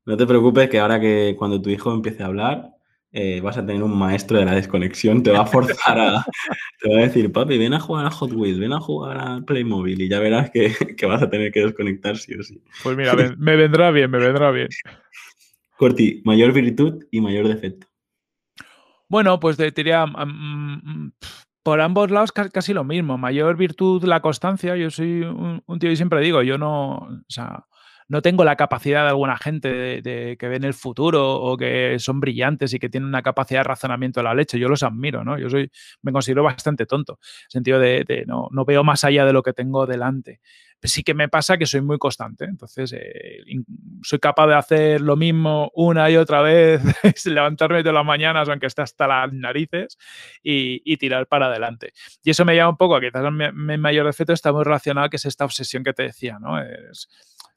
No 0.06 0.16
te 0.16 0.28
preocupes 0.28 0.70
que 0.70 0.80
ahora 0.80 1.00
que 1.00 1.36
cuando 1.36 1.60
tu 1.60 1.72
hijo 1.72 1.92
empiece 1.92 2.22
a 2.22 2.28
hablar, 2.28 2.74
eh, 3.16 3.42
vas 3.42 3.58
a 3.58 3.66
tener 3.66 3.84
un 3.84 3.96
maestro 3.96 4.40
de 4.40 4.46
la 4.46 4.56
desconexión, 4.56 5.22
te 5.22 5.30
va 5.30 5.42
a 5.42 5.46
forzar 5.46 6.00
a... 6.00 6.26
te 6.82 6.90
va 6.90 7.00
a 7.00 7.04
decir, 7.04 7.32
papi, 7.32 7.60
ven 7.60 7.76
a 7.76 7.80
jugar 7.80 8.08
a 8.08 8.12
Hot 8.12 8.34
Wheels, 8.34 8.58
ven 8.58 8.74
a 8.74 8.80
jugar 8.80 9.18
a 9.18 9.42
Playmobil 9.46 10.02
y 10.02 10.10
ya 10.10 10.20
verás 10.20 10.50
que, 10.50 10.74
vas 11.06 11.22
a 11.22 11.30
tener 11.30 11.52
que 11.52 11.62
desconectar 11.62 12.18
sí 12.18 12.34
o 12.34 12.42
sí. 12.42 12.60
Pues 12.82 12.98
mira, 12.98 13.14
me 13.38 13.56
vendrá 13.56 13.92
bien, 13.92 14.10
me 14.10 14.18
vendrá 14.18 14.50
bien. 14.50 14.68
Corti, 15.78 16.24
mayor 16.26 16.54
virtud 16.54 17.06
y 17.12 17.22
mayor 17.22 17.48
defecto. 17.48 17.88
Bueno, 19.08 19.40
pues 19.40 19.58
te 19.58 19.70
diría, 19.70 20.06
por 21.62 21.82
ambos 21.82 22.10
lados 22.10 22.32
casi 22.32 22.74
lo 22.74 22.84
mismo. 22.84 23.20
Mayor 23.20 23.58
virtud 23.58 24.04
la 24.06 24.22
constancia. 24.22 24.76
Yo 24.76 24.90
soy 24.90 25.22
un, 25.22 25.62
un 25.64 25.80
tío 25.80 25.92
y 25.92 25.96
siempre 25.96 26.22
digo, 26.22 26.42
yo 26.42 26.58
no, 26.58 26.96
o 26.96 27.24
sea, 27.28 27.66
no 28.08 28.22
tengo 28.22 28.44
la 28.44 28.56
capacidad 28.56 29.04
de 29.04 29.10
alguna 29.10 29.38
gente 29.38 30.02
de, 30.02 30.38
que 30.38 30.48
ven 30.48 30.64
el 30.64 30.74
futuro 30.74 31.36
o 31.36 31.58
que 31.58 31.98
son 32.00 32.20
brillantes 32.20 32.74
y 32.74 32.80
que 32.80 32.90
tienen 32.90 33.08
una 33.08 33.22
capacidad 33.22 33.60
de 33.60 33.64
razonamiento 33.66 34.20
de 34.20 34.26
la 34.26 34.34
leche. 34.34 34.60
Yo 34.60 34.70
los 34.70 34.84
admiro, 34.84 35.24
¿no? 35.24 35.38
Yo 35.38 35.50
soy, 35.50 35.72
me 36.02 36.12
considero 36.12 36.44
bastante 36.44 36.86
tonto, 36.86 37.14
en 37.14 37.46
el 37.46 37.52
sentido 37.52 37.80
de, 37.80 38.24
no, 38.28 38.48
no, 38.52 38.66
veo 38.66 38.84
más 38.84 39.04
allá 39.04 39.26
de 39.26 39.34
lo 39.34 39.44
que 39.44 39.54
tengo 39.54 39.86
delante. 39.86 40.40
Sí 40.88 41.04
que 41.04 41.14
me 41.14 41.30
pasa 41.30 41.58
que 41.58 41.66
soy 41.66 41.82
muy 41.82 41.98
constante, 41.98 42.46
entonces 42.46 42.94
eh, 42.94 43.44
soy 44.02 44.20
capaz 44.20 44.48
de 44.48 44.56
hacer 44.56 45.02
lo 45.02 45.16
mismo 45.16 45.72
una 45.76 46.10
y 46.10 46.18
otra 46.18 46.42
vez, 46.42 46.82
levantarme 47.26 47.84
de 47.84 47.92
las 47.92 48.06
mañanas 48.06 48.50
aunque 48.50 48.68
esté 48.68 48.82
hasta 48.82 49.08
las 49.08 49.32
narices 49.34 49.98
y, 50.42 50.98
tirar 50.98 51.28
para 51.28 51.48
adelante. 51.48 51.92
Y 52.24 52.30
eso 52.30 52.46
me 52.46 52.56
llama 52.56 52.72
un 52.72 52.78
poco, 52.78 53.00
quizás 53.00 53.24
mi, 53.32 53.78
mayor 53.78 54.08
efecto 54.08 54.34
está 54.34 54.54
muy 54.54 54.64
relacionado 54.64 55.10
que 55.10 55.18
es 55.18 55.26
esta 55.26 55.44
obsesión 55.44 55.84
que 55.84 55.94
te 55.94 56.04
decía, 56.04 56.38
¿no? 56.40 56.62
Es, 56.62 57.10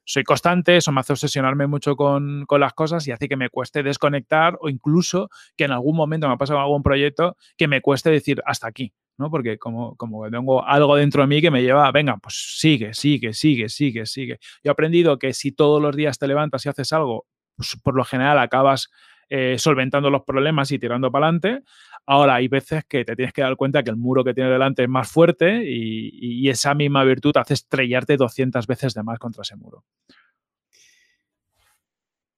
soy 0.09 0.23
constante, 0.23 0.77
eso 0.77 0.93
me 0.93 1.01
hace 1.01 1.11
obsesionarme 1.11 1.67
mucho 1.67 1.97
con, 1.97 2.45
las 2.49 2.73
cosas 2.73 3.05
y 3.07 3.11
hace 3.11 3.27
que 3.27 3.35
me 3.35 3.49
cueste 3.49 3.83
desconectar 3.83 4.57
o 4.61 4.69
incluso 4.69 5.29
que 5.57 5.65
en 5.65 5.71
algún 5.71 5.97
momento 5.97 6.27
me 6.27 6.33
ha 6.33 6.37
pasado 6.37 6.61
algún 6.61 6.81
proyecto 6.81 7.35
que 7.57 7.67
me 7.67 7.81
cueste 7.81 8.09
decir 8.09 8.41
hasta 8.45 8.67
aquí, 8.67 8.93
¿no? 9.17 9.29
Porque 9.29 9.57
como, 9.57 9.95
como 9.95 10.29
tengo 10.29 10.65
algo 10.65 10.95
dentro 10.95 11.21
de 11.21 11.27
mí 11.27 11.41
que 11.41 11.51
me 11.51 11.61
lleva, 11.61 11.91
venga, 11.91 12.17
pues 12.17 12.35
sigue, 12.57 12.93
sigue, 12.93 13.33
sigue, 13.33 13.69
sigue, 13.69 14.05
sigue. 14.05 14.39
Yo 14.63 14.69
he 14.69 14.71
aprendido 14.71 15.17
que 15.17 15.33
si 15.33 15.51
todos 15.51 15.81
los 15.81 15.95
días 15.95 16.17
te 16.17 16.27
levantas 16.27 16.65
y 16.65 16.69
haces 16.69 16.93
algo, 16.93 17.25
pues 17.55 17.75
por 17.81 17.95
lo 17.95 18.03
general 18.03 18.39
acabas 18.39 18.89
eh, 19.29 19.57
solventando 19.57 20.09
los 20.09 20.23
problemas 20.23 20.71
y 20.71 20.79
tirando 20.79 21.11
para 21.11 21.25
adelante. 21.25 21.63
Ahora, 22.05 22.35
hay 22.35 22.47
veces 22.47 22.85
que 22.85 23.03
te 23.03 23.13
tienes 23.15 23.33
que 23.33 23.41
dar 23.41 23.57
cuenta 23.57 23.83
que 23.83 23.89
el 23.89 23.97
muro 23.97 24.23
que 24.23 24.33
tiene 24.33 24.49
delante 24.49 24.83
es 24.83 24.89
más 24.89 25.11
fuerte 25.11 25.63
y, 25.65 26.47
esa 26.47 26.73
misma 26.73 27.03
virtud 27.03 27.35
hace 27.35 27.55
estrellarte 27.55 28.15
200 28.15 28.65
veces 28.65 28.93
de 28.93 29.03
más 29.03 29.19
contra 29.19 29.41
ese 29.41 29.57
muro. 29.57 29.83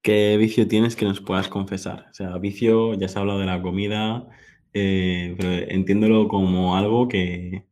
¿Qué 0.01 0.35
vicio 0.37 0.67
tienes 0.67 0.95
que 0.95 1.05
nos 1.05 1.21
puedas 1.21 1.47
confesar? 1.47 2.07
O 2.09 2.13
sea, 2.13 2.35
vicio, 2.39 2.95
ya 2.95 3.07
se 3.07 3.19
ha 3.19 3.21
hablado 3.21 3.39
de 3.39 3.45
la 3.45 3.61
comida, 3.61 4.27
eh, 4.73 5.35
pero 5.37 5.51
entiéndelo 5.71 6.27
como 6.27 6.75
algo 6.77 7.07
que 7.07 7.65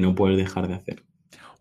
no 0.00 0.14
puedes 0.14 0.36
dejar 0.36 0.68
de 0.68 0.74
hacer. 0.74 1.04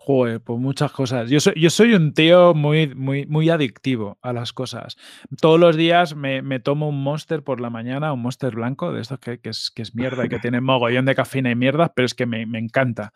Joder, 0.06 0.42
pues 0.42 0.60
muchas 0.60 0.92
cosas. 0.92 1.30
Yo 1.30 1.39
soy, 1.39 1.54
yo 1.56 1.70
soy 1.70 1.94
un 1.94 2.13
tío 2.13 2.54
muy, 2.54 2.94
muy, 2.94 3.26
muy 3.26 3.50
adictivo 3.50 4.18
a 4.22 4.34
las 4.34 4.52
cosas. 4.52 4.98
Todos 5.39 5.58
los 5.58 5.78
días 5.78 6.13
me, 6.13 6.60
tomo 6.60 6.89
un 6.89 7.02
monster 7.02 7.42
por 7.42 7.62
la 7.62 7.70
mañana, 7.70 8.12
un 8.12 8.22
monster 8.22 8.54
blanco, 8.54 8.92
de 8.92 9.00
estos 9.00 9.20
que, 9.20 9.39
es, 9.42 9.72
que 9.72 9.82
es 9.82 9.96
mierda 9.96 10.26
y 10.26 10.30
que 10.30 10.39
tiene 10.39 10.60
mogollón 10.60 11.06
de 11.06 11.16
cafeína 11.16 11.52
y 11.52 11.56
mierda, 11.56 11.94
pero 11.96 12.06
es 12.06 12.13
que 12.13 12.26
me, 12.26 12.42
encanta. 12.42 13.13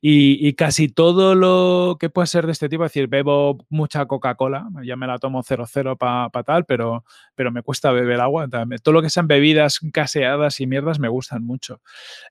Y, 0.00 0.52
casi 0.54 0.88
todo 0.88 1.36
lo 1.36 1.98
que 2.00 2.10
puede 2.10 2.26
ser 2.26 2.46
de 2.46 2.52
este 2.52 2.68
tipo, 2.68 2.84
es 2.84 2.90
decir, 2.90 3.06
bebo 3.06 3.64
mucha 3.68 4.04
Coca-Cola, 4.06 4.66
ya 4.84 4.96
me 4.96 5.06
la 5.06 5.18
tomo 5.18 5.44
0-0 5.44 5.96
para 5.96 6.42
tal, 6.42 6.64
pero, 6.64 7.04
pero 7.36 7.52
me 7.52 7.62
cuesta 7.62 7.92
beber 7.92 8.20
agua. 8.20 8.48
Todo 8.82 8.92
lo 8.92 9.02
que 9.02 9.08
sean 9.08 9.28
bebidas 9.28 9.78
caseadas 9.92 10.58
y 10.58 10.66
mierdas 10.66 10.98
me 10.98 11.08
gustan 11.08 11.44
mucho. 11.44 11.80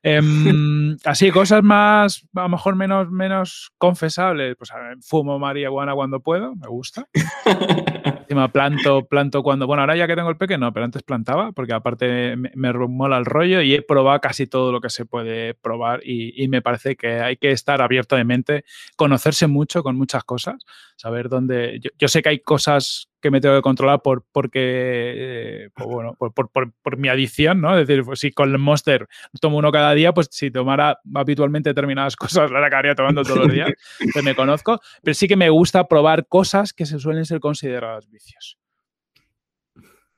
Em, 0.02 0.98
así, 1.04 1.30
cosas 1.30 1.62
más, 1.62 2.28
a 2.34 2.42
lo 2.42 2.50
mejor 2.50 2.76
menos, 2.76 3.10
menos 3.10 3.72
confesable, 3.94 4.56
pues 4.56 4.70
fumo 5.02 5.38
marihuana 5.38 5.94
cuando 5.94 6.20
puedo, 6.20 6.56
me 6.56 6.66
gusta. 6.66 7.08
Encima 8.24 8.50
planto, 8.50 9.06
planto 9.06 9.42
cuando, 9.42 9.66
bueno, 9.66 9.82
ahora 9.82 9.96
ya 9.96 10.08
que 10.08 10.16
tengo 10.16 10.30
el 10.30 10.36
pequeño, 10.36 10.58
no, 10.58 10.72
pero 10.72 10.84
antes 10.84 11.02
plantaba, 11.04 11.52
porque 11.52 11.74
aparte 11.74 12.36
me, 12.36 12.50
me, 12.54 12.72
mola 12.72 13.18
el 13.18 13.24
rollo 13.24 13.60
y 13.60 13.74
he 13.74 13.82
probado 13.82 14.20
casi 14.20 14.48
todo 14.48 14.72
lo 14.72 14.80
que 14.80 14.90
se 14.90 15.06
puede 15.06 15.54
probar 15.54 16.00
y, 16.04 16.48
me 16.48 16.60
parece 16.60 16.96
que 16.96 17.20
hay 17.20 17.36
que 17.36 17.52
estar 17.52 17.80
abierto 17.80 18.16
de 18.16 18.24
mente, 18.24 18.64
conocerse 18.96 19.46
mucho 19.46 19.82
con 19.82 19.96
muchas 19.96 20.24
cosas, 20.24 20.56
saber 20.96 21.28
dónde, 21.28 21.80
yo 21.98 22.08
sé 22.08 22.22
que 22.22 22.30
hay 22.30 22.40
cosas 22.40 23.08
que 23.24 23.30
me 23.30 23.40
tengo 23.40 23.56
que 23.56 23.62
controlar 23.62 24.02
por, 24.02 24.22
porque, 24.30 24.60
eh, 24.62 25.70
pues 25.74 25.88
bueno, 25.88 26.14
por, 26.18 26.34
por, 26.34 26.50
por, 26.50 26.96
mi 26.98 27.08
adicción, 27.08 27.62
¿no? 27.62 27.74
Es 27.74 27.88
decir, 27.88 28.04
pues 28.04 28.20
si 28.20 28.32
con 28.32 28.52
el 28.52 28.58
Monster 28.58 29.08
tomo 29.40 29.56
uno 29.56 29.72
cada 29.72 29.94
día, 29.94 30.12
pues 30.12 30.28
si 30.30 30.50
tomara 30.50 30.98
habitualmente 31.14 31.70
determinadas 31.70 32.16
cosas, 32.44 32.50
la 32.50 32.66
acabaría 32.66 32.94
tomando 32.94 33.22
todos 33.22 33.38
los 33.38 33.50
días, 33.50 33.72
que 34.12 34.20
me 34.22 34.34
conozco, 34.34 34.78
pero 35.02 35.14
sí 35.14 35.26
que 35.26 35.36
me 35.36 35.48
gusta 35.48 35.88
probar 35.88 36.26
cosas 36.26 36.74
que 36.74 36.84
se 36.84 36.98
suelen 36.98 37.24
ser 37.24 37.40
consideradas 37.40 38.10
vicios. 38.10 38.58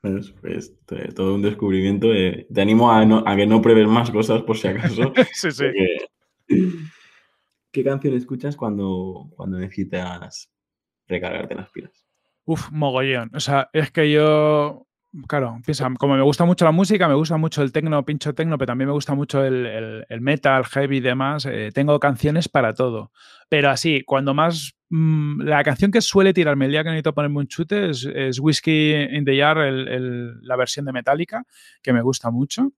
Pues, 0.01 0.35
pues 0.40 0.75
todo 1.14 1.37
un 1.37 1.42
descubrimiento. 1.42 2.09
te 2.09 2.61
animo 2.61 2.90
a, 2.90 3.03
a, 3.03 3.37
que 3.37 3.47
no 3.47 3.62
pruebes 3.62 3.87
más 3.87 4.11
cosas 4.11 4.42
por 4.42 4.57
si 4.57 4.66
acaso. 4.66 5.12
sí, 5.33 5.53
sí. 5.53 5.64
¿Qué 7.71 7.85
canción 7.85 8.14
escuchas 8.14 8.57
cuando, 8.57 9.31
cuando 9.37 9.61
necesitas 9.61 10.51
recargarte 11.07 11.55
las 11.55 11.71
pilas? 11.71 12.06
Uf, 12.46 12.70
mogollón. 12.70 13.30
O 13.35 13.40
sea, 13.40 13.68
es 13.72 13.90
que 13.90 14.09
yo, 14.11 14.87
claro, 15.26 15.59
piensa, 15.64 15.90
como 15.98 16.14
me 16.14 16.22
gusta 16.22 16.44
mucho 16.44 16.64
la 16.64 16.70
música, 16.70 17.09
me 17.09 17.14
gusta 17.14 17.37
mucho 17.37 17.61
el 17.61 17.72
tecno, 17.72 18.04
pincho 18.04 18.35
tecno, 18.37 18.56
pero 18.56 18.68
también 18.68 18.87
me 18.87 18.94
gusta 18.94 19.14
mucho 19.14 19.44
el, 19.44 20.06
metal, 20.20 20.64
heavy 20.64 20.98
y 20.98 21.00
demás. 21.00 21.44
Eh, 21.46 21.70
tengo 21.74 21.98
canciones 21.98 22.48
para 22.48 22.72
todo. 22.72 23.11
Pero 23.48 23.68
así, 23.70 24.02
cuando 24.04 24.32
más. 24.32 24.74
Mm, 24.88 25.42
la 25.42 25.64
canción 25.64 25.90
que 25.90 26.00
suele 26.00 26.32
tirarme 26.32 26.66
el 26.66 26.70
día 26.70 26.85
que 26.85 26.90
necesito 26.90 27.12
ponerme 27.12 27.38
un 27.38 27.48
chute 27.48 27.90
es, 27.90 28.38
Whiskey 28.38 29.16
in 29.16 29.24
the 29.24 29.37
Jar, 29.37 29.56
la 29.59 30.56
versión 30.56 30.87
de 30.87 30.92
Metallica, 30.92 31.44
que 31.82 31.92
me 31.92 32.02
gusta 32.02 32.30
mucho. 32.30 32.70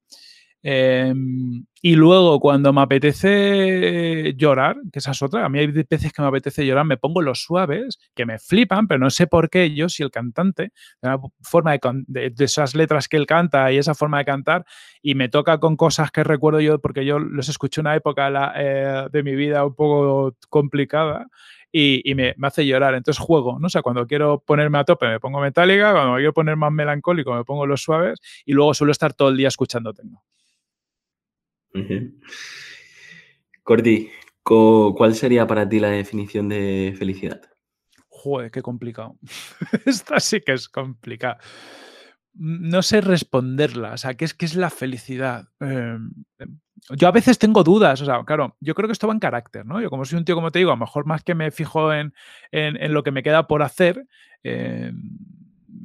Em, 0.63 1.67
y 1.81 1.95
luego, 1.95 2.41
cuando 2.41 2.73
me 2.73 2.81
apetece 2.81 4.35
llorar, 4.37 4.77
que 4.93 4.99
esa 4.99 5.13
es 5.13 5.23
otra, 5.23 5.45
a 5.45 5.49
mí 5.49 5.61
hay 5.61 5.69
veces 5.69 6.13
que 6.13 6.21
me 6.21 6.27
apetece 6.29 6.67
llorar, 6.67 6.85
me 6.85 6.97
pongo 6.97 7.23
los 7.23 7.43
suaves, 7.43 7.99
que 8.15 8.27
me 8.27 8.39
flipan, 8.39 8.89
pero 8.89 8.99
no 8.99 9.11
sé 9.11 9.29
por 9.29 9.51
qué 9.51 9.73
yo, 9.73 9.89
si 9.89 10.03
el 10.03 10.11
cantante, 10.11 10.73
la 11.01 11.21
forma 11.43 11.79
de, 12.07 12.35
esas 12.39 12.75
letras 12.75 13.07
que 13.09 13.17
él 13.17 13.27
canta 13.27 13.71
y 13.73 13.79
esa 13.79 13.95
forma 13.95 14.19
de 14.19 14.25
cantar, 14.25 14.65
y 15.01 15.15
me 15.15 15.29
toca 15.29 15.61
con 15.61 15.77
cosas 15.77 16.11
que 16.11 16.25
recuerdo 16.25 16.61
yo, 16.61 16.81
porque 16.81 17.05
yo 17.05 17.21
los 17.21 17.49
escuché 17.49 17.81
una 17.81 17.95
época 17.95 18.53
eh, 18.57 19.07
de 19.13 19.23
mi 19.23 19.37
vida 19.37 19.65
un 19.65 19.75
poco 19.75 20.35
complicada, 20.49 21.29
y, 21.73 22.15
me, 22.15 22.35
hace 22.43 22.67
llorar. 22.67 22.95
Entonces 22.95 23.23
juego, 23.23 23.59
¿no? 23.59 23.67
O 23.67 23.71
sea, 23.71 23.83
cuando 23.83 24.07
quiero 24.07 24.41
ponerme 24.41 24.79
a 24.79 24.85
tope 24.85 25.07
me 25.07 25.21
pongo 25.21 25.41
metálica, 25.41 25.93
cuando 25.93 26.17
quiero 26.17 26.33
poner 26.33 26.57
más 26.57 26.73
melancólico 26.73 27.35
me 27.35 27.45
pongo 27.45 27.67
los 27.67 27.83
suaves 27.83 28.19
y 28.45 28.53
luego 28.53 28.75
suelo 28.75 28.93
estar 28.93 29.13
todo 29.15 29.29
el 29.29 29.37
día 29.37 29.49
escuchando 29.49 29.93
Corti, 33.63 34.11
¿cuál 34.43 35.15
sería 35.15 35.47
para 35.47 35.69
ti 35.69 35.79
la 35.79 35.91
definición 35.91 36.49
de 36.49 36.95
felicidad? 36.99 37.43
Joder, 38.09 38.51
qué 38.51 38.63
complicado. 38.63 39.17
Esta 39.87 40.19
sí 40.21 40.41
que 40.41 40.53
es 40.53 40.69
complicada. 40.69 41.39
No 42.35 42.83
sé 42.83 43.01
responderla. 43.01 43.93
O 43.93 43.97
sea, 43.97 44.15
¿qué 44.15 44.25
es, 44.25 44.35
qué 44.35 44.47
es 44.47 44.55
la 44.55 44.71
felicidad? 44.71 45.49
Em, 45.61 46.11
em, 46.39 46.59
yo 46.97 47.09
a 47.09 47.13
veces 47.13 47.39
tengo 47.39 47.63
dudas. 47.63 48.01
O 48.01 48.05
sea, 48.05 48.25
claro, 48.25 48.57
yo 48.61 48.75
creo 48.75 48.89
que 48.89 48.93
esto 48.93 49.07
va 49.07 49.13
en 49.13 49.21
carácter, 49.21 49.67
¿no? 49.67 49.81
Yo 49.81 49.91
como 49.91 50.05
soy 50.05 50.19
un 50.19 50.25
tío, 50.25 50.35
como 50.35 50.51
te 50.51 50.59
digo, 50.59 50.71
a 50.71 50.75
lo 50.75 50.81
mejor 50.81 51.07
más 51.07 51.23
que 51.23 51.35
me 51.35 51.51
fijo 51.51 51.93
en, 51.93 52.13
en, 52.51 52.93
lo 52.93 53.03
que 53.03 53.13
me 53.13 53.23
queda 53.23 53.47
por 53.47 53.63
hacer, 53.63 54.07
em, 54.43 55.01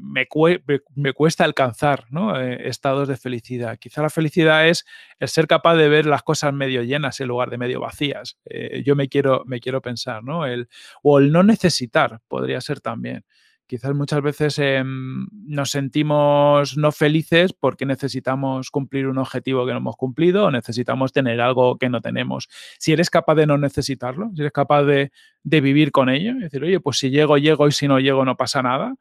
me, 0.04 1.14
cuesta 1.14 1.46
alcanzar 1.46 2.06
eh, 2.38 2.62
estados 2.66 3.08
de 3.08 3.18
felicidad. 3.18 3.78
Quizá 3.80 4.02
la 4.02 4.10
felicidad 4.10 4.68
es 4.68 4.86
el 5.20 5.30
ser 5.30 5.48
capaz 5.48 5.76
de 5.76 5.88
ver 5.88 6.06
las 6.06 6.24
cosas 6.24 6.54
medio 6.54 6.84
llenas 6.84 7.20
en 7.20 7.30
lugar 7.30 7.50
de 7.50 7.58
medio 7.58 7.80
vacías. 7.80 8.38
Eh, 8.46 8.84
yo 8.86 8.96
me 8.96 9.08
quiero, 9.08 9.44
me 9.46 9.60
quiero 9.60 9.82
pensar, 9.82 10.24
¿no? 10.24 10.46
El, 10.46 10.68
o 11.02 11.20
el 11.20 11.32
no 11.32 11.44
necesitar 11.44 12.22
podría 12.28 12.60
ser 12.62 12.82
también. 12.82 13.26
Quizás 13.66 13.96
muchas 13.96 14.22
veces 14.22 14.60
em, 14.60 15.26
nos 15.32 15.72
sentimos 15.72 16.78
no 16.78 16.92
felices 16.92 17.54
porque 17.54 17.86
necesitamos 17.86 18.70
cumplir 18.70 19.08
un 19.08 19.18
objetivo 19.18 19.66
que 19.66 19.72
no 19.72 19.78
hemos 19.78 19.96
cumplido 19.96 20.46
o 20.46 20.52
necesitamos 20.52 21.14
tener 21.14 21.40
algo 21.40 21.78
que 21.78 21.90
no 21.90 22.02
tenemos. 22.02 22.50
Si 22.78 22.92
eres 22.92 23.10
capaz 23.10 23.36
de 23.36 23.48
no 23.48 23.58
necesitarlo, 23.58 24.32
si 24.36 24.42
eres 24.42 24.52
capaz 24.52 24.84
de, 24.84 25.12
de 25.44 25.62
vivir 25.62 25.92
con 25.92 26.10
ello, 26.10 26.36
decir, 26.36 26.62
oye, 26.62 26.82
pues 26.82 26.98
si 26.98 27.10
llego, 27.10 27.38
llego 27.38 27.68
y 27.68 27.72
si 27.72 27.88
no 27.88 28.00
llego 28.00 28.26
no 28.26 28.36
pasa 28.36 28.62
nada, 28.62 28.96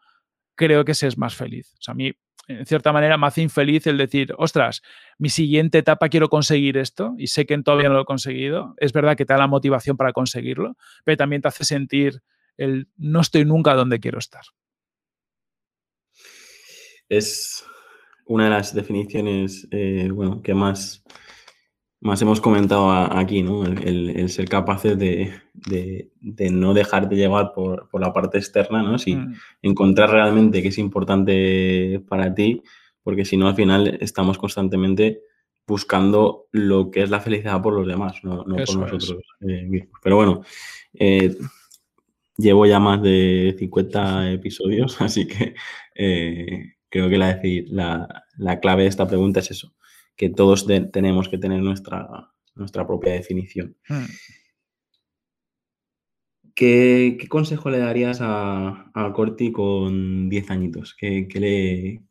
creo 0.54 0.84
que 0.84 0.92
ese 0.92 1.06
es 1.06 1.18
más 1.18 1.34
feliz. 1.34 1.74
O 1.78 1.82
sea, 1.82 1.92
a 1.92 1.94
mí, 1.94 2.12
en 2.48 2.66
cierta 2.66 2.92
manera, 2.92 3.16
me 3.18 3.26
hace 3.26 3.42
infeliz 3.42 3.86
el 3.86 3.98
decir, 3.98 4.34
ostras, 4.38 4.82
mi 5.18 5.28
siguiente 5.28 5.78
etapa 5.78 6.08
quiero 6.08 6.28
conseguir 6.28 6.76
esto 6.76 7.14
y 7.18 7.28
sé 7.28 7.46
que 7.46 7.56
todavía 7.58 7.88
no 7.88 7.94
lo 7.94 8.02
he 8.02 8.06
conseguido. 8.06 8.74
Es 8.78 8.92
verdad 8.92 9.16
que 9.16 9.24
te 9.24 9.32
da 9.32 9.38
la 9.38 9.46
motivación 9.46 9.96
para 9.96 10.12
conseguirlo, 10.12 10.76
pero 11.04 11.16
también 11.16 11.42
te 11.42 11.48
hace 11.48 11.64
sentir 11.64 12.22
el 12.56 12.88
no 12.96 13.20
estoy 13.20 13.44
nunca 13.44 13.74
donde 13.74 14.00
quiero 14.00 14.18
estar. 14.18 14.42
es 17.12 17.64
una 18.24 18.44
de 18.44 18.50
las 18.50 18.74
definiciones 18.74 19.68
eh, 19.70 20.08
bueno, 20.10 20.40
que 20.42 20.54
más, 20.54 21.04
más 22.02 22.20
hemos 22.20 22.40
comentado 22.40 22.90
aquí, 22.90 23.42
¿no? 23.44 23.64
El, 23.64 24.28
ser 24.28 24.48
capaces 24.48 24.98
de, 24.98 25.32
no 26.50 26.74
dejarte 26.74 27.14
llevar 27.14 27.52
por, 27.54 27.88
la 28.00 28.12
parte 28.12 28.38
externa, 28.38 28.82
¿no? 28.82 28.98
Si 28.98 29.14
mm. 29.14 29.34
encontrar 29.62 30.10
realmente 30.10 30.62
qué 30.62 30.68
es 30.68 30.78
importante 30.78 32.02
para 32.08 32.34
ti, 32.34 32.62
porque 33.04 33.24
si 33.24 33.36
no, 33.36 33.46
al 33.46 33.54
final 33.54 33.98
estamos 34.00 34.36
constantemente 34.36 35.20
buscando 35.64 36.46
lo 36.50 36.90
que 36.90 37.04
es 37.04 37.10
la 37.10 37.20
felicidad 37.20 37.62
por 37.62 37.74
los 37.74 37.86
demás, 37.86 38.16
no, 38.24 38.44
por 38.44 38.56
nosotros 38.56 39.16
eh, 39.48 39.86
Pero 40.02 40.16
bueno, 40.16 40.42
eh, 40.94 41.36
llevo 42.36 42.66
ya 42.66 42.80
más 42.80 43.00
de 43.00 43.54
50 43.60 44.32
episodios, 44.32 45.00
así 45.00 45.28
que 45.28 45.54
creo 46.88 47.08
que 47.08 47.16
la, 47.16 47.40
la, 47.68 48.24
la 48.38 48.58
clave 48.58 48.82
de 48.82 48.88
esta 48.88 49.06
pregunta 49.06 49.38
es 49.38 49.52
eso 49.52 49.72
que 50.16 50.28
todos 50.28 50.66
tenemos 50.66 51.28
que 51.28 51.38
tener 51.38 51.60
nuestra, 51.62 52.30
nuestra 52.54 52.86
propia 52.86 53.12
definición. 53.12 53.76
Hmm. 53.88 54.04
¿Qué, 56.54 57.18
consejo 57.28 57.70
le 57.70 57.78
darías 57.78 58.20
a, 58.20 58.90
a 58.92 59.12
Corti 59.12 59.52
con 59.52 60.28
10 60.28 60.50
añitos? 60.50 60.94
¿Qué, 60.94 61.26
le, 61.34 62.02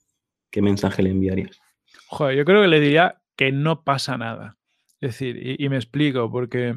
¿Qué, 0.49 0.61
mensaje 0.61 1.03
le 1.03 1.11
enviarías? 1.11 1.59
Joder, 2.07 2.37
yo 2.37 2.45
creo 2.45 2.61
que 2.61 2.67
le 2.67 2.79
diría 2.79 3.21
que 3.35 3.51
no 3.51 3.83
pasa 3.83 4.17
nada. 4.17 4.57
Es 4.99 5.11
decir, 5.11 5.59
y, 5.59 5.69
me 5.69 5.77
explico, 5.77 6.31
porque 6.31 6.75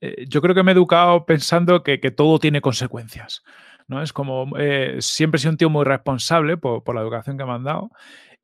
eh, 0.00 0.24
yo 0.28 0.40
creo 0.40 0.54
que 0.54 0.62
me 0.62 0.72
he 0.72 0.74
educado 0.74 1.26
pensando 1.26 1.82
que, 1.82 1.98
todo 2.10 2.38
tiene 2.38 2.60
consecuencias. 2.60 3.42
¿no? 3.86 4.02
Es 4.02 4.12
como, 4.12 4.56
eh, 4.58 4.96
siempre 5.00 5.36
he 5.36 5.40
sido 5.40 5.52
un 5.52 5.56
tío 5.58 5.70
muy 5.70 5.84
responsable 5.84 6.56
por, 6.56 6.84
por, 6.84 6.94
la 6.94 7.02
educación 7.02 7.38
que 7.38 7.44
me 7.44 7.52
han 7.52 7.64
dado 7.64 7.90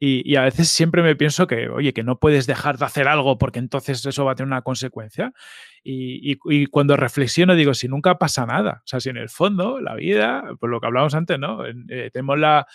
y, 0.05 0.35
a 0.35 0.43
veces 0.43 0.69
siempre 0.69 1.01
me 1.01 1.15
pienso 1.15 1.47
que, 1.47 1.69
oye, 1.69 1.93
que 1.93 2.03
no 2.03 2.19
puedes 2.19 2.49
dejar 2.49 2.77
de 2.77 2.85
hacer 2.87 3.07
algo 3.07 3.39
porque 3.39 3.61
entonces 3.61 4.05
eso 4.05 4.25
va 4.25 4.33
a 4.33 4.35
tener 4.35 4.49
una 4.49 4.63
consecuencia. 4.63 5.33
Y, 5.85 6.35
cuando 6.71 6.97
reflexiono 6.97 7.55
digo, 7.55 7.73
si 7.73 7.87
nunca 7.87 8.19
pasa 8.19 8.45
nada, 8.45 8.81
o 8.85 8.87
sea, 8.87 8.99
si 8.99 9.11
en 9.11 9.17
el 9.17 9.29
fondo 9.29 9.81
la 9.81 9.95
vida, 9.95 10.43
por 10.59 10.71
lo 10.71 10.81
que 10.81 10.89
hablábamos 10.89 11.15
antes, 11.15 11.39
¿no? 11.39 11.65
Eh, 11.65 12.11
tenemos 12.13 12.37
la, 12.37 12.67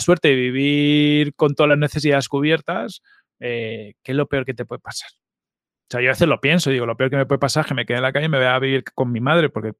suerte 0.00 0.28
de 0.28 0.34
vivir 0.34 1.34
con 1.36 1.54
todas 1.54 1.68
las 1.68 1.78
necesidades 1.78 2.28
cubiertas, 2.28 3.00
eh, 3.38 3.94
¿qué 4.02 4.10
es 4.10 4.16
lo 4.16 4.26
peor 4.26 4.44
que 4.44 4.54
te 4.54 4.64
puede 4.64 4.80
pasar? 4.80 5.10
O 5.12 5.86
sea, 5.88 6.00
yo 6.00 6.08
a 6.08 6.14
veces 6.14 6.26
lo 6.26 6.40
pienso, 6.40 6.70
digo, 6.70 6.86
lo 6.86 6.96
peor 6.96 7.10
que 7.10 7.16
me 7.16 7.26
puede 7.26 7.38
pasar 7.38 7.60
es 7.60 7.68
que 7.68 7.74
me 7.74 7.86
quede 7.86 7.98
en 7.98 8.02
la 8.02 8.12
calle 8.12 8.26
y 8.26 8.28
me 8.28 8.38
vaya 8.38 8.56
a 8.56 8.58
vivir 8.58 8.82
con 8.92 9.12
mi 9.12 9.20
madre, 9.20 9.50
porque 9.50 9.74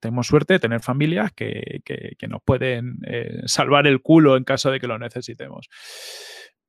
tenemos 0.00 0.26
suerte 0.26 0.54
de 0.54 0.60
tener 0.60 0.80
familias 0.80 1.32
que, 1.32 1.82
nos 2.28 2.42
pueden 2.42 2.98
eh, 3.06 3.42
salvar 3.46 3.86
el 3.86 4.00
culo 4.00 4.36
en 4.36 4.44
caso 4.44 4.70
de 4.70 4.80
que 4.80 4.86
lo 4.86 4.98
necesitemos. 4.98 5.68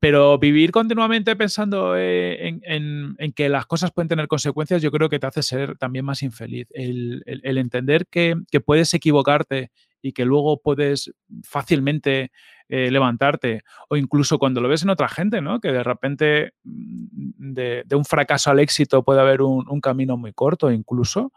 Pero 0.03 0.37
vivir 0.37 0.71
continuamente 0.71 1.33
pensando 1.37 1.95
eh, 1.95 2.59
en, 2.61 3.15
que 3.33 3.47
las 3.47 3.65
cosas 3.65 3.93
pueden 3.93 4.09
tener 4.09 4.27
consecuencias, 4.27 4.81
yo 4.81 4.91
creo 4.91 5.07
que 5.07 5.17
te 5.17 5.27
hace 5.27 5.41
ser 5.41 5.77
también 5.77 6.03
más 6.03 6.23
infeliz. 6.23 6.67
El, 6.71 7.23
entender 7.25 8.07
que, 8.07 8.35
puedes 8.65 8.93
equivocarte 8.93 9.71
y 10.01 10.11
que 10.11 10.25
luego 10.25 10.59
puedes 10.61 11.13
fácilmente 11.43 12.33
eh, 12.67 12.91
levantarte, 12.91 13.61
o 13.87 13.95
incluso 13.95 14.37
cuando 14.39 14.59
lo 14.59 14.67
ves 14.67 14.83
en 14.83 14.89
otra 14.89 15.07
gente, 15.07 15.39
¿no? 15.39 15.61
Que 15.61 15.71
de 15.71 15.83
repente 15.83 16.51
mm, 16.65 17.53
de, 17.53 17.85
un 17.95 18.03
fracaso 18.03 18.51
al 18.51 18.59
éxito 18.59 19.03
puede 19.03 19.21
haber 19.21 19.41
un 19.41 19.79
camino 19.79 20.17
muy 20.17 20.33
corto, 20.33 20.69
incluso 20.69 21.31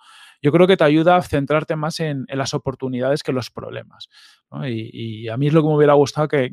yo 0.46 0.52
creo 0.52 0.68
que 0.68 0.76
te 0.76 0.84
ayuda 0.84 1.16
a 1.16 1.22
centrarte 1.22 1.74
más 1.74 1.98
en, 1.98 2.24
las 2.28 2.54
oportunidades 2.54 3.24
que 3.24 3.32
los 3.32 3.50
problemas. 3.50 4.08
Y, 4.64 5.26
a 5.26 5.36
mí 5.36 5.48
es 5.48 5.52
lo 5.52 5.60
que 5.60 5.68
me 5.68 5.74
hubiera 5.74 5.94
gustado 5.94 6.28
que, 6.28 6.52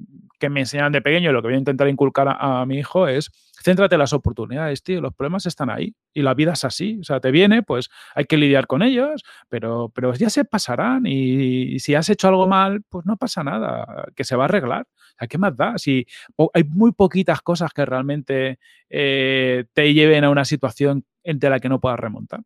me 0.50 0.62
enseñaran 0.62 0.92
de 0.92 1.04
pequeño, 1.04 1.32
lo 1.32 1.44
que 1.44 1.50
voy 1.50 1.56
a 1.56 1.60
intentar 1.60 1.88
inculcar 1.88 2.28
a, 2.28 2.66
mi 2.66 2.80
hijo 2.80 3.08
es, 3.08 3.30
céntrate 3.64 3.94
en 3.94 4.00
las 4.00 4.12
oportunidades, 4.12 4.82
tío, 4.82 5.00
los 5.00 5.14
problemas 5.14 5.46
están 5.46 5.70
ahí 5.70 5.94
y 6.12 6.24
la 6.24 6.34
vida 6.34 6.54
es 6.54 6.64
así, 6.66 6.98
o 7.02 7.04
sea, 7.04 7.20
te 7.20 7.30
viene, 7.30 7.62
pues 7.62 7.92
hay 8.16 8.26
que 8.26 8.36
lidiar 8.36 8.66
con 8.66 8.82
ellos, 8.82 9.24
pero, 9.48 9.92
pero 9.94 10.12
ya 10.16 10.32
se 10.32 10.44
pasarán 10.44 11.06
y, 11.06 11.78
si 11.78 11.94
has 11.94 12.10
hecho 12.10 12.28
algo 12.28 12.48
mal, 12.48 12.82
pues 12.90 13.06
no 13.06 13.16
pasa 13.16 13.44
nada, 13.44 14.08
que 14.16 14.24
se 14.24 14.36
va 14.36 14.46
a 14.46 14.48
arreglar. 14.48 14.88
O 15.22 15.28
¿qué 15.28 15.38
más 15.38 15.56
da? 15.56 15.78
Si 15.78 16.08
hay 16.56 16.64
muy 16.64 16.94
poquitas 16.94 17.42
cosas 17.42 17.72
que 17.72 17.86
realmente 17.86 18.58
eh, 18.90 19.66
te 19.72 19.94
lleven 19.94 20.24
a 20.24 20.32
una 20.32 20.46
situación 20.46 21.06
de 21.24 21.50
la 21.52 21.60
que 21.60 21.70
no 21.70 21.80
puedas 21.80 22.00
remontar. 22.00 22.42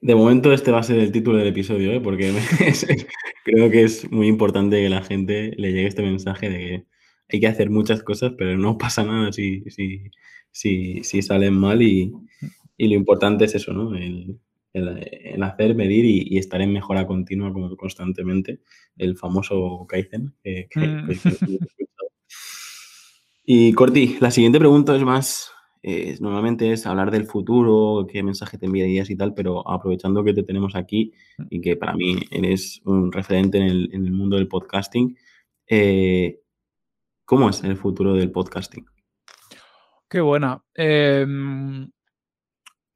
De 0.00 0.14
momento 0.14 0.52
este 0.52 0.70
va 0.70 0.78
a 0.78 0.82
ser 0.82 0.98
el 0.98 1.12
título 1.12 1.38
del 1.38 1.48
episodio, 1.48 1.92
¿eh? 1.92 2.00
porque 2.00 2.32
creo 3.44 3.70
que 3.70 3.82
es 3.82 4.10
muy 4.10 4.28
importante 4.28 4.80
que 4.80 4.88
la 4.88 5.02
gente 5.02 5.52
le 5.56 5.72
llegue 5.72 5.88
este 5.88 6.02
mensaje 6.02 6.48
de 6.48 6.58
que 6.58 6.86
hay 7.30 7.40
que 7.40 7.46
hacer 7.46 7.70
muchas 7.70 8.02
cosas, 8.02 8.32
pero 8.36 8.56
no 8.56 8.78
pasa 8.78 9.04
nada 9.04 9.32
si, 9.32 9.62
si, 9.70 10.10
si, 10.50 11.02
si 11.02 11.22
salen 11.22 11.54
mal 11.54 11.82
y, 11.82 12.12
lo 12.78 12.94
importante 12.94 13.44
es 13.46 13.54
eso, 13.56 13.72
¿no? 13.72 13.94
El, 13.96 14.38
hacer, 15.42 15.74
medir 15.74 16.04
y, 16.04 16.38
estar 16.38 16.60
en 16.60 16.72
mejora 16.72 17.06
continua 17.06 17.52
constantemente, 17.76 18.60
el 18.96 19.16
famoso 19.16 19.84
Kaizen. 19.88 20.34
Mm. 20.74 21.10
y 23.44 23.72
Corti, 23.72 24.16
la 24.20 24.30
siguiente 24.30 24.60
pregunta 24.60 24.94
es 24.94 25.02
más 25.02 25.50
eh, 25.82 26.16
normalmente 26.20 26.72
es 26.72 26.86
hablar 26.86 27.10
del 27.10 27.26
futuro, 27.26 28.06
qué 28.10 28.22
mensaje 28.22 28.58
te 28.58 28.66
enviarías 28.66 29.10
y 29.10 29.16
tal, 29.16 29.34
pero 29.34 29.68
aprovechando 29.68 30.24
que 30.24 30.34
te 30.34 30.42
tenemos 30.42 30.74
aquí 30.74 31.12
mm. 31.38 31.46
y 31.50 31.60
que 31.60 31.76
para 31.76 31.94
mí 31.94 32.16
eres 32.30 32.80
un 32.84 33.12
referente 33.12 33.58
en 33.58 33.66
el, 33.66 34.12
mundo 34.12 34.36
del 34.36 34.48
podcasting, 34.48 35.16
eh, 35.66 36.40
¿cómo 37.24 37.50
es 37.50 37.62
el 37.62 37.76
futuro 37.76 38.14
del 38.14 38.30
podcasting? 38.30 38.86
Qué 40.08 40.20
buena. 40.20 40.62
Em, 40.74 41.90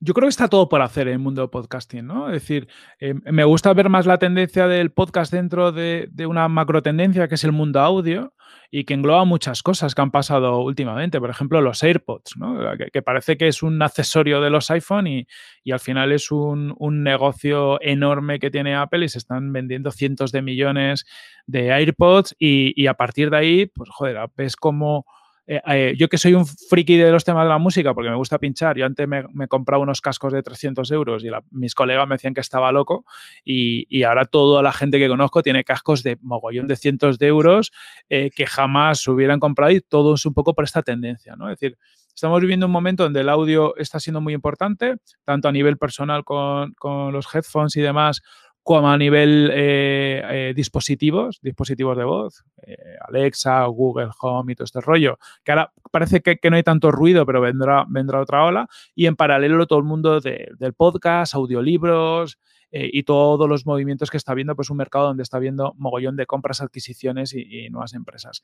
yo 0.04 0.14
creo 0.14 0.26
que 0.26 0.30
está 0.30 0.48
todo 0.48 0.68
por 0.68 0.82
hacer 0.82 1.06
en 1.06 1.14
el 1.14 1.18
mundo 1.20 1.42
del 1.42 1.50
podcasting, 1.50 2.04
¿no? 2.04 2.26
Es 2.26 2.42
decir, 2.42 2.66
em, 2.98 3.20
me 3.24 3.44
gusta 3.44 3.72
ver 3.72 3.88
más 3.88 4.04
la 4.04 4.18
tendencia 4.18 4.66
del 4.66 4.90
podcast 4.90 5.32
dentro 5.32 5.70
de, 5.70 6.10
una 6.26 6.48
macro 6.48 6.82
tendencia 6.82 7.28
que 7.28 7.36
es 7.36 7.44
el 7.44 7.52
mundo 7.52 7.78
audio 7.78 8.34
y 8.68 8.82
que 8.82 8.94
engloba 8.94 9.24
muchas 9.24 9.62
cosas 9.62 9.94
que 9.94 10.02
han 10.02 10.10
pasado 10.10 10.58
últimamente. 10.58 11.20
Por 11.20 11.30
ejemplo, 11.30 11.60
los 11.60 11.84
AirPods, 11.84 12.36
¿no? 12.36 12.58
que, 12.92 13.02
parece 13.02 13.36
que 13.36 13.46
es 13.46 13.62
un 13.62 13.80
accesorio 13.80 14.40
de 14.40 14.50
los 14.50 14.72
iPhone 14.72 15.06
y, 15.06 15.26
al 15.70 15.78
final 15.78 16.10
es 16.10 16.32
un, 16.32 16.74
negocio 17.04 17.80
enorme 17.80 18.40
que 18.40 18.50
tiene 18.50 18.74
Apple 18.74 19.04
y 19.04 19.08
se 19.08 19.18
están 19.18 19.52
vendiendo 19.52 19.92
cientos 19.92 20.32
de 20.32 20.42
millones 20.42 21.04
de 21.46 21.70
AirPods 21.70 22.34
y, 22.40 22.88
a 22.88 22.94
partir 22.94 23.30
de 23.30 23.36
ahí, 23.36 23.66
pues 23.66 23.88
joder, 23.88 24.18
ves 24.36 24.56
como 24.56 25.06
eh, 25.46 25.60
eh, 25.66 25.94
yo 25.98 26.08
que 26.08 26.18
soy 26.18 26.34
un 26.34 26.46
friki 26.46 26.96
de 26.96 27.10
los 27.10 27.24
temas 27.24 27.44
de 27.44 27.48
la 27.48 27.58
música 27.58 27.94
porque 27.94 28.10
me 28.10 28.16
gusta 28.16 28.38
pinchar, 28.38 28.76
yo 28.76 28.86
antes 28.86 29.08
me, 29.08 29.24
me 29.32 29.48
compraba 29.48 29.82
unos 29.82 30.00
cascos 30.00 30.32
de 30.32 30.42
300 30.42 30.88
euros 30.92 31.24
y 31.24 31.30
mis 31.50 31.74
colegas 31.74 32.06
me 32.06 32.14
decían 32.14 32.32
que 32.32 32.40
estaba 32.40 32.70
loco 32.70 33.04
y, 33.44 34.02
ahora 34.04 34.24
toda 34.24 34.62
la 34.62 34.72
gente 34.72 34.98
que 34.98 35.08
conozco 35.08 35.42
tiene 35.42 35.64
cascos 35.64 36.02
de 36.02 36.18
mogollón 36.22 36.66
de 36.66 36.76
cientos 36.76 37.18
de 37.18 37.26
euros 37.26 37.72
eh, 38.08 38.30
que 38.34 38.46
jamás 38.46 39.06
hubieran 39.08 39.40
comprado 39.40 39.72
y 39.72 39.80
todo 39.80 40.14
es 40.14 40.26
un 40.26 40.34
poco 40.34 40.54
por 40.54 40.64
esta 40.64 40.82
tendencia, 40.82 41.36
¿no? 41.36 41.48
Es 41.50 41.58
decir, 41.58 41.78
estamos 42.14 42.40
viviendo 42.40 42.66
un 42.66 42.72
momento 42.72 43.04
donde 43.04 43.20
el 43.20 43.28
audio 43.28 43.76
está 43.76 44.00
siendo 44.00 44.20
muy 44.20 44.34
importante, 44.34 44.96
tanto 45.24 45.48
a 45.48 45.52
nivel 45.52 45.76
personal 45.78 46.24
con, 46.24 46.72
con 46.74 47.12
los 47.12 47.32
headphones 47.32 47.76
y 47.76 47.80
demás, 47.80 48.22
como 48.62 48.88
a 48.88 48.96
nivel 48.96 49.50
eh, 49.52 50.22
eh, 50.30 50.52
dispositivos, 50.54 51.40
dispositivos 51.42 51.96
de 51.96 52.04
voz, 52.04 52.44
eh, 52.62 52.76
Alexa, 53.08 53.64
Google 53.66 54.10
Home 54.20 54.52
y 54.52 54.54
todo 54.54 54.64
este 54.64 54.80
rollo, 54.80 55.18
que 55.42 55.52
ahora 55.52 55.72
parece 55.90 56.22
que, 56.22 56.38
no 56.48 56.56
hay 56.56 56.62
tanto 56.62 56.92
ruido, 56.92 57.26
pero 57.26 57.40
vendrá, 57.40 57.84
vendrá 57.88 58.20
otra 58.20 58.44
ola, 58.44 58.68
y 58.94 59.06
en 59.06 59.16
paralelo 59.16 59.66
todo 59.66 59.80
el 59.80 59.84
mundo 59.84 60.20
del 60.20 60.74
podcast, 60.74 61.34
audiolibros 61.34 62.38
y 62.74 63.02
todos 63.02 63.46
los 63.46 63.66
movimientos 63.66 64.10
que 64.10 64.16
está 64.16 64.32
viendo, 64.32 64.56
pues 64.56 64.70
un 64.70 64.78
mercado 64.78 65.08
donde 65.08 65.22
está 65.22 65.38
viendo 65.38 65.74
mogollón 65.76 66.16
de 66.16 66.24
compras, 66.24 66.62
adquisiciones 66.62 67.34
y, 67.34 67.68
nuevas 67.68 67.92
empresas. 67.92 68.42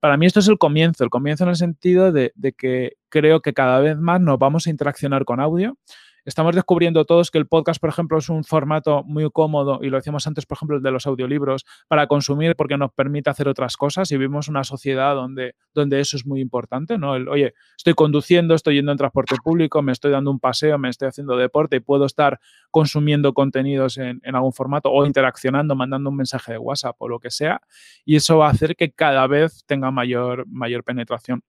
Para 0.00 0.18
mí 0.18 0.26
esto 0.26 0.40
es 0.40 0.48
el 0.48 0.58
comienzo, 0.58 1.02
el 1.02 1.08
comienzo 1.08 1.44
en 1.44 1.50
el 1.50 1.56
sentido 1.56 2.12
de 2.12 2.32
que 2.58 2.96
creo 3.08 3.40
que 3.40 3.54
cada 3.54 3.80
vez 3.80 3.96
más 3.96 4.20
nos 4.20 4.38
vamos 4.38 4.66
a 4.66 4.70
interaccionar 4.70 5.24
con 5.24 5.40
audio, 5.40 5.78
Estamos 6.24 6.54
descubriendo 6.54 7.04
todos 7.04 7.30
que 7.30 7.38
el 7.38 7.46
podcast, 7.46 7.80
por 7.80 7.90
ejemplo, 7.90 8.18
es 8.18 8.28
un 8.28 8.44
formato 8.44 9.02
muy 9.04 9.28
cómodo, 9.30 9.80
y 9.82 9.88
lo 9.88 9.96
decíamos 9.96 10.26
antes, 10.26 10.46
por 10.46 10.56
ejemplo, 10.56 10.76
el 10.76 10.82
de 10.82 10.90
los 10.90 11.06
audiolibros, 11.06 11.64
para 11.88 12.06
consumir 12.06 12.56
porque 12.56 12.76
nos 12.76 12.92
permite 12.92 13.30
hacer 13.30 13.48
otras 13.48 13.76
cosas 13.76 14.10
y 14.10 14.16
vivimos 14.16 14.48
una 14.48 14.64
sociedad 14.64 15.14
donde, 15.14 15.54
donde 15.72 16.00
eso 16.00 16.16
es 16.16 16.26
muy 16.26 16.40
importante, 16.40 16.98
¿no? 16.98 17.16
El, 17.16 17.28
oye, 17.28 17.54
estoy 17.76 17.94
conduciendo, 17.94 18.54
estoy 18.54 18.76
yendo 18.76 18.92
en 18.92 18.98
transporte 18.98 19.36
público, 19.42 19.82
me 19.82 19.92
estoy 19.92 20.10
dando 20.10 20.30
un 20.30 20.40
paseo, 20.40 20.78
me 20.78 20.88
estoy 20.88 21.08
haciendo 21.08 21.36
deporte 21.36 21.76
y 21.76 21.80
puedo 21.80 22.04
estar 22.04 22.40
consumiendo 22.70 23.32
contenidos 23.32 23.96
en, 23.98 24.20
en 24.22 24.34
algún 24.34 24.52
formato 24.52 24.90
o 24.90 25.06
interaccionando, 25.06 25.74
mandando 25.74 26.10
un 26.10 26.16
mensaje 26.16 26.52
de 26.52 26.58
WhatsApp 26.58 26.96
o 26.98 27.08
lo 27.08 27.18
que 27.18 27.30
sea, 27.30 27.60
y 28.04 28.16
eso 28.16 28.38
va 28.38 28.48
a 28.48 28.50
hacer 28.50 28.76
que 28.76 28.92
cada 28.92 29.26
vez 29.26 29.64
tenga 29.66 29.90
mayor, 29.90 30.44
mayor 30.46 30.84
penetración. 30.84 31.42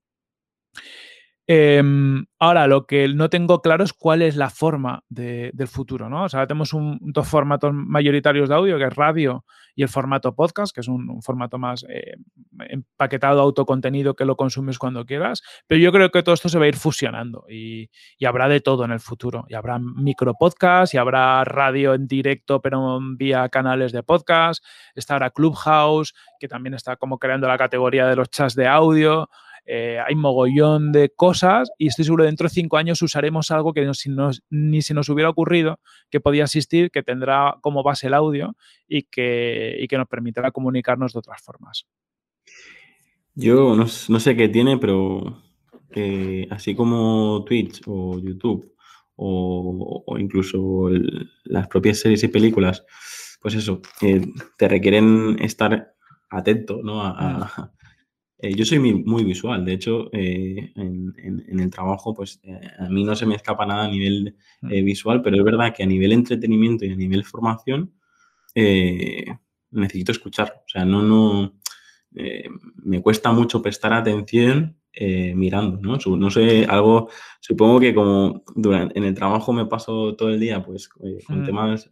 Em, 1.53 2.23
ahora, 2.39 2.65
lo 2.65 2.87
que 2.87 3.09
no 3.09 3.29
tengo 3.29 3.61
claro 3.61 3.83
es 3.83 3.91
cuál 3.91 4.21
es 4.21 4.37
la 4.37 4.49
forma 4.49 5.03
del 5.09 5.67
futuro, 5.67 6.07
¿no? 6.07 6.23
O 6.23 6.29
sea, 6.29 6.47
tenemos 6.47 6.71
dos 7.01 7.27
formatos 7.27 7.73
mayoritarios 7.73 8.47
de 8.47 8.55
audio, 8.55 8.77
que 8.77 8.85
es 8.85 8.95
radio 8.95 9.43
y 9.75 9.83
el 9.83 9.89
formato 9.89 10.33
podcast, 10.33 10.73
que 10.73 10.79
es 10.79 10.87
un, 10.87 11.21
formato 11.21 11.57
más 11.57 11.85
eh, 11.89 12.15
empaquetado, 12.69 13.41
autocontenido, 13.41 14.15
que 14.15 14.23
lo 14.23 14.37
consumes 14.37 14.79
cuando 14.79 15.05
quieras. 15.05 15.41
Pero 15.67 15.81
yo 15.81 15.91
creo 15.91 16.09
que 16.09 16.23
todo 16.23 16.35
esto 16.35 16.47
se 16.47 16.57
va 16.57 16.63
a 16.63 16.67
ir 16.69 16.77
fusionando 16.77 17.43
y, 17.49 17.89
habrá 18.25 18.47
de 18.47 18.61
todo 18.61 18.85
en 18.85 18.91
el 18.91 19.01
futuro. 19.01 19.43
Y 19.49 19.55
habrá 19.55 19.77
micro 19.77 20.35
podcast 20.35 20.93
y 20.93 20.99
habrá 20.99 21.43
radio 21.43 21.93
en 21.95 22.07
directo, 22.07 22.61
pero 22.61 22.97
vía 23.17 23.49
canales 23.49 23.91
de 23.91 24.03
podcast. 24.03 24.63
Estará 24.95 25.31
Clubhouse, 25.31 26.13
que 26.39 26.47
también 26.47 26.75
está 26.75 26.95
como 26.95 27.19
creando 27.19 27.49
la 27.49 27.57
categoría 27.57 28.07
de 28.07 28.15
los 28.15 28.29
chats 28.29 28.55
de 28.55 28.69
audio. 28.69 29.27
Eh, 29.73 29.97
hay 30.05 30.15
mogollón 30.15 30.91
de 30.91 31.13
cosas 31.15 31.71
y 31.77 31.87
estoy 31.87 32.03
seguro 32.03 32.23
que 32.23 32.27
dentro 32.27 32.49
de 32.49 32.53
cinco 32.53 32.75
años 32.75 33.01
usaremos 33.01 33.51
algo 33.51 33.71
que 33.71 33.89
ni 34.49 34.81
se 34.81 34.93
nos 34.93 35.07
hubiera 35.07 35.29
ocurrido 35.29 35.79
que 36.09 36.19
podía 36.19 36.43
existir, 36.43 36.91
que 36.91 37.03
tendrá 37.03 37.55
como 37.61 37.81
base 37.81 38.07
el 38.07 38.13
audio 38.13 38.57
y 38.85 39.03
que, 39.03 39.87
que 39.89 39.97
nos 39.97 40.09
permitirá 40.09 40.51
comunicarnos 40.51 41.13
de 41.13 41.19
otras 41.19 41.41
formas. 41.41 41.87
Yo 43.33 43.77
no, 43.77 43.87
sé 43.87 44.35
qué 44.35 44.49
tiene, 44.49 44.77
pero 44.77 45.41
así 46.49 46.75
como 46.75 47.45
Twitch 47.45 47.81
o 47.87 48.19
YouTube 48.19 48.75
o, 49.15 50.17
incluso 50.19 50.89
las 51.45 51.69
propias 51.69 51.99
series 51.99 52.21
y 52.23 52.27
películas, 52.27 52.83
pues 53.41 53.55
eso, 53.55 53.81
eh, 54.01 54.21
te 54.57 54.67
requieren 54.67 55.37
estar 55.39 55.93
atento 56.29 56.81
¿no? 56.83 57.01
a, 57.05 57.71
eh, 58.43 58.55
yo 58.55 58.65
soy 58.65 58.79
muy, 58.79 59.23
visual, 59.23 59.63
de 59.63 59.73
hecho, 59.73 60.09
eh, 60.11 60.71
en, 60.75 61.59
el 61.59 61.69
trabajo, 61.69 62.11
pues 62.15 62.39
eh, 62.41 62.59
a 62.79 62.89
mí 62.89 63.03
no 63.03 63.15
se 63.15 63.27
me 63.27 63.35
escapa 63.35 63.67
nada 63.67 63.85
a 63.85 63.87
nivel 63.87 64.35
mm. 64.61 64.83
visual, 64.83 65.21
pero 65.21 65.37
es 65.37 65.43
verdad 65.43 65.75
que 65.75 65.83
a 65.83 65.85
nivel 65.85 66.11
entretenimiento 66.11 66.83
y 66.85 66.91
a 66.91 66.95
nivel 66.95 67.23
formación 67.23 67.93
necesito 69.69 70.11
escuchar. 70.11 70.63
O 70.65 70.69
sea, 70.69 70.83
no, 70.85 71.03
no, 71.03 71.53
me 72.83 73.01
cuesta 73.01 73.31
mucho 73.31 73.61
prestar 73.61 73.93
atención 73.93 74.75
mirando, 75.35 75.79
¿no? 75.79 75.99
No 76.17 76.31
sé, 76.31 76.65
algo, 76.65 77.09
supongo 77.39 77.79
que 77.79 77.93
como 77.93 78.43
durante, 78.55 78.97
en 78.97 79.05
el 79.05 79.13
trabajo 79.13 79.53
me 79.53 79.67
paso 79.67 80.15
todo 80.15 80.29
el 80.29 80.39
día, 80.39 80.65
pues, 80.65 80.89
con 80.89 81.41
mm. 81.41 81.45
temas 81.45 81.91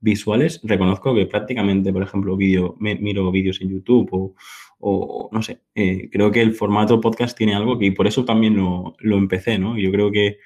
visuales, 0.00 0.60
reconozco 0.64 1.14
que 1.14 1.26
prácticamente, 1.26 1.92
por 1.92 2.02
ejemplo, 2.02 2.36
vídeo, 2.36 2.76
miro 2.78 3.30
vídeos 3.30 3.60
en 3.60 3.70
YouTube 3.70 4.08
o 4.12 4.34
o 4.80 5.28
no 5.32 5.42
sé, 5.42 5.60
eh, 5.74 6.08
creo 6.10 6.30
que 6.30 6.40
el 6.40 6.54
formato 6.54 7.00
podcast 7.00 7.36
tiene 7.36 7.54
algo 7.54 7.78
que 7.78 7.86
y 7.86 7.90
por 7.90 8.06
eso 8.06 8.24
también 8.24 8.56
lo, 8.56 8.94
empecé, 9.00 9.58
¿no? 9.58 9.76
Yo 9.78 9.90
creo 9.90 10.12
que 10.12 10.38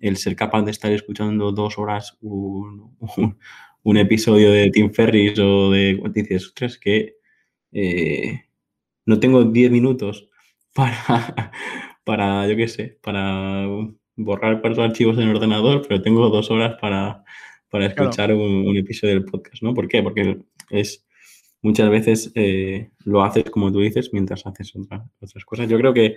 el 0.00 0.16
ser 0.16 0.36
capaz 0.36 0.62
de 0.62 0.70
estar 0.70 0.92
escuchando 0.92 1.52
dos 1.52 1.78
horas 1.78 2.16
un, 2.20 2.96
episodio 3.96 4.50
de 4.50 4.70
Tim 4.70 4.92
Ferris 4.92 5.38
o 5.38 5.70
de 5.70 6.00
dices, 6.14 6.52
es 6.60 6.78
que 6.78 7.16
eh, 7.72 8.44
no 9.06 9.20
tengo 9.20 9.44
diez 9.44 9.70
minutos 9.70 10.28
para, 10.72 11.52
para, 12.04 12.48
yo 12.48 12.56
qué 12.56 12.68
sé, 12.68 12.98
para 13.02 13.66
borrar 14.16 14.60
cuatro 14.60 14.82
archivos 14.82 15.16
en 15.18 15.24
el 15.24 15.36
ordenador, 15.36 15.84
pero 15.86 16.02
tengo 16.02 16.28
dos 16.30 16.50
horas 16.50 16.76
para, 16.80 17.24
escuchar 17.72 18.32
un, 18.32 18.68
un, 18.68 18.76
episodio 18.76 19.14
del 19.14 19.24
podcast, 19.24 19.62
¿no? 19.62 19.74
¿Por 19.74 19.88
qué? 19.88 20.02
Porque 20.02 20.38
es 20.70 21.04
muchas 21.64 21.88
veces 21.88 22.30
eh, 22.34 22.90
lo 23.04 23.24
haces 23.24 23.44
como 23.50 23.72
tú 23.72 23.80
dices 23.80 24.10
mientras 24.12 24.46
haces 24.46 24.74
otras 24.76 25.44
cosas. 25.46 25.66
Yo 25.66 25.78
creo 25.78 25.94
que, 25.94 26.16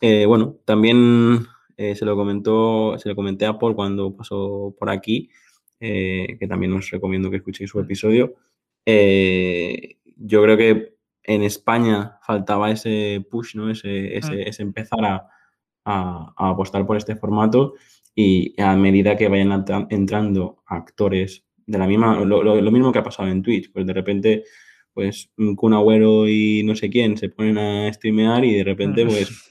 eh, 0.00 0.26
bueno, 0.26 0.58
también 0.66 1.46
eh, 1.76 1.96
se 1.96 2.04
lo 2.04 2.14
comentó, 2.14 2.96
se 2.98 3.08
lo 3.08 3.16
comenté 3.16 3.46
a 3.46 3.58
Paul 3.58 3.74
cuando 3.74 4.14
pasó 4.14 4.74
por 4.78 4.90
aquí, 4.90 5.30
que 5.80 6.46
también 6.48 6.72
os 6.72 6.90
recomiendo 6.90 7.30
que 7.30 7.36
escuchéis 7.36 7.70
su 7.70 7.80
episodio. 7.80 8.34
yo 8.84 10.42
creo 10.42 10.56
que 10.56 10.96
en 11.22 11.42
España 11.42 12.18
faltaba 12.22 12.70
ese 12.70 13.24
push, 13.30 13.54
¿no? 13.54 13.70
Ese, 13.70 14.16
ese, 14.16 14.64
mm. 14.64 14.66
empezar 14.68 15.04
a, 15.04 15.28
apostar 16.36 16.84
por 16.84 16.98
este 16.98 17.16
formato 17.16 17.74
y 18.14 18.60
a 18.60 18.76
medida 18.76 19.16
que 19.16 19.28
vayan 19.28 19.64
entrando 19.88 20.62
actores 20.66 21.47
de 21.68 21.78
la 21.78 21.86
misma, 21.86 22.18
lo, 22.24 22.70
mismo 22.72 22.90
que 22.90 22.98
ha 22.98 23.02
pasado 23.02 23.28
en 23.28 23.42
Twitch, 23.42 23.70
pues 23.70 23.86
de 23.86 23.92
repente, 23.92 24.44
pues 24.94 25.30
Kun 25.54 25.74
Agüero 25.74 26.26
y 26.26 26.62
no 26.64 26.74
sé 26.74 26.88
quién 26.88 27.18
se 27.18 27.28
ponen 27.28 27.58
a 27.58 27.92
streamear 27.92 28.42
y 28.42 28.54
de 28.54 28.64
repente, 28.64 29.04
pues, 29.04 29.50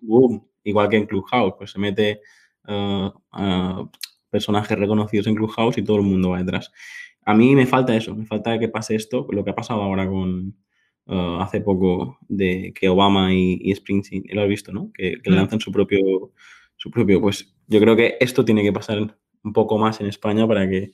boom, 0.00 0.46
igual 0.62 0.88
que 0.88 0.96
en 0.96 1.06
Clubhouse, 1.06 1.54
pues 1.58 1.72
se 1.72 1.80
mete 1.80 2.20
uh, 2.68 3.10
a 3.32 3.90
personajes 4.30 4.78
reconocidos 4.78 5.26
en 5.26 5.34
Clubhouse 5.34 5.76
y 5.78 5.82
todo 5.82 5.96
el 5.96 6.04
mundo 6.04 6.30
va 6.30 6.38
detrás. 6.38 6.70
A 7.24 7.34
mí 7.34 7.56
me 7.56 7.66
falta 7.66 7.96
eso, 7.96 8.14
me 8.14 8.26
falta 8.26 8.60
que 8.60 8.68
pase 8.68 8.94
esto, 8.94 9.26
lo 9.32 9.42
que 9.42 9.50
ha 9.50 9.56
pasado 9.56 9.82
ahora 9.82 10.08
con, 10.08 10.54
uh, 11.06 11.40
hace 11.40 11.60
poco 11.62 12.18
de 12.28 12.72
que 12.78 12.88
Obama 12.88 13.34
y, 13.34 13.58
y 13.60 13.74
Springsteen, 13.74 14.22
lo 14.32 14.42
has 14.42 14.48
visto, 14.48 14.72
¿no? 14.72 14.92
Que, 14.94 15.20
que 15.20 15.30
mm. 15.30 15.34
lanzan 15.34 15.60
su 15.60 15.72
propio, 15.72 16.30
su 16.76 16.92
propio, 16.92 17.20
pues 17.20 17.56
yo 17.66 17.80
creo 17.80 17.96
que 17.96 18.18
esto 18.20 18.44
tiene 18.44 18.62
que 18.62 18.72
pasar 18.72 19.00
un 19.42 19.52
poco 19.52 19.78
más 19.78 20.00
en 20.00 20.06
España 20.06 20.46
para 20.46 20.68
que 20.70 20.92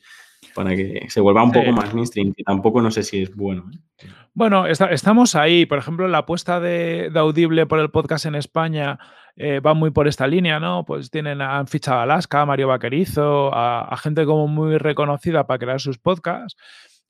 para 0.54 0.74
que 0.76 1.06
se 1.08 1.20
vuelva 1.20 1.42
un 1.42 1.52
poco 1.52 1.72
más 1.72 1.94
mainstream, 1.94 2.32
que 2.32 2.42
tampoco 2.42 2.80
no 2.80 2.90
sé 2.90 3.02
si 3.02 3.22
es 3.22 3.34
bueno. 3.34 3.70
¿eh? 3.72 4.06
Bueno, 4.34 4.66
estamos 4.66 5.34
ahí. 5.34 5.66
Por 5.66 5.78
ejemplo, 5.78 6.08
la 6.08 6.18
apuesta 6.18 6.58
de, 6.58 7.10
Audible 7.14 7.66
por 7.66 7.78
el 7.78 7.90
podcast 7.90 8.26
en 8.26 8.34
España 8.34 8.98
eh, 9.36 9.60
va 9.60 9.74
muy 9.74 9.90
por 9.90 10.08
esta 10.08 10.26
línea, 10.26 10.58
¿no? 10.58 10.84
Pues 10.86 11.10
tienen, 11.10 11.42
han 11.42 11.66
fichado 11.66 11.98
a 11.98 12.02
Alaska, 12.04 12.40
a 12.40 12.46
Mario 12.46 12.68
Vaquerizo, 12.68 13.50
a, 13.52 13.94
gente 13.98 14.24
como 14.24 14.48
muy 14.48 14.78
reconocida 14.78 15.46
para 15.46 15.58
crear 15.58 15.80
sus 15.80 15.98
podcasts. 15.98 16.56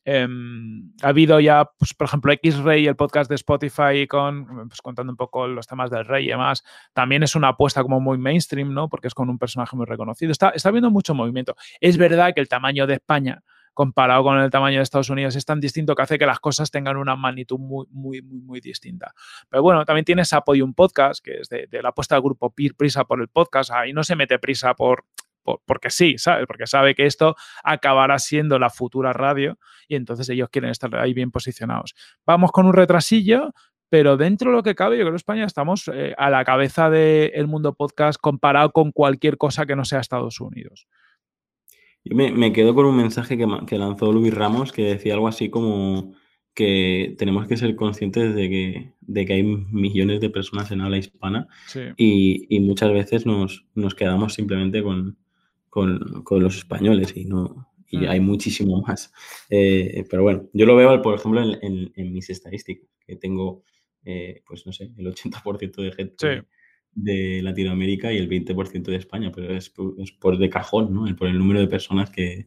Em, 0.04 0.92
ha 1.02 1.08
habido 1.08 1.38
ya, 1.38 1.70
pues, 1.78 1.94
por 1.94 2.06
ejemplo, 2.06 2.32
X-Ray, 2.32 2.86
el 2.86 2.96
podcast 2.96 3.28
de 3.28 3.36
Spotify, 3.36 4.06
con, 4.08 4.68
pues, 4.68 4.80
contando 4.82 5.12
un 5.12 5.16
poco 5.16 5.46
los 5.46 5.66
temas 5.66 5.90
del 5.90 6.04
rey 6.04 6.26
y 6.26 6.28
demás. 6.28 6.64
También 6.92 7.22
es 7.22 7.36
una 7.36 7.48
apuesta 7.48 7.82
como 7.82 8.00
muy 8.00 8.18
mainstream, 8.18 8.74
¿no? 8.74 8.88
Porque 8.88 9.08
es 9.08 9.14
con 9.14 9.30
un 9.30 9.38
personaje 9.38 9.76
muy 9.76 9.86
reconocido. 9.86 10.32
Está, 10.32 10.50
está 10.50 10.70
habiendo 10.70 10.90
mucho 10.90 11.14
movimiento. 11.14 11.54
Es 11.80 11.96
verdad 11.96 12.34
que 12.34 12.40
el 12.40 12.48
tamaño 12.48 12.86
de 12.86 12.94
España 12.94 13.42
comparado 13.74 14.22
con 14.22 14.38
el 14.38 14.50
tamaño 14.50 14.78
de 14.78 14.82
Estados 14.82 15.10
Unidos 15.10 15.36
es 15.36 15.44
tan 15.44 15.60
distinto 15.60 15.94
que 15.94 16.02
hace 16.02 16.18
que 16.18 16.26
las 16.26 16.40
cosas 16.40 16.70
tengan 16.70 16.96
una 16.96 17.16
magnitud 17.16 17.58
muy, 17.58 17.86
muy, 17.90 18.22
muy, 18.22 18.40
muy 18.40 18.60
distinta. 18.60 19.14
Pero 19.48 19.62
bueno, 19.62 19.84
también 19.84 20.04
tienes 20.04 20.32
apoyo 20.32 20.64
un 20.64 20.74
podcast, 20.74 21.24
que 21.24 21.40
es 21.40 21.48
de, 21.48 21.66
de 21.68 21.82
la 21.82 21.90
apuesta 21.90 22.14
del 22.14 22.22
grupo 22.22 22.52
Prisa 22.76 23.04
por 23.04 23.20
el 23.20 23.28
podcast. 23.28 23.70
Ahí 23.70 23.92
no 23.92 24.04
se 24.04 24.16
mete 24.16 24.38
prisa 24.38 24.74
por 24.74 25.04
porque 25.42 25.90
sí, 25.90 26.16
¿sabes? 26.18 26.46
Porque 26.46 26.66
sabe 26.66 26.94
que 26.94 27.06
esto 27.06 27.36
acabará 27.62 28.18
siendo 28.18 28.58
la 28.58 28.70
futura 28.70 29.12
radio 29.12 29.58
y 29.88 29.96
entonces 29.96 30.28
ellos 30.28 30.48
quieren 30.50 30.70
estar 30.70 30.94
ahí 30.96 31.14
bien 31.14 31.30
posicionados. 31.30 31.94
Vamos 32.26 32.52
con 32.52 32.66
un 32.66 32.72
retrasillo, 32.72 33.52
pero 33.88 34.16
dentro 34.16 34.50
de 34.50 34.56
lo 34.56 34.62
que 34.62 34.74
cabe, 34.74 34.96
yo 34.96 35.02
creo 35.02 35.12
que 35.12 35.16
España 35.16 35.44
estamos 35.44 35.90
eh, 35.92 36.14
a 36.16 36.30
la 36.30 36.44
cabeza 36.44 36.88
del 36.88 37.46
mundo 37.46 37.74
podcast 37.74 38.18
comparado 38.20 38.72
con 38.72 38.90
cualquier 38.92 39.36
cosa 39.36 39.66
que 39.66 39.76
no 39.76 39.84
sea 39.84 40.00
Estados 40.00 40.40
Unidos. 40.40 40.86
Yo 42.04 42.16
me, 42.16 42.52
quedo 42.52 42.74
con 42.74 42.86
un 42.86 42.96
mensaje 42.96 43.38
que, 43.38 43.78
lanzó 43.78 44.12
Luis 44.12 44.34
Ramos 44.34 44.72
que 44.72 44.82
decía 44.82 45.14
algo 45.14 45.28
así 45.28 45.50
como 45.50 46.14
que 46.54 47.14
tenemos 47.16 47.46
que 47.46 47.56
ser 47.56 47.76
conscientes 47.76 48.34
de 48.34 48.48
que, 48.50 48.92
de 49.00 49.24
que 49.24 49.34
hay 49.34 49.42
millones 49.42 50.20
de 50.20 50.30
personas 50.30 50.70
en 50.70 50.80
habla 50.80 50.98
hispana 50.98 51.46
y, 51.96 52.60
muchas 52.60 52.92
veces 52.92 53.24
nos, 53.24 53.66
nos 53.74 53.94
quedamos 53.94 54.34
simplemente 54.34 54.82
con, 54.82 55.16
con, 55.72 56.42
los 56.42 56.56
españoles 56.58 57.16
y 57.16 57.24
no 57.24 57.72
y 57.88 57.98
mm. 57.98 58.08
hay 58.08 58.20
muchísimo 58.20 58.82
más. 58.82 59.10
Eh, 59.48 60.04
pero 60.10 60.22
bueno, 60.22 60.50
yo 60.52 60.66
lo 60.66 60.76
veo, 60.76 61.00
por 61.00 61.14
ejemplo, 61.14 61.42
en, 61.42 62.12
mis 62.12 62.28
estadísticas, 62.28 62.88
que 63.06 63.16
tengo, 63.16 63.64
eh, 64.04 64.42
pues 64.46 64.66
no 64.66 64.72
sé, 64.72 64.90
el 64.96 65.06
80% 65.06 65.82
de 65.82 65.92
gente 65.92 66.44
de 66.92 67.40
Latinoamérica 67.42 68.12
y 68.12 68.18
el 68.18 68.28
20% 68.28 68.82
de 68.82 68.96
España, 68.96 69.32
pero 69.34 69.54
es, 69.54 69.70
por 69.70 70.36
de 70.36 70.50
cajón, 70.50 70.92
¿no? 70.92 71.16
Por 71.16 71.28
el 71.28 71.38
número 71.38 71.60
de 71.60 71.68
personas 71.68 72.10
que, 72.10 72.44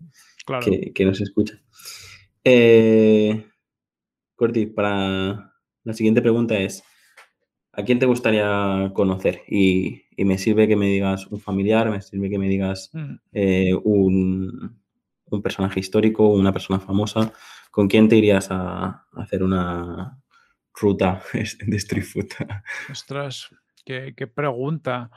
que, 0.93 1.05
nos 1.05 1.19
escuchan. 1.19 1.61
Eh, 2.43 3.43
Corti, 4.35 4.67
para 4.67 5.51
la 5.83 5.93
siguiente 5.93 6.21
pregunta 6.21 6.59
es, 6.59 6.83
¿A 7.77 7.83
quién 7.83 7.99
te 7.99 8.05
gustaría 8.05 8.91
conocer? 8.93 9.41
Y, 9.47 10.03
me 10.17 10.37
sirve 10.37 10.67
que 10.67 10.77
me 10.77 10.85
digas 10.85 11.27
un 11.27 11.41
familiar, 11.41 11.89
me 11.89 12.01
sirve 12.01 12.29
que 12.29 12.39
me 12.39 12.47
digas 12.47 12.89
mm. 12.93 13.15
eh, 13.33 13.73
un, 13.83 14.79
personaje 15.43 15.81
histórico, 15.81 16.29
una 16.29 16.53
persona 16.53 16.79
famosa. 16.79 17.33
¿Con 17.71 17.89
quién 17.89 18.07
te 18.07 18.15
irías 18.15 18.47
a, 18.49 19.05
hacer 19.17 19.43
una 19.43 20.17
ruta 20.73 21.21
de 21.33 21.77
street 21.77 22.05
food? 22.05 22.29
Ostras, 22.89 23.49
qué, 23.83 24.13
pregunta. 24.33 25.11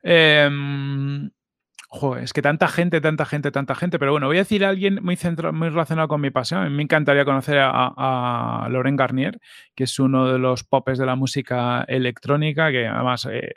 Em, 0.00 1.28
Joder, 1.88 2.24
es 2.24 2.32
que 2.32 2.42
tanta 2.42 2.68
gente, 2.68 3.00
tanta 3.00 3.24
gente, 3.24 3.50
tanta 3.50 3.74
gente. 3.74 3.98
Pero 3.98 4.12
bueno, 4.12 4.26
voy 4.26 4.36
a 4.36 4.40
decir 4.40 4.64
a 4.64 4.70
alguien 4.70 5.00
muy, 5.02 5.16
muy 5.52 5.68
relacionado 5.68 6.08
con 6.08 6.20
mi 6.20 6.30
pasión. 6.30 6.74
Me 6.74 6.82
encantaría 6.82 7.24
conocer 7.24 7.58
a, 7.58 7.70
a 7.96 8.68
Laurent 8.68 8.98
Garnier, 8.98 9.40
que 9.74 9.84
es 9.84 9.98
uno 9.98 10.32
de 10.32 10.38
los 10.38 10.64
popes 10.64 10.98
de 10.98 11.06
la 11.06 11.14
música 11.14 11.84
electrónica, 11.86 12.70
que 12.70 12.86
además 12.86 13.28
eh, 13.30 13.54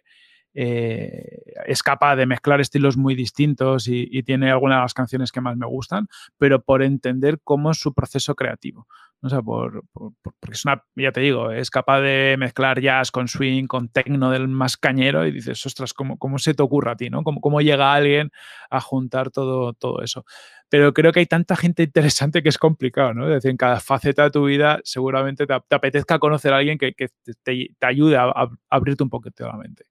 eh, 0.59 1.53
es 1.67 1.83
capaz 1.83 2.15
de 2.15 2.25
mezclar 2.25 2.59
estilos 2.59 2.97
muy 2.97 3.13
distintos 3.13 3.87
y, 3.87 4.23
tiene 4.23 4.49
algunas 4.49 4.79
de 4.79 4.81
las 4.81 4.93
canciones 4.95 5.31
que 5.31 5.39
más 5.39 5.55
me 5.55 5.67
gustan, 5.67 6.07
pero 6.39 6.63
por 6.63 6.81
entender 6.81 7.39
cómo 7.43 7.69
es 7.69 7.77
su 7.77 7.93
proceso 7.93 8.33
creativo. 8.33 8.87
O 9.21 9.29
sea, 9.29 9.43
por, 9.43 9.83
porque 9.93 10.53
es 10.53 10.65
una, 10.65 10.83
ya 10.95 11.11
te 11.11 11.21
digo, 11.21 11.51
es 11.51 11.69
capaz 11.69 12.01
de 12.01 12.37
mezclar 12.39 12.81
jazz 12.81 13.11
con 13.11 13.27
swing, 13.27 13.67
con 13.67 13.89
techno 13.89 14.31
del 14.31 14.47
más 14.47 14.77
cañero 14.77 15.27
y 15.27 15.31
dices, 15.31 15.63
ostras, 15.63 15.93
¿cómo, 15.93 16.17
cómo 16.17 16.39
se 16.39 16.55
te 16.55 16.63
ocurre 16.63 16.91
a 16.91 16.95
ti? 16.95 17.11
¿no? 17.11 17.23
¿Cómo, 17.23 17.39
¿Cómo, 17.39 17.61
llega 17.61 17.93
alguien 17.93 18.31
a 18.71 18.81
juntar 18.81 19.29
todo, 19.29 19.73
todo 19.73 20.01
eso? 20.01 20.25
Pero 20.69 20.91
creo 20.91 21.11
que 21.11 21.19
hay 21.19 21.27
tanta 21.27 21.55
gente 21.55 21.83
interesante 21.83 22.41
que 22.41 22.49
es 22.49 22.57
complicado, 22.57 23.13
¿no? 23.13 23.27
Es 23.27 23.35
decir, 23.35 23.51
en 23.51 23.57
cada 23.57 23.79
faceta 23.79 24.23
de 24.23 24.31
tu 24.31 24.45
vida 24.45 24.79
seguramente 24.83 25.45
te, 25.45 25.53
apetezca 25.53 26.17
conocer 26.17 26.53
a 26.53 26.57
alguien 26.57 26.79
que, 26.79 26.93
que 26.93 27.09
te, 27.43 27.69
te, 27.77 27.85
ayude 27.85 28.17
a, 28.17 28.23
a, 28.23 28.49
abrirte 28.69 29.03
un 29.03 29.09
poquito 29.11 29.47
la 29.47 29.57
mente. 29.57 29.85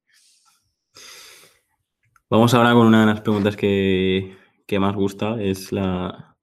Vamos 2.29 2.55
ahora 2.55 2.73
con 2.73 2.89
una 2.89 3.01
de 3.01 3.07
las 3.07 3.21
preguntas 3.21 3.57
que, 3.57 4.37
que 4.67 4.79
más 4.81 4.97
gusta, 4.97 5.41
es 5.41 5.71
la... 5.71 6.37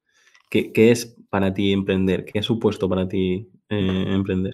¿qué, 0.49 0.71
¿qué, 0.71 0.91
es 0.91 1.17
para 1.29 1.53
ti 1.53 1.73
emprender? 1.73 2.23
¿Qué 2.23 2.39
ha 2.39 2.43
supuesto 2.43 2.87
para 2.87 3.07
ti 3.07 3.49
eh, 3.69 4.05
emprender? 4.07 4.53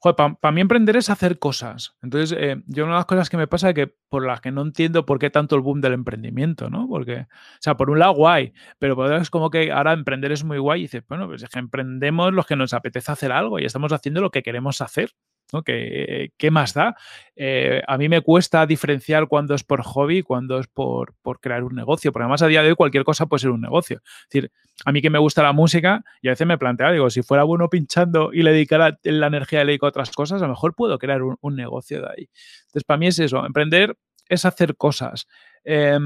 para 0.00 0.52
mí 0.52 0.60
emprender 0.60 0.96
es 0.96 1.10
hacer 1.10 1.38
cosas. 1.38 1.96
Entonces, 2.02 2.36
eh, 2.38 2.62
yo 2.66 2.84
una 2.84 2.94
de 2.94 2.98
las 2.98 3.06
cosas 3.06 3.30
que 3.30 3.36
me 3.36 3.48
pasa 3.48 3.70
es 3.70 3.74
que 3.74 3.94
por 4.08 4.24
las 4.24 4.40
que 4.40 4.52
no 4.52 4.62
entiendo 4.62 5.04
por 5.04 5.18
qué 5.18 5.30
tanto 5.30 5.56
el 5.56 5.62
boom 5.62 5.80
del 5.80 5.92
emprendimiento, 5.92 6.70
¿no? 6.70 6.86
Porque, 6.88 7.20
o 7.22 7.60
sea, 7.60 7.76
por 7.76 7.90
un 7.90 7.98
lado 7.98 8.12
guay, 8.12 8.52
pero 8.78 8.94
por 8.94 9.06
otro 9.06 9.16
es 9.16 9.30
como 9.30 9.50
que 9.50 9.72
ahora 9.72 9.92
emprender 9.92 10.30
es 10.30 10.44
muy 10.44 10.58
guay 10.58 10.80
y 10.80 10.82
dices, 10.84 11.02
bueno, 11.08 11.26
pues 11.26 11.42
es 11.42 11.48
que 11.48 11.58
emprendemos 11.58 12.32
los 12.32 12.46
que 12.46 12.56
nos 12.56 12.74
apetece 12.74 13.10
hacer 13.10 13.32
algo 13.32 13.58
y 13.58 13.64
estamos 13.64 13.92
haciendo 13.92 14.20
lo 14.20 14.30
que 14.30 14.42
queremos 14.42 14.80
hacer. 14.80 15.10
¿No? 15.52 15.62
¿Qué, 15.62 16.32
¿Qué, 16.36 16.50
más 16.50 16.74
da? 16.74 16.96
Eh, 17.36 17.82
a 17.86 17.98
mí 17.98 18.08
me 18.08 18.20
cuesta 18.20 18.66
diferenciar 18.66 19.28
cuándo 19.28 19.54
es 19.54 19.64
por 19.64 19.82
hobby 19.82 20.18
y 20.18 20.22
cuándo 20.22 20.58
es 20.58 20.66
por, 20.66 21.14
por, 21.22 21.40
crear 21.40 21.64
un 21.64 21.74
negocio, 21.74 22.12
porque 22.12 22.24
además 22.24 22.42
a 22.42 22.46
día 22.46 22.62
de 22.62 22.70
hoy 22.70 22.74
cualquier 22.74 23.04
cosa 23.04 23.26
puede 23.26 23.40
ser 23.40 23.50
un 23.50 23.60
negocio. 23.60 24.00
Es 24.04 24.28
decir, 24.30 24.52
a 24.84 24.92
mí 24.92 25.02
que 25.02 25.10
me 25.10 25.18
gusta 25.18 25.42
la 25.42 25.52
música 25.52 26.04
y 26.22 26.28
a 26.28 26.32
veces 26.32 26.46
me 26.46 26.58
plantea, 26.58 26.92
digo, 26.92 27.10
si 27.10 27.22
fuera 27.22 27.44
bueno 27.44 27.68
pinchando 27.68 28.30
y 28.32 28.42
le 28.42 28.52
dedicara 28.52 28.98
la 29.02 29.26
energía 29.26 29.64
de 29.64 29.78
a 29.80 29.86
otras 29.86 30.10
cosas, 30.10 30.40
a 30.40 30.46
lo 30.46 30.52
mejor 30.52 30.74
puedo 30.74 30.98
crear 30.98 31.22
un, 31.22 31.56
negocio 31.56 32.00
de 32.00 32.06
ahí. 32.06 32.30
Entonces, 32.66 32.84
para 32.84 32.98
mí 32.98 33.08
es 33.08 33.18
eso, 33.18 33.44
emprender 33.44 33.96
es 34.28 34.44
hacer 34.44 34.76
cosas. 34.76 35.26
Eh, 35.64 35.98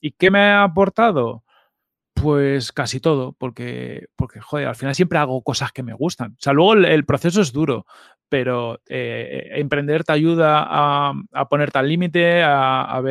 ¿Y 0.00 0.12
qué 0.12 0.30
me 0.30 0.40
ha 0.40 0.64
aportado? 0.64 1.44
Pues 2.14 2.72
casi 2.72 3.00
todo, 3.00 3.32
porque, 3.38 4.08
porque, 4.16 4.40
joder, 4.40 4.68
al 4.68 4.74
final 4.74 4.94
siempre 4.94 5.18
hago 5.18 5.42
cosas 5.42 5.72
que 5.72 5.82
me 5.82 5.94
gustan. 5.94 6.32
O 6.32 6.40
sea, 6.40 6.52
luego 6.52 6.74
el 6.74 7.06
proceso 7.06 7.40
es 7.40 7.52
duro, 7.52 7.86
pero 8.30 8.80
eh, 8.88 9.48
emprender 9.56 10.04
te 10.04 10.12
ayuda 10.12 10.64
a, 10.64 11.12
ponerte 11.50 11.78
al 11.78 11.88
límite, 11.88 12.42
a, 12.42 13.02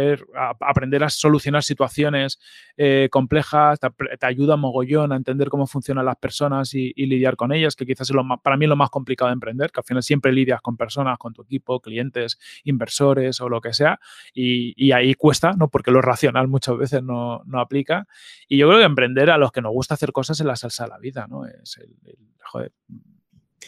aprender 0.62 1.04
a 1.04 1.10
solucionar 1.10 1.62
situaciones 1.62 2.40
eh, 2.78 3.10
complejas, 3.12 3.80
te, 3.82 4.26
ayuda 4.26 4.56
mogollón 4.56 5.12
a 5.12 5.18
entender 5.18 5.50
cómo 5.50 5.68
funcionan 5.68 6.06
las 6.06 6.16
personas 6.16 6.74
y, 6.74 6.94
lidiar 6.96 7.36
con 7.36 7.52
ellas, 7.52 7.76
que 7.76 7.86
quizás 7.86 8.10
es 8.10 8.16
para 8.42 8.56
mí 8.56 8.66
es 8.66 8.70
lo 8.70 8.78
más 8.78 8.90
complicado 8.90 9.28
de 9.28 9.34
emprender, 9.34 9.72
que 9.72 9.82
al 9.82 9.84
final 9.84 10.04
siempre 10.04 10.32
lidias 10.32 10.62
con 10.62 10.78
personas, 10.78 11.18
con 11.18 11.34
tu 11.34 11.42
equipo, 11.42 11.82
clientes, 11.82 12.40
inversores 12.64 13.42
o 13.42 13.50
lo 13.50 13.60
que 13.60 13.74
sea, 13.74 14.00
y, 14.34 14.92
ahí 14.94 15.14
cuesta, 15.16 15.52
¿no? 15.52 15.68
Porque 15.68 15.92
lo 15.92 16.02
racional 16.02 16.48
muchas 16.48 16.78
veces 16.78 17.04
no, 17.04 17.44
no, 17.46 17.60
aplica. 17.60 18.08
Y 18.48 18.58
yo 18.58 18.68
creo 18.70 18.80
que 18.80 18.86
emprender 18.86 19.30
a 19.30 19.38
los 19.38 19.52
que 19.52 19.62
nos 19.62 19.74
gusta 19.74 19.96
hacer 19.96 20.14
cosas 20.14 20.40
es 20.40 20.46
la 20.46 20.56
salsa 20.56 20.86
de 20.86 20.90
la 20.90 20.98
vida, 20.98 21.28
¿no? 21.30 21.46
Es 21.46 21.78
el, 21.78 21.94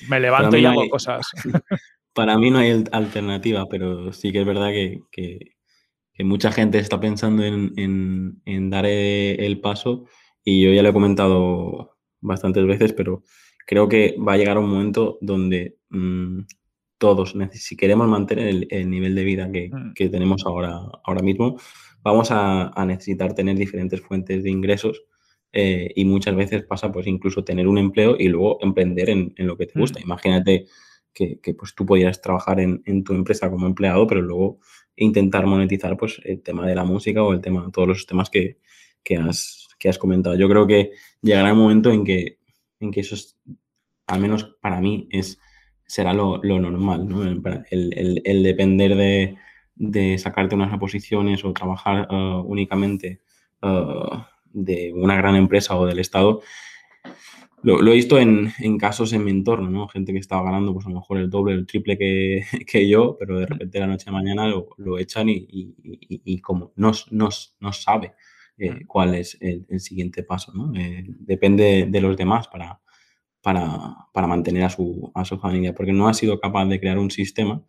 me 0.07 0.19
levanto 0.19 0.57
y 0.57 0.65
hago 0.65 0.81
hay, 0.81 0.89
cosas. 0.89 1.27
Para 2.13 2.37
mí 2.37 2.51
no 2.51 2.59
hay 2.59 2.83
alternativa, 2.91 3.65
pero 3.69 4.11
sí 4.11 4.31
que 4.31 4.41
es 4.41 4.45
verdad 4.45 4.69
que, 4.69 5.01
que, 5.11 5.55
que 6.13 6.23
mucha 6.23 6.51
gente 6.51 6.77
está 6.77 6.99
pensando 6.99 7.43
en, 7.43 7.73
en, 7.77 8.41
en, 8.45 8.69
dar 8.69 8.85
el 8.85 9.61
paso 9.61 10.05
y 10.43 10.61
yo 10.61 10.73
ya 10.73 10.83
lo 10.83 10.89
he 10.89 10.93
comentado 10.93 11.97
bastantes 12.19 12.65
veces, 12.65 12.93
pero 12.93 13.23
creo 13.65 13.87
que 13.87 14.15
va 14.17 14.33
a 14.33 14.37
llegar 14.37 14.57
un 14.57 14.69
momento 14.69 15.17
donde 15.21 15.77
mmm, 15.89 16.41
todos, 16.97 17.33
si 17.53 17.75
queremos 17.75 18.07
mantener 18.07 18.47
el, 18.47 18.67
el 18.69 18.89
nivel 18.89 19.15
de 19.15 19.23
vida 19.23 19.51
que, 19.51 19.69
mm. 19.71 19.93
que, 19.93 20.09
tenemos 20.09 20.45
ahora, 20.45 20.81
ahora 21.03 21.23
mismo, 21.23 21.57
vamos 22.03 22.29
a, 22.29 22.67
a 22.69 22.85
necesitar 22.85 23.33
tener 23.33 23.57
diferentes 23.57 24.01
fuentes 24.01 24.43
de 24.43 24.51
ingresos 24.51 25.03
eh, 25.53 25.91
y 25.95 26.05
muchas 26.05 26.35
veces 26.35 26.63
pasa 26.63 26.91
pues 26.91 27.07
incluso 27.07 27.43
tener 27.43 27.67
un 27.67 27.77
empleo 27.77 28.15
y 28.17 28.29
luego 28.29 28.57
emprender 28.61 29.09
en, 29.09 29.33
en 29.37 29.47
lo 29.47 29.57
que 29.57 29.65
te 29.67 29.79
gusta. 29.79 29.99
Mm. 29.99 30.03
Imagínate 30.03 30.65
que, 31.13 31.39
que, 31.39 31.53
pues 31.53 31.75
tú 31.75 31.85
podías 31.85 32.21
trabajar 32.21 32.59
en, 32.59 32.81
en, 32.85 33.03
tu 33.03 33.13
empresa 33.13 33.49
como 33.49 33.67
empleado, 33.67 34.07
pero 34.07 34.21
luego 34.21 34.59
intentar 34.95 35.45
monetizar 35.45 35.97
pues 35.97 36.21
el 36.23 36.41
tema 36.41 36.65
de 36.65 36.75
la 36.75 36.85
música 36.85 37.23
o 37.23 37.33
el 37.33 37.41
tema, 37.41 37.69
todos 37.71 37.87
los 37.87 38.05
temas 38.05 38.29
que, 38.29 38.59
que, 39.03 39.17
has, 39.17 39.67
que 39.77 39.89
has 39.89 39.97
comentado. 39.97 40.35
Yo 40.35 40.47
creo 40.47 40.67
que 40.67 40.91
llegará 41.21 41.53
un 41.53 41.59
momento 41.59 41.91
en 41.91 42.05
que, 42.05 42.37
en 42.79 42.91
que 42.91 43.01
eso 43.01 43.15
es, 43.15 43.37
al 44.07 44.21
menos 44.21 44.55
para 44.61 44.79
mí, 44.79 45.07
es, 45.11 45.37
será 45.85 46.13
lo, 46.13 46.41
lo 46.43 46.59
normal, 46.59 47.07
¿no? 47.07 47.23
el, 47.23 47.41
el, 47.71 48.21
el, 48.23 48.43
depender 48.43 48.95
de, 48.95 49.35
de, 49.75 50.17
sacarte 50.17 50.55
unas 50.55 50.77
posiciones 50.77 51.43
o 51.43 51.51
trabajar 51.51 52.07
uh, 52.09 52.41
únicamente 52.41 53.19
uh, 53.61 54.21
de 54.53 54.91
una 54.93 55.15
gran 55.15 55.35
empresa 55.35 55.77
o 55.77 55.85
del 55.85 55.99
Estado, 55.99 56.41
lo, 57.63 57.81
lo 57.81 57.91
he 57.91 57.95
visto 57.95 58.17
en, 58.17 58.51
en, 58.59 58.77
casos 58.77 59.13
en 59.13 59.23
mi 59.23 59.31
entorno, 59.31 59.69
¿no? 59.69 59.87
Gente 59.87 60.13
que 60.13 60.19
estaba 60.19 60.43
ganando, 60.43 60.73
pues 60.73 60.85
a 60.85 60.89
lo 60.89 60.95
mejor 60.95 61.17
el 61.19 61.29
doble, 61.29 61.53
el 61.53 61.67
triple 61.67 61.97
que, 61.97 62.43
que 62.67 62.89
yo, 62.89 63.17
pero 63.19 63.39
de 63.39 63.45
repente 63.45 63.79
la 63.79 63.87
noche 63.87 64.09
a 64.09 64.13
mañana 64.13 64.47
lo, 64.47 64.69
lo 64.77 64.97
echan 64.97 65.29
y, 65.29 65.45
y, 65.49 65.75
y, 65.83 66.21
y, 66.25 66.39
como 66.39 66.71
no, 66.75 66.91
no, 67.11 67.29
no 67.59 67.73
sabe 67.73 68.13
eh, 68.57 68.85
cuál 68.87 69.15
es 69.15 69.37
el, 69.41 69.65
el, 69.69 69.79
siguiente 69.79 70.23
paso, 70.23 70.51
¿no? 70.53 70.73
Eh, 70.79 71.05
depende 71.07 71.85
de 71.87 72.01
los 72.01 72.17
demás 72.17 72.47
para, 72.47 72.81
para, 73.41 73.95
para 74.13 74.27
mantener 74.27 74.63
a 74.63 74.69
su, 74.69 75.11
a 75.13 75.25
su 75.25 75.37
familia, 75.37 75.75
porque 75.75 75.93
no 75.93 76.07
ha 76.07 76.13
sido 76.13 76.39
capaz 76.39 76.65
de 76.65 76.79
crear 76.79 76.97
un 76.97 77.11
sistema 77.11 77.63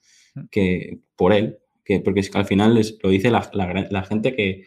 que 0.50 1.00
por 1.16 1.32
él, 1.34 1.58
que, 1.84 2.00
porque 2.00 2.20
es 2.20 2.30
que 2.30 2.38
al 2.38 2.46
final 2.46 2.74
les, 2.74 2.98
lo 3.02 3.10
dice 3.10 3.30
la, 3.30 3.50
la, 3.52 3.86
la 3.90 4.02
gente 4.04 4.34
que, 4.34 4.64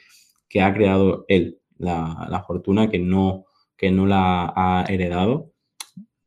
que 0.50 0.62
ha 0.62 0.74
creado 0.74 1.26
él, 1.28 1.60
la, 1.78 2.28
la, 2.30 2.44
fortuna 2.44 2.90
que 2.90 3.00
no, 3.00 3.46
que 3.78 3.92
no 3.92 4.06
la 4.06 4.54
ha 4.56 4.86
heredado, 4.88 5.54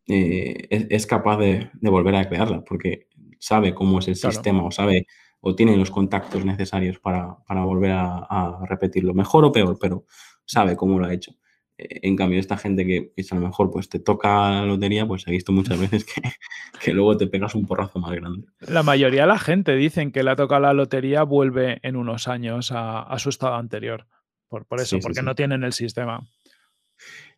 eh, 0.06 0.66
es, 0.70 0.86
es, 0.90 1.06
capaz 1.06 1.38
de, 1.38 1.70
de, 1.74 1.90
volver 1.90 2.14
a 2.16 2.28
crearla, 2.28 2.64
porque 2.64 3.08
sabe 3.38 3.74
cómo 3.74 3.98
es 3.98 4.08
el 4.08 4.18
claro. 4.18 4.32
sistema 4.32 4.64
o 4.64 4.70
sabe 4.70 5.06
o 5.40 5.54
tiene 5.54 5.76
los 5.76 5.90
contactos 5.90 6.44
necesarios 6.44 6.98
para, 6.98 7.36
para 7.46 7.64
volver 7.64 7.92
a, 7.92 8.18
a, 8.18 8.66
repetirlo, 8.66 9.14
mejor 9.14 9.44
o 9.44 9.52
peor, 9.52 9.78
pero 9.80 10.04
sabe 10.44 10.76
cómo 10.76 10.98
lo 10.98 11.06
ha 11.06 11.12
hecho. 11.12 11.32
Eh, 11.76 12.00
en 12.02 12.16
cambio, 12.16 12.40
esta 12.40 12.56
gente 12.56 12.84
que, 12.84 13.12
que, 13.14 13.24
a 13.30 13.34
lo 13.36 13.42
mejor 13.42 13.70
pues, 13.70 13.88
te 13.88 14.00
toca 14.00 14.50
la 14.50 14.66
lotería, 14.66 15.06
pues 15.06 15.26
he 15.26 15.30
visto 15.30 15.52
muchas 15.52 15.78
veces 15.78 16.04
que, 16.04 16.20
que, 16.82 16.92
luego 16.92 17.16
te 17.16 17.28
pegas 17.28 17.54
un 17.54 17.66
porrazo 17.66 18.00
más 18.00 18.12
grande. 18.12 18.48
La 18.60 18.82
mayoría 18.82 19.22
de 19.22 19.28
la 19.28 19.38
gente 19.38 19.76
dicen 19.76 20.10
que 20.10 20.22
le 20.22 20.30
ha 20.30 20.36
tocado 20.36 20.62
la 20.62 20.72
lotería 20.72 21.22
vuelve 21.22 21.78
en 21.82 21.96
unos 21.96 22.26
años 22.26 22.72
a, 22.72 23.02
a 23.02 23.18
su 23.18 23.28
estado 23.28 23.54
anterior. 23.54 24.06
Por, 24.48 24.66
por 24.66 24.80
eso, 24.80 24.96
sí, 24.96 25.02
porque 25.02 25.20
sí, 25.20 25.24
no 25.24 25.34
tienen 25.34 25.62
el 25.64 25.72
sistema. 25.72 26.26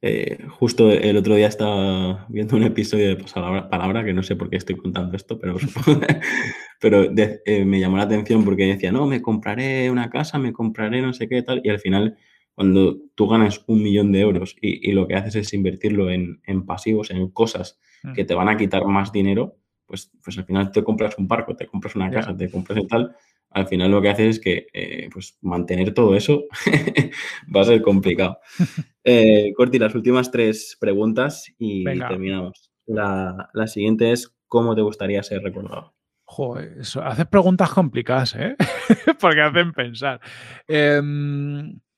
Eh, 0.02 0.38
justo 0.48 0.90
el 0.90 1.16
otro 1.18 1.34
día 1.34 1.48
estaba 1.48 2.24
viendo 2.30 2.56
un 2.56 2.62
episodio 2.62 3.08
de 3.08 3.16
Palabra, 3.16 3.68
Palabra 3.68 4.04
que 4.04 4.14
no 4.14 4.22
sé 4.22 4.34
por 4.34 4.48
qué 4.48 4.56
estoy 4.56 4.76
contando 4.76 5.14
esto, 5.14 5.38
pero, 5.38 5.56
pero 6.80 7.08
de, 7.08 7.42
eh, 7.44 7.64
me 7.66 7.80
llamó 7.80 7.98
la 7.98 8.04
atención 8.04 8.44
porque 8.44 8.64
decía, 8.64 8.92
no, 8.92 9.06
me 9.06 9.20
compraré 9.20 9.90
una 9.90 10.08
casa, 10.08 10.38
me 10.38 10.52
compraré 10.52 11.02
no 11.02 11.12
sé 11.12 11.28
qué 11.28 11.42
tal, 11.42 11.60
y 11.62 11.68
al 11.68 11.80
final, 11.80 12.16
cuando 12.54 12.96
tú 13.14 13.28
ganas 13.28 13.62
un 13.66 13.82
millón 13.82 14.10
de 14.12 14.20
euros 14.20 14.56
y, 14.60 14.88
y 14.88 14.92
lo 14.92 15.06
que 15.06 15.16
haces 15.16 15.36
es 15.36 15.52
invertirlo 15.52 16.10
en, 16.10 16.40
en 16.46 16.64
pasivos, 16.64 17.10
en 17.10 17.28
cosas 17.30 17.78
mm. 18.02 18.14
que 18.14 18.24
te 18.24 18.34
van 18.34 18.48
a 18.48 18.56
quitar 18.56 18.86
más 18.86 19.12
dinero, 19.12 19.58
pues, 19.84 20.10
pues 20.22 20.38
al 20.38 20.44
final 20.44 20.70
te 20.70 20.82
compras 20.82 21.18
un 21.18 21.28
barco, 21.28 21.56
te 21.56 21.66
compras 21.66 21.96
una 21.96 22.10
casa, 22.10 22.28
yeah. 22.28 22.38
te 22.38 22.50
compras 22.50 22.78
el 22.78 22.86
tal, 22.86 23.14
al 23.50 23.66
final 23.66 23.90
lo 23.90 24.00
que 24.00 24.08
hace 24.10 24.28
es 24.28 24.40
que 24.40 24.68
eh, 24.72 25.08
pues 25.12 25.36
mantener 25.40 25.92
todo 25.92 26.14
eso 26.14 26.44
va 27.54 27.62
a 27.62 27.64
ser 27.64 27.82
complicado. 27.82 28.38
Eh, 29.02 29.54
Corti, 29.56 29.78
las 29.78 29.94
últimas 29.94 30.30
tres 30.30 30.76
preguntas 30.78 31.50
y 31.58 31.84
Venga. 31.84 32.06
terminamos. 32.06 32.70
La, 32.84 33.48
la, 33.54 33.66
siguiente 33.66 34.12
es, 34.12 34.36
¿cómo 34.46 34.74
te 34.74 34.82
gustaría 34.82 35.22
ser 35.22 35.40
recordado? 35.42 35.94
Joder, 36.24 36.76
eso, 36.78 37.02
haces 37.02 37.26
preguntas 37.26 37.70
complicadas, 37.70 38.36
¿eh? 38.36 38.56
Porque 39.20 39.40
hacen 39.40 39.72
pensar. 39.72 40.20
Eh, 40.68 41.00
o 41.00 41.89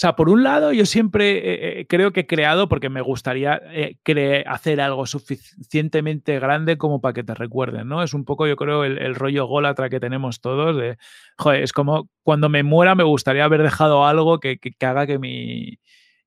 sea, 0.00 0.16
por 0.16 0.30
un 0.30 0.42
lado, 0.42 0.72
yo 0.72 0.86
siempre 0.86 1.36
eh, 1.36 1.80
eh, 1.80 1.86
creo 1.86 2.10
que 2.10 2.20
he 2.20 2.26
creado 2.26 2.70
porque 2.70 2.88
me 2.88 3.02
gustaría 3.02 3.60
eh, 3.66 4.44
hacer 4.46 4.80
algo 4.80 5.04
suficientemente 5.04 6.40
grande 6.40 6.78
como 6.78 7.02
para 7.02 7.12
que 7.12 7.22
te 7.22 7.34
recuerden, 7.34 7.86
¿no? 7.86 8.02
Es 8.02 8.14
un 8.14 8.24
poco, 8.24 8.46
yo 8.46 8.56
creo, 8.56 8.84
el, 8.84 9.14
rollo 9.14 9.44
gólatra 9.46 9.90
que 9.90 10.00
tenemos 10.00 10.40
todos 10.40 10.74
de, 10.78 10.96
joder, 11.36 11.62
es 11.62 11.74
como 11.74 12.08
cuando 12.22 12.48
me 12.48 12.62
muera 12.62 12.94
me 12.94 13.04
gustaría 13.04 13.44
haber 13.44 13.62
dejado 13.62 14.06
algo 14.06 14.40
que, 14.40 14.56
que, 14.56 14.86
haga 14.86 15.06
que, 15.06 15.18
mi, 15.18 15.78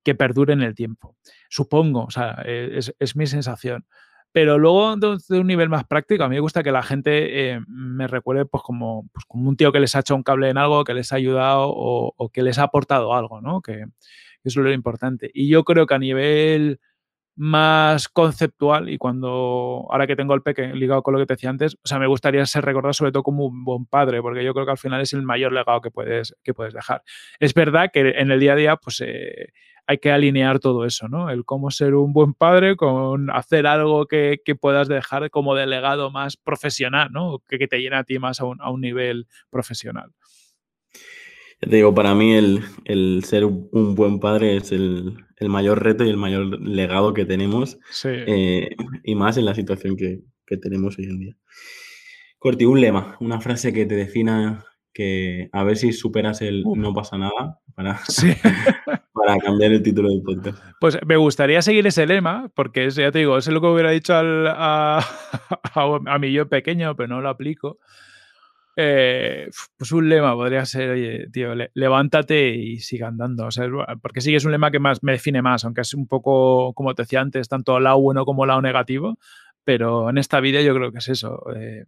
que 0.03 0.13
perdure 0.13 0.53
en 0.53 0.61
el 0.61 0.75
tiempo. 0.75 1.15
Supongo, 1.49 2.03
o 2.03 2.11
sea, 2.11 2.43
es 2.45 3.15
mi 3.15 3.25
sensación. 3.25 3.87
Pero 4.33 4.57
luego, 4.57 4.95
de 4.97 5.39
un 5.39 5.45
nivel 5.45 5.69
más 5.69 5.85
práctico, 5.85 6.23
a 6.23 6.27
mí 6.27 6.35
me 6.35 6.41
gusta 6.41 6.63
que 6.63 6.71
la 6.71 6.81
gente 6.81 7.51
eh, 7.51 7.61
me 7.67 8.07
recuerde 8.07 8.45
pues 8.45 8.63
como, 8.63 9.07
pues 9.13 9.25
como 9.27 9.47
un 9.47 9.55
tío 9.55 9.71
que 9.71 9.79
les 9.79 9.95
ha 9.95 9.99
hecho 9.99 10.15
un 10.15 10.23
cable 10.23 10.49
en 10.49 10.57
algo, 10.57 10.83
que 10.83 10.95
les 10.95 11.13
ha 11.13 11.17
ayudado 11.17 11.67
o, 11.69 12.29
que 12.33 12.41
les 12.41 12.57
ha 12.57 12.63
aportado 12.63 13.13
algo, 13.13 13.41
¿no? 13.41 13.61
Que, 13.61 13.85
es 14.43 14.55
lo 14.57 14.73
importante. 14.73 15.29
Y 15.33 15.47
yo 15.49 15.63
creo 15.63 15.85
que 15.85 15.93
a 15.93 15.99
nivel 15.99 16.79
más 17.35 18.09
conceptual 18.09 18.89
y 18.89 18.97
cuando, 18.97 19.87
ahora 19.89 20.07
que 20.07 20.15
tengo 20.15 20.33
el 20.33 20.41
peque 20.41 20.73
ligado 20.73 21.03
con 21.03 21.13
lo 21.13 21.19
que 21.19 21.27
te 21.27 21.35
decía 21.35 21.49
antes, 21.51 21.75
o 21.75 21.87
sea, 21.87 21.99
me 21.99 22.07
gustaría 22.07 22.45
ser 22.45 22.65
recordado 22.65 22.93
sobre 22.93 23.11
todo 23.11 23.23
como 23.23 23.45
un 23.45 23.63
buen 23.63 23.85
padre, 23.85 24.21
porque 24.21 24.43
yo 24.43 24.53
creo 24.53 24.65
que 24.65 24.71
al 24.71 24.77
final 24.77 25.01
es 25.01 25.13
el 25.13 25.21
mayor 25.21 25.53
legado 25.53 25.79
que 25.79 25.91
puedes, 25.91 26.35
que 26.43 26.53
puedes 26.53 26.73
dejar. 26.73 27.03
Es 27.39 27.53
verdad 27.53 27.91
que 27.93 28.01
en 28.17 28.31
el 28.31 28.39
día 28.39 28.53
a 28.53 28.55
día, 28.55 28.75
pues 28.77 29.01
eh, 29.01 29.53
hay 29.85 29.97
que 29.97 30.11
alinear 30.11 30.59
todo 30.59 30.85
eso, 30.85 31.07
¿no? 31.07 31.29
El 31.29 31.45
cómo 31.45 31.71
ser 31.71 31.95
un 31.95 32.13
buen 32.13 32.33
padre 32.33 32.75
con 32.75 33.29
hacer 33.29 33.67
algo 33.67 34.05
que, 34.05 34.39
puedas 34.59 34.87
dejar 34.87 35.29
como 35.29 35.55
delegado 35.55 36.11
más 36.11 36.37
profesional, 36.37 37.09
¿no? 37.11 37.39
Que, 37.47 37.57
que 37.57 37.67
te 37.67 37.79
llena 37.79 37.99
a 37.99 38.03
ti 38.03 38.19
más 38.19 38.39
a 38.39 38.45
un, 38.45 38.61
a 38.61 38.69
un 38.69 38.81
nivel 38.81 39.27
profesional. 39.49 40.11
Ya 41.63 41.69
te 41.69 41.77
digo, 41.77 41.93
para 41.95 42.13
mí 42.13 42.33
el, 42.33 43.23
ser 43.23 43.45
un 43.45 43.95
buen 43.95 44.19
padre 44.19 44.57
es 44.57 44.73
el, 44.73 45.15
mayor 45.39 45.83
reto 45.83 46.03
y 46.03 46.09
el 46.09 46.17
mayor 46.17 46.61
legado 46.61 47.13
que 47.13 47.25
tenemos. 47.25 47.77
Eh, 48.03 48.75
y 49.03 49.15
más 49.15 49.37
en 49.37 49.45
la 49.45 49.55
situación 49.55 49.95
que, 49.95 50.21
tenemos 50.61 50.99
hoy 50.99 51.05
en 51.05 51.19
día. 51.19 51.37
Corti, 52.37 52.65
un 52.65 52.79
lema, 52.79 53.17
una 53.19 53.41
frase 53.41 53.73
que 53.73 53.87
te 53.87 53.95
defina 53.95 54.63
que 54.93 55.49
a 55.51 55.63
ver 55.63 55.77
si 55.77 55.93
superas 55.93 56.43
el 56.43 56.63
no 56.63 56.93
pasa 56.93 57.17
nada 57.17 57.59
para, 57.73 57.99
cambiar 59.39 59.71
el 59.71 59.83
título 59.83 60.09
del 60.09 60.21
podcast. 60.21 60.57
Pues 60.79 60.97
me 61.05 61.17
gustaría 61.17 61.61
seguir 61.61 61.85
ese 61.87 62.05
lema, 62.05 62.49
porque 62.55 62.89
ya 62.89 63.11
te 63.11 63.19
digo, 63.19 63.37
es 63.37 63.47
lo 63.47 63.61
que 63.61 63.67
hubiera 63.67 63.91
dicho 63.91 64.13
a, 64.15 65.05
a, 65.75 66.19
mí 66.19 66.31
yo 66.31 66.47
pequeño, 66.49 66.95
pero 66.95 67.07
no 67.07 67.21
lo 67.21 67.29
aplico. 67.29 67.79
Eh, 68.75 69.49
pues 69.77 69.91
un 69.91 70.09
lema 70.09 70.33
podría 70.33 70.65
ser, 70.65 71.29
tío, 71.31 71.53
levántate 71.73 72.55
y 72.55 72.79
siga 72.79 73.07
andando. 73.07 73.45
O 73.45 73.51
sea, 73.51 73.67
porque 74.01 74.21
sí 74.21 74.33
es 74.35 74.45
un 74.45 74.51
lema 74.51 74.71
que 74.71 74.79
más 74.79 75.03
me 75.03 75.11
define 75.13 75.41
más, 75.41 75.63
aunque 75.63 75.81
es 75.81 75.93
un 75.93 76.07
poco, 76.07 76.73
como 76.73 76.95
te 76.95 77.03
decía 77.03 77.21
antes, 77.21 77.47
tanto 77.47 77.79
lado 77.79 77.99
bueno 77.99 78.25
como 78.25 78.45
lado 78.45 78.61
negativo. 78.61 79.17
Pero 79.65 80.09
en 80.09 80.17
esta 80.17 80.39
vida 80.41 80.61
yo 80.61 80.75
creo 80.75 80.91
que 80.91 80.97
es 80.97 81.07
eso. 81.07 81.41
Eh, 81.55 81.85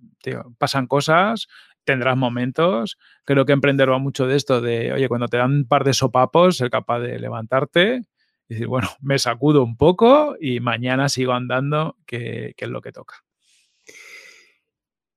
pasan 0.58 0.88
cosas, 0.88 1.48
tendrás 1.86 2.17
momentos. 2.17 2.97
Creo 3.23 3.45
que 3.45 3.53
emprender 3.53 3.89
va 3.89 3.99
mucho 3.99 4.27
de 4.27 4.36
esto, 4.36 4.61
de, 4.61 4.93
oye, 4.93 5.07
cuando 5.07 5.27
te 5.27 5.38
dan 5.38 5.51
un 5.51 5.67
par 5.67 5.83
de 5.83 5.93
sopapos, 5.93 6.57
ser 6.57 6.69
capaz 6.69 6.99
de 6.99 7.19
levantarte 7.19 8.01
y 8.47 8.53
decir, 8.53 8.67
bueno, 8.67 8.89
me 9.01 9.19
sacudo 9.19 9.63
un 9.63 9.77
poco 9.77 10.36
y 10.39 10.59
mañana 10.59 11.09
sigo 11.09 11.33
andando, 11.33 11.97
que 12.05 12.53
es 12.57 12.69
lo 12.69 12.81
que 12.81 12.91
toca. 12.91 13.25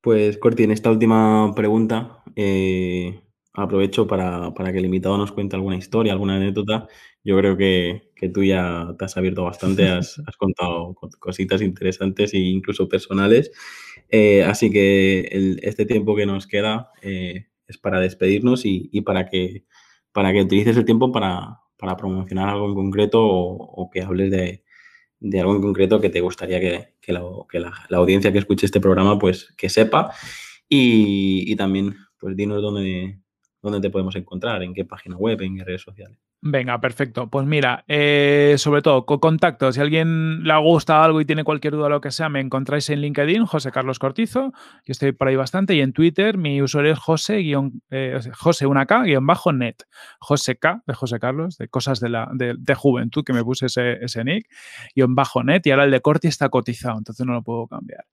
Pues, 0.01 0.39
Corti, 0.39 0.63
en 0.63 0.71
esta 0.71 0.91
última 0.91 1.53
pregunta 1.55 2.23
eh, 2.37 3.21
aprovecho 3.53 4.07
para, 4.07 4.53
que 4.73 4.79
el 4.79 4.85
invitado 4.85 5.19
nos 5.19 5.33
cuente 5.33 5.57
alguna 5.57 5.77
historia, 5.77 6.13
alguna 6.13 6.37
anécdota. 6.37 6.87
Yo 7.25 7.37
creo 7.37 7.57
que, 7.57 8.13
tú 8.33 8.45
ya 8.45 8.95
te 8.99 9.05
has 9.05 9.17
abierto 9.17 9.45
bastante, 9.45 9.89
has, 9.89 10.17
contado 10.39 10.95
cositas 11.19 11.63
interesantes 11.63 12.33
e 12.35 12.39
incluso 12.39 12.89
personales. 12.89 13.51
Eh, 14.11 14.43
así 14.45 14.71
que 14.71 15.57
este 15.63 15.85
tiempo 15.87 16.17
que 16.17 16.27
nos 16.27 16.47
queda 16.47 16.93
eh, 17.03 17.47
es 17.67 17.79
para 17.79 18.01
despedirnos 18.01 18.63
y, 18.65 19.01
para, 19.03 19.27
que, 19.27 19.65
para 20.13 20.33
que 20.33 20.43
utilices 20.43 20.77
el 20.77 20.85
tiempo 20.85 21.13
para, 21.13 21.61
promocionar 21.97 22.49
algo 22.49 22.69
en 22.69 22.75
concreto 22.75 23.23
o 23.25 23.91
que 23.91 24.03
hables 24.03 24.31
de, 24.31 24.65
de 25.21 25.41
algo 25.41 25.57
en 25.57 25.63
concreto 25.63 26.01
que 26.01 26.11
te 26.11 26.21
gustaría 26.21 26.61
que, 26.61 27.13
la, 27.13 27.23
audiencia 27.97 28.33
que 28.33 28.39
escuche 28.39 28.67
este 28.67 28.81
programa 28.81 29.19
pues 29.19 29.53
que 29.57 29.69
sepa 29.69 30.13
y, 30.69 31.51
y 31.51 31.57
también 31.57 31.97
pues 32.19 32.37
dinos 32.37 32.63
dónde, 32.63 33.21
dónde 33.63 33.81
te 33.81 33.91
podemos 33.91 34.17
encontrar, 34.17 34.63
en 34.63 34.75
qué 34.75 34.85
página 34.85 35.17
web, 35.17 35.41
en 35.43 35.57
qué 35.57 35.65
redes 35.65 35.83
sociales. 35.83 36.19
Venga, 36.41 36.81
perfecto. 36.81 37.29
Pues 37.29 37.47
mira, 37.47 37.85
eh, 37.89 38.55
sobre 38.59 38.81
todo, 38.81 39.05
con 39.07 39.19
contacto. 39.19 39.73
Si 39.73 39.81
alguien 39.81 40.45
le 40.45 40.57
gusta 40.61 41.03
algo 41.03 41.21
y 41.21 41.25
tiene 41.25 41.43
cualquier 41.43 41.73
duda 41.73 41.87
o 41.87 41.89
lo 41.89 42.01
que 42.01 42.13
sea, 42.13 42.29
me 42.29 42.39
encontráis 42.39 42.89
en 42.91 43.01
LinkedIn, 43.01 43.45
José 43.45 43.73
Carlos 43.73 43.99
Cortizo. 43.99 44.53
Yo 44.85 44.93
estoy 44.93 45.11
por 45.11 45.27
ahí 45.27 45.35
bastante. 45.35 45.75
Y 45.75 45.81
en 45.81 45.93
Twitter, 45.93 46.39
mi 46.39 46.63
usuario 46.63 46.93
es 46.93 46.99
José, 47.01 47.41
eh, 47.91 48.21
José 48.39 48.67
una 48.67 48.87
K, 48.87 49.03
guion 49.03 49.27
bajo 49.27 49.53
net. 49.53 49.83
José 50.21 50.57
K, 50.57 50.81
de 50.87 50.95
José 50.95 51.19
Carlos, 51.19 51.59
de 51.59 51.67
cosas 51.67 51.99
de, 51.99 52.09
la, 52.09 52.31
de, 52.33 52.75
juventud, 52.77 53.25
que 53.25 53.33
me 53.33 53.43
puse 53.43 53.67
ese, 53.67 53.95
ese 54.05 54.23
nick, 54.23 54.49
guion 54.95 55.17
bajo 55.17 55.43
net. 55.43 55.67
Y 55.67 55.73
ahora 55.73 55.85
el 55.85 55.91
de 55.91 56.01
Corti 56.01 56.29
está 56.29 56.51
cotizado, 56.51 56.99
entonces 56.99 57.27
no 57.27 57.33
lo 57.33 57.43
puedo 57.43 57.67
cambiar. 57.67 58.05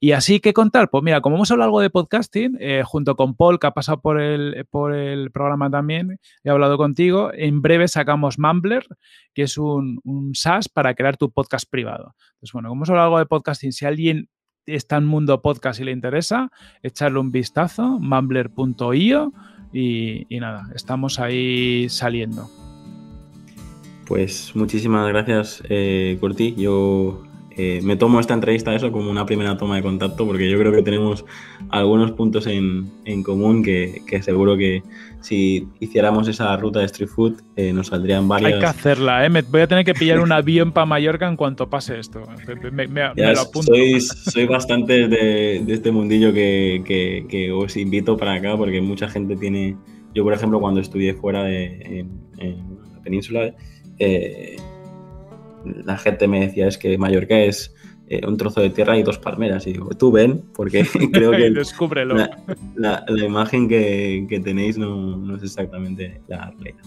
Y 0.00 0.12
así 0.12 0.40
que 0.40 0.54
contar, 0.54 0.88
pues 0.88 1.04
mira, 1.04 1.20
como 1.20 1.36
hemos 1.36 1.50
hablado 1.50 1.68
algo 1.68 1.80
de 1.82 1.90
podcasting, 1.90 2.56
eh, 2.58 2.84
junto 2.86 3.16
con 3.16 3.34
Paul, 3.36 3.58
que 3.58 3.66
ha 3.66 3.72
pasado 3.72 4.00
por 4.00 4.18
el, 4.18 4.66
por 4.70 4.94
el 4.94 5.30
programa 5.30 5.68
también, 5.68 6.18
he 6.42 6.48
hablado 6.48 6.78
contigo, 6.78 7.30
en 7.34 7.65
breve 7.66 7.88
sacamos 7.88 8.38
Mumbler, 8.38 8.86
que 9.34 9.42
es 9.42 9.58
un, 9.58 10.00
SaaS 10.34 10.68
para 10.68 10.94
crear 10.94 11.16
tu 11.16 11.32
podcast 11.32 11.68
privado. 11.68 12.14
Entonces, 12.34 12.52
bueno, 12.52 12.68
como 12.68 12.86
solo 12.86 13.02
algo 13.02 13.18
de 13.18 13.26
podcasting, 13.26 13.72
si 13.72 13.86
alguien 13.86 14.28
está 14.66 14.98
en 14.98 15.04
mundo 15.04 15.42
podcast 15.42 15.80
y 15.80 15.84
le 15.84 15.90
interesa, 15.90 16.52
echarle 16.84 17.18
un 17.18 17.32
vistazo, 17.32 17.98
mumbler.io 17.98 19.32
y, 19.72 20.26
y 20.28 20.40
nada, 20.40 20.70
estamos 20.76 21.18
ahí 21.18 21.88
saliendo. 21.88 22.48
Pues 24.06 24.54
muchísimas 24.54 25.08
gracias, 25.08 25.64
eh, 25.68 26.16
Curti. 26.20 26.54
Yo 26.54 27.24
eh, 27.58 27.80
me 27.82 27.96
tomo 27.96 28.20
esta 28.20 28.34
entrevista 28.34 28.74
eso 28.74 28.92
como 28.92 29.10
una 29.10 29.24
primera 29.24 29.56
toma 29.56 29.76
de 29.76 29.82
contacto 29.82 30.26
porque 30.26 30.50
yo 30.50 30.58
creo 30.58 30.72
que 30.72 30.82
tenemos 30.82 31.24
algunos 31.70 32.12
puntos 32.12 32.46
en, 32.46 32.90
común 33.22 33.62
que, 33.62 34.02
seguro 34.20 34.58
que 34.58 34.82
si 35.22 35.66
hiciéramos 35.80 36.28
esa 36.28 36.54
ruta 36.58 36.80
de 36.80 36.84
street 36.84 37.08
food 37.08 37.40
eh, 37.56 37.72
nos 37.72 37.86
saldrían 37.86 38.28
varias. 38.28 38.52
Hay 38.52 38.60
que 38.60 38.66
hacerla, 38.66 39.24
¿eh? 39.24 39.30
voy 39.48 39.62
a 39.62 39.66
tener 39.66 39.86
que 39.86 39.94
pillar 39.94 40.20
un 40.20 40.32
avión 40.32 40.70
para 40.70 40.84
Mallorca 40.84 41.26
en 41.26 41.36
cuanto 41.36 41.70
pase 41.70 41.98
esto. 41.98 42.24
Me, 42.72 42.86
lo 42.86 43.40
apunto. 43.40 43.72
Soy, 43.72 44.02
soy 44.02 44.46
bastante 44.46 45.08
de, 45.08 45.64
este 45.66 45.90
mundillo 45.90 46.34
que, 46.34 47.52
os 47.54 47.74
invito 47.78 48.18
para 48.18 48.34
acá 48.34 48.54
porque 48.56 48.82
mucha 48.82 49.08
gente 49.08 49.34
tiene... 49.34 49.76
Yo, 50.14 50.24
por 50.24 50.34
ejemplo, 50.34 50.60
cuando 50.60 50.80
estudié 50.80 51.14
fuera 51.14 51.42
de 51.44 52.06
en, 52.38 52.78
la 52.94 53.00
península, 53.02 53.54
eh, 53.98 54.56
la 55.84 55.98
gente 55.98 56.28
me 56.28 56.40
decía 56.40 56.68
es 56.68 56.78
que 56.78 56.96
Mallorca 56.98 57.38
es 57.38 57.74
eh, 58.08 58.20
un 58.24 58.36
trozo 58.36 58.60
de 58.60 58.70
tierra 58.70 58.96
y 58.96 59.02
dos 59.02 59.18
palmeras. 59.18 59.66
Y 59.66 59.72
digo, 59.72 59.88
tú 59.90 60.12
ven, 60.12 60.44
porque 60.54 60.86
creo 61.12 61.32
que 61.32 61.50
la, 62.76 63.04
la, 63.08 63.24
imagen 63.24 63.68
que, 63.68 64.26
que 64.28 64.38
tenéis 64.38 64.78
no, 64.78 65.16
no, 65.16 65.36
es 65.36 65.42
exactamente 65.42 66.20
la 66.28 66.50
realidad. 66.52 66.84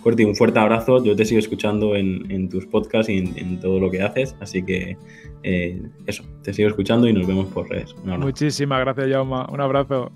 Corti, 0.00 0.24
un 0.24 0.36
fuerte 0.36 0.60
abrazo. 0.60 1.02
Yo 1.04 1.16
te 1.16 1.24
sigo 1.24 1.40
escuchando 1.40 1.96
en, 1.96 2.30
en 2.30 2.48
tus 2.48 2.66
podcasts 2.66 3.10
y 3.10 3.18
en, 3.18 3.60
todo 3.60 3.80
lo 3.80 3.90
que 3.90 4.00
haces. 4.02 4.36
Así 4.40 4.62
que 4.62 4.96
eh, 5.42 5.82
eso, 6.06 6.24
te 6.42 6.54
sigo 6.54 6.68
escuchando 6.68 7.08
y 7.08 7.12
nos 7.12 7.26
vemos 7.26 7.46
por 7.48 7.68
redes. 7.68 7.94
Muchísimas 8.04 8.80
gracias, 8.80 9.08
Jauma. 9.08 9.46
Un 9.52 9.60
abrazo. 9.60 10.12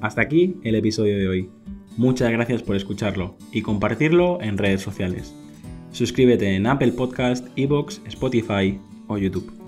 Hasta 0.00 0.22
aquí 0.22 0.56
el 0.64 0.74
episodio 0.74 1.16
de 1.16 1.28
hoy. 1.28 1.50
Muchas 1.96 2.30
gracias 2.30 2.62
por 2.62 2.76
escucharlo 2.76 3.36
y 3.52 3.62
compartirlo 3.62 4.40
en 4.40 4.58
redes 4.58 4.80
sociales. 4.80 5.34
Suscríbete 5.90 6.56
en 6.56 6.66
Apple 6.66 6.92
Podcast, 6.92 7.46
Evox, 7.56 8.00
Spotify 8.06 8.80
o 9.08 9.18
YouTube. 9.18 9.61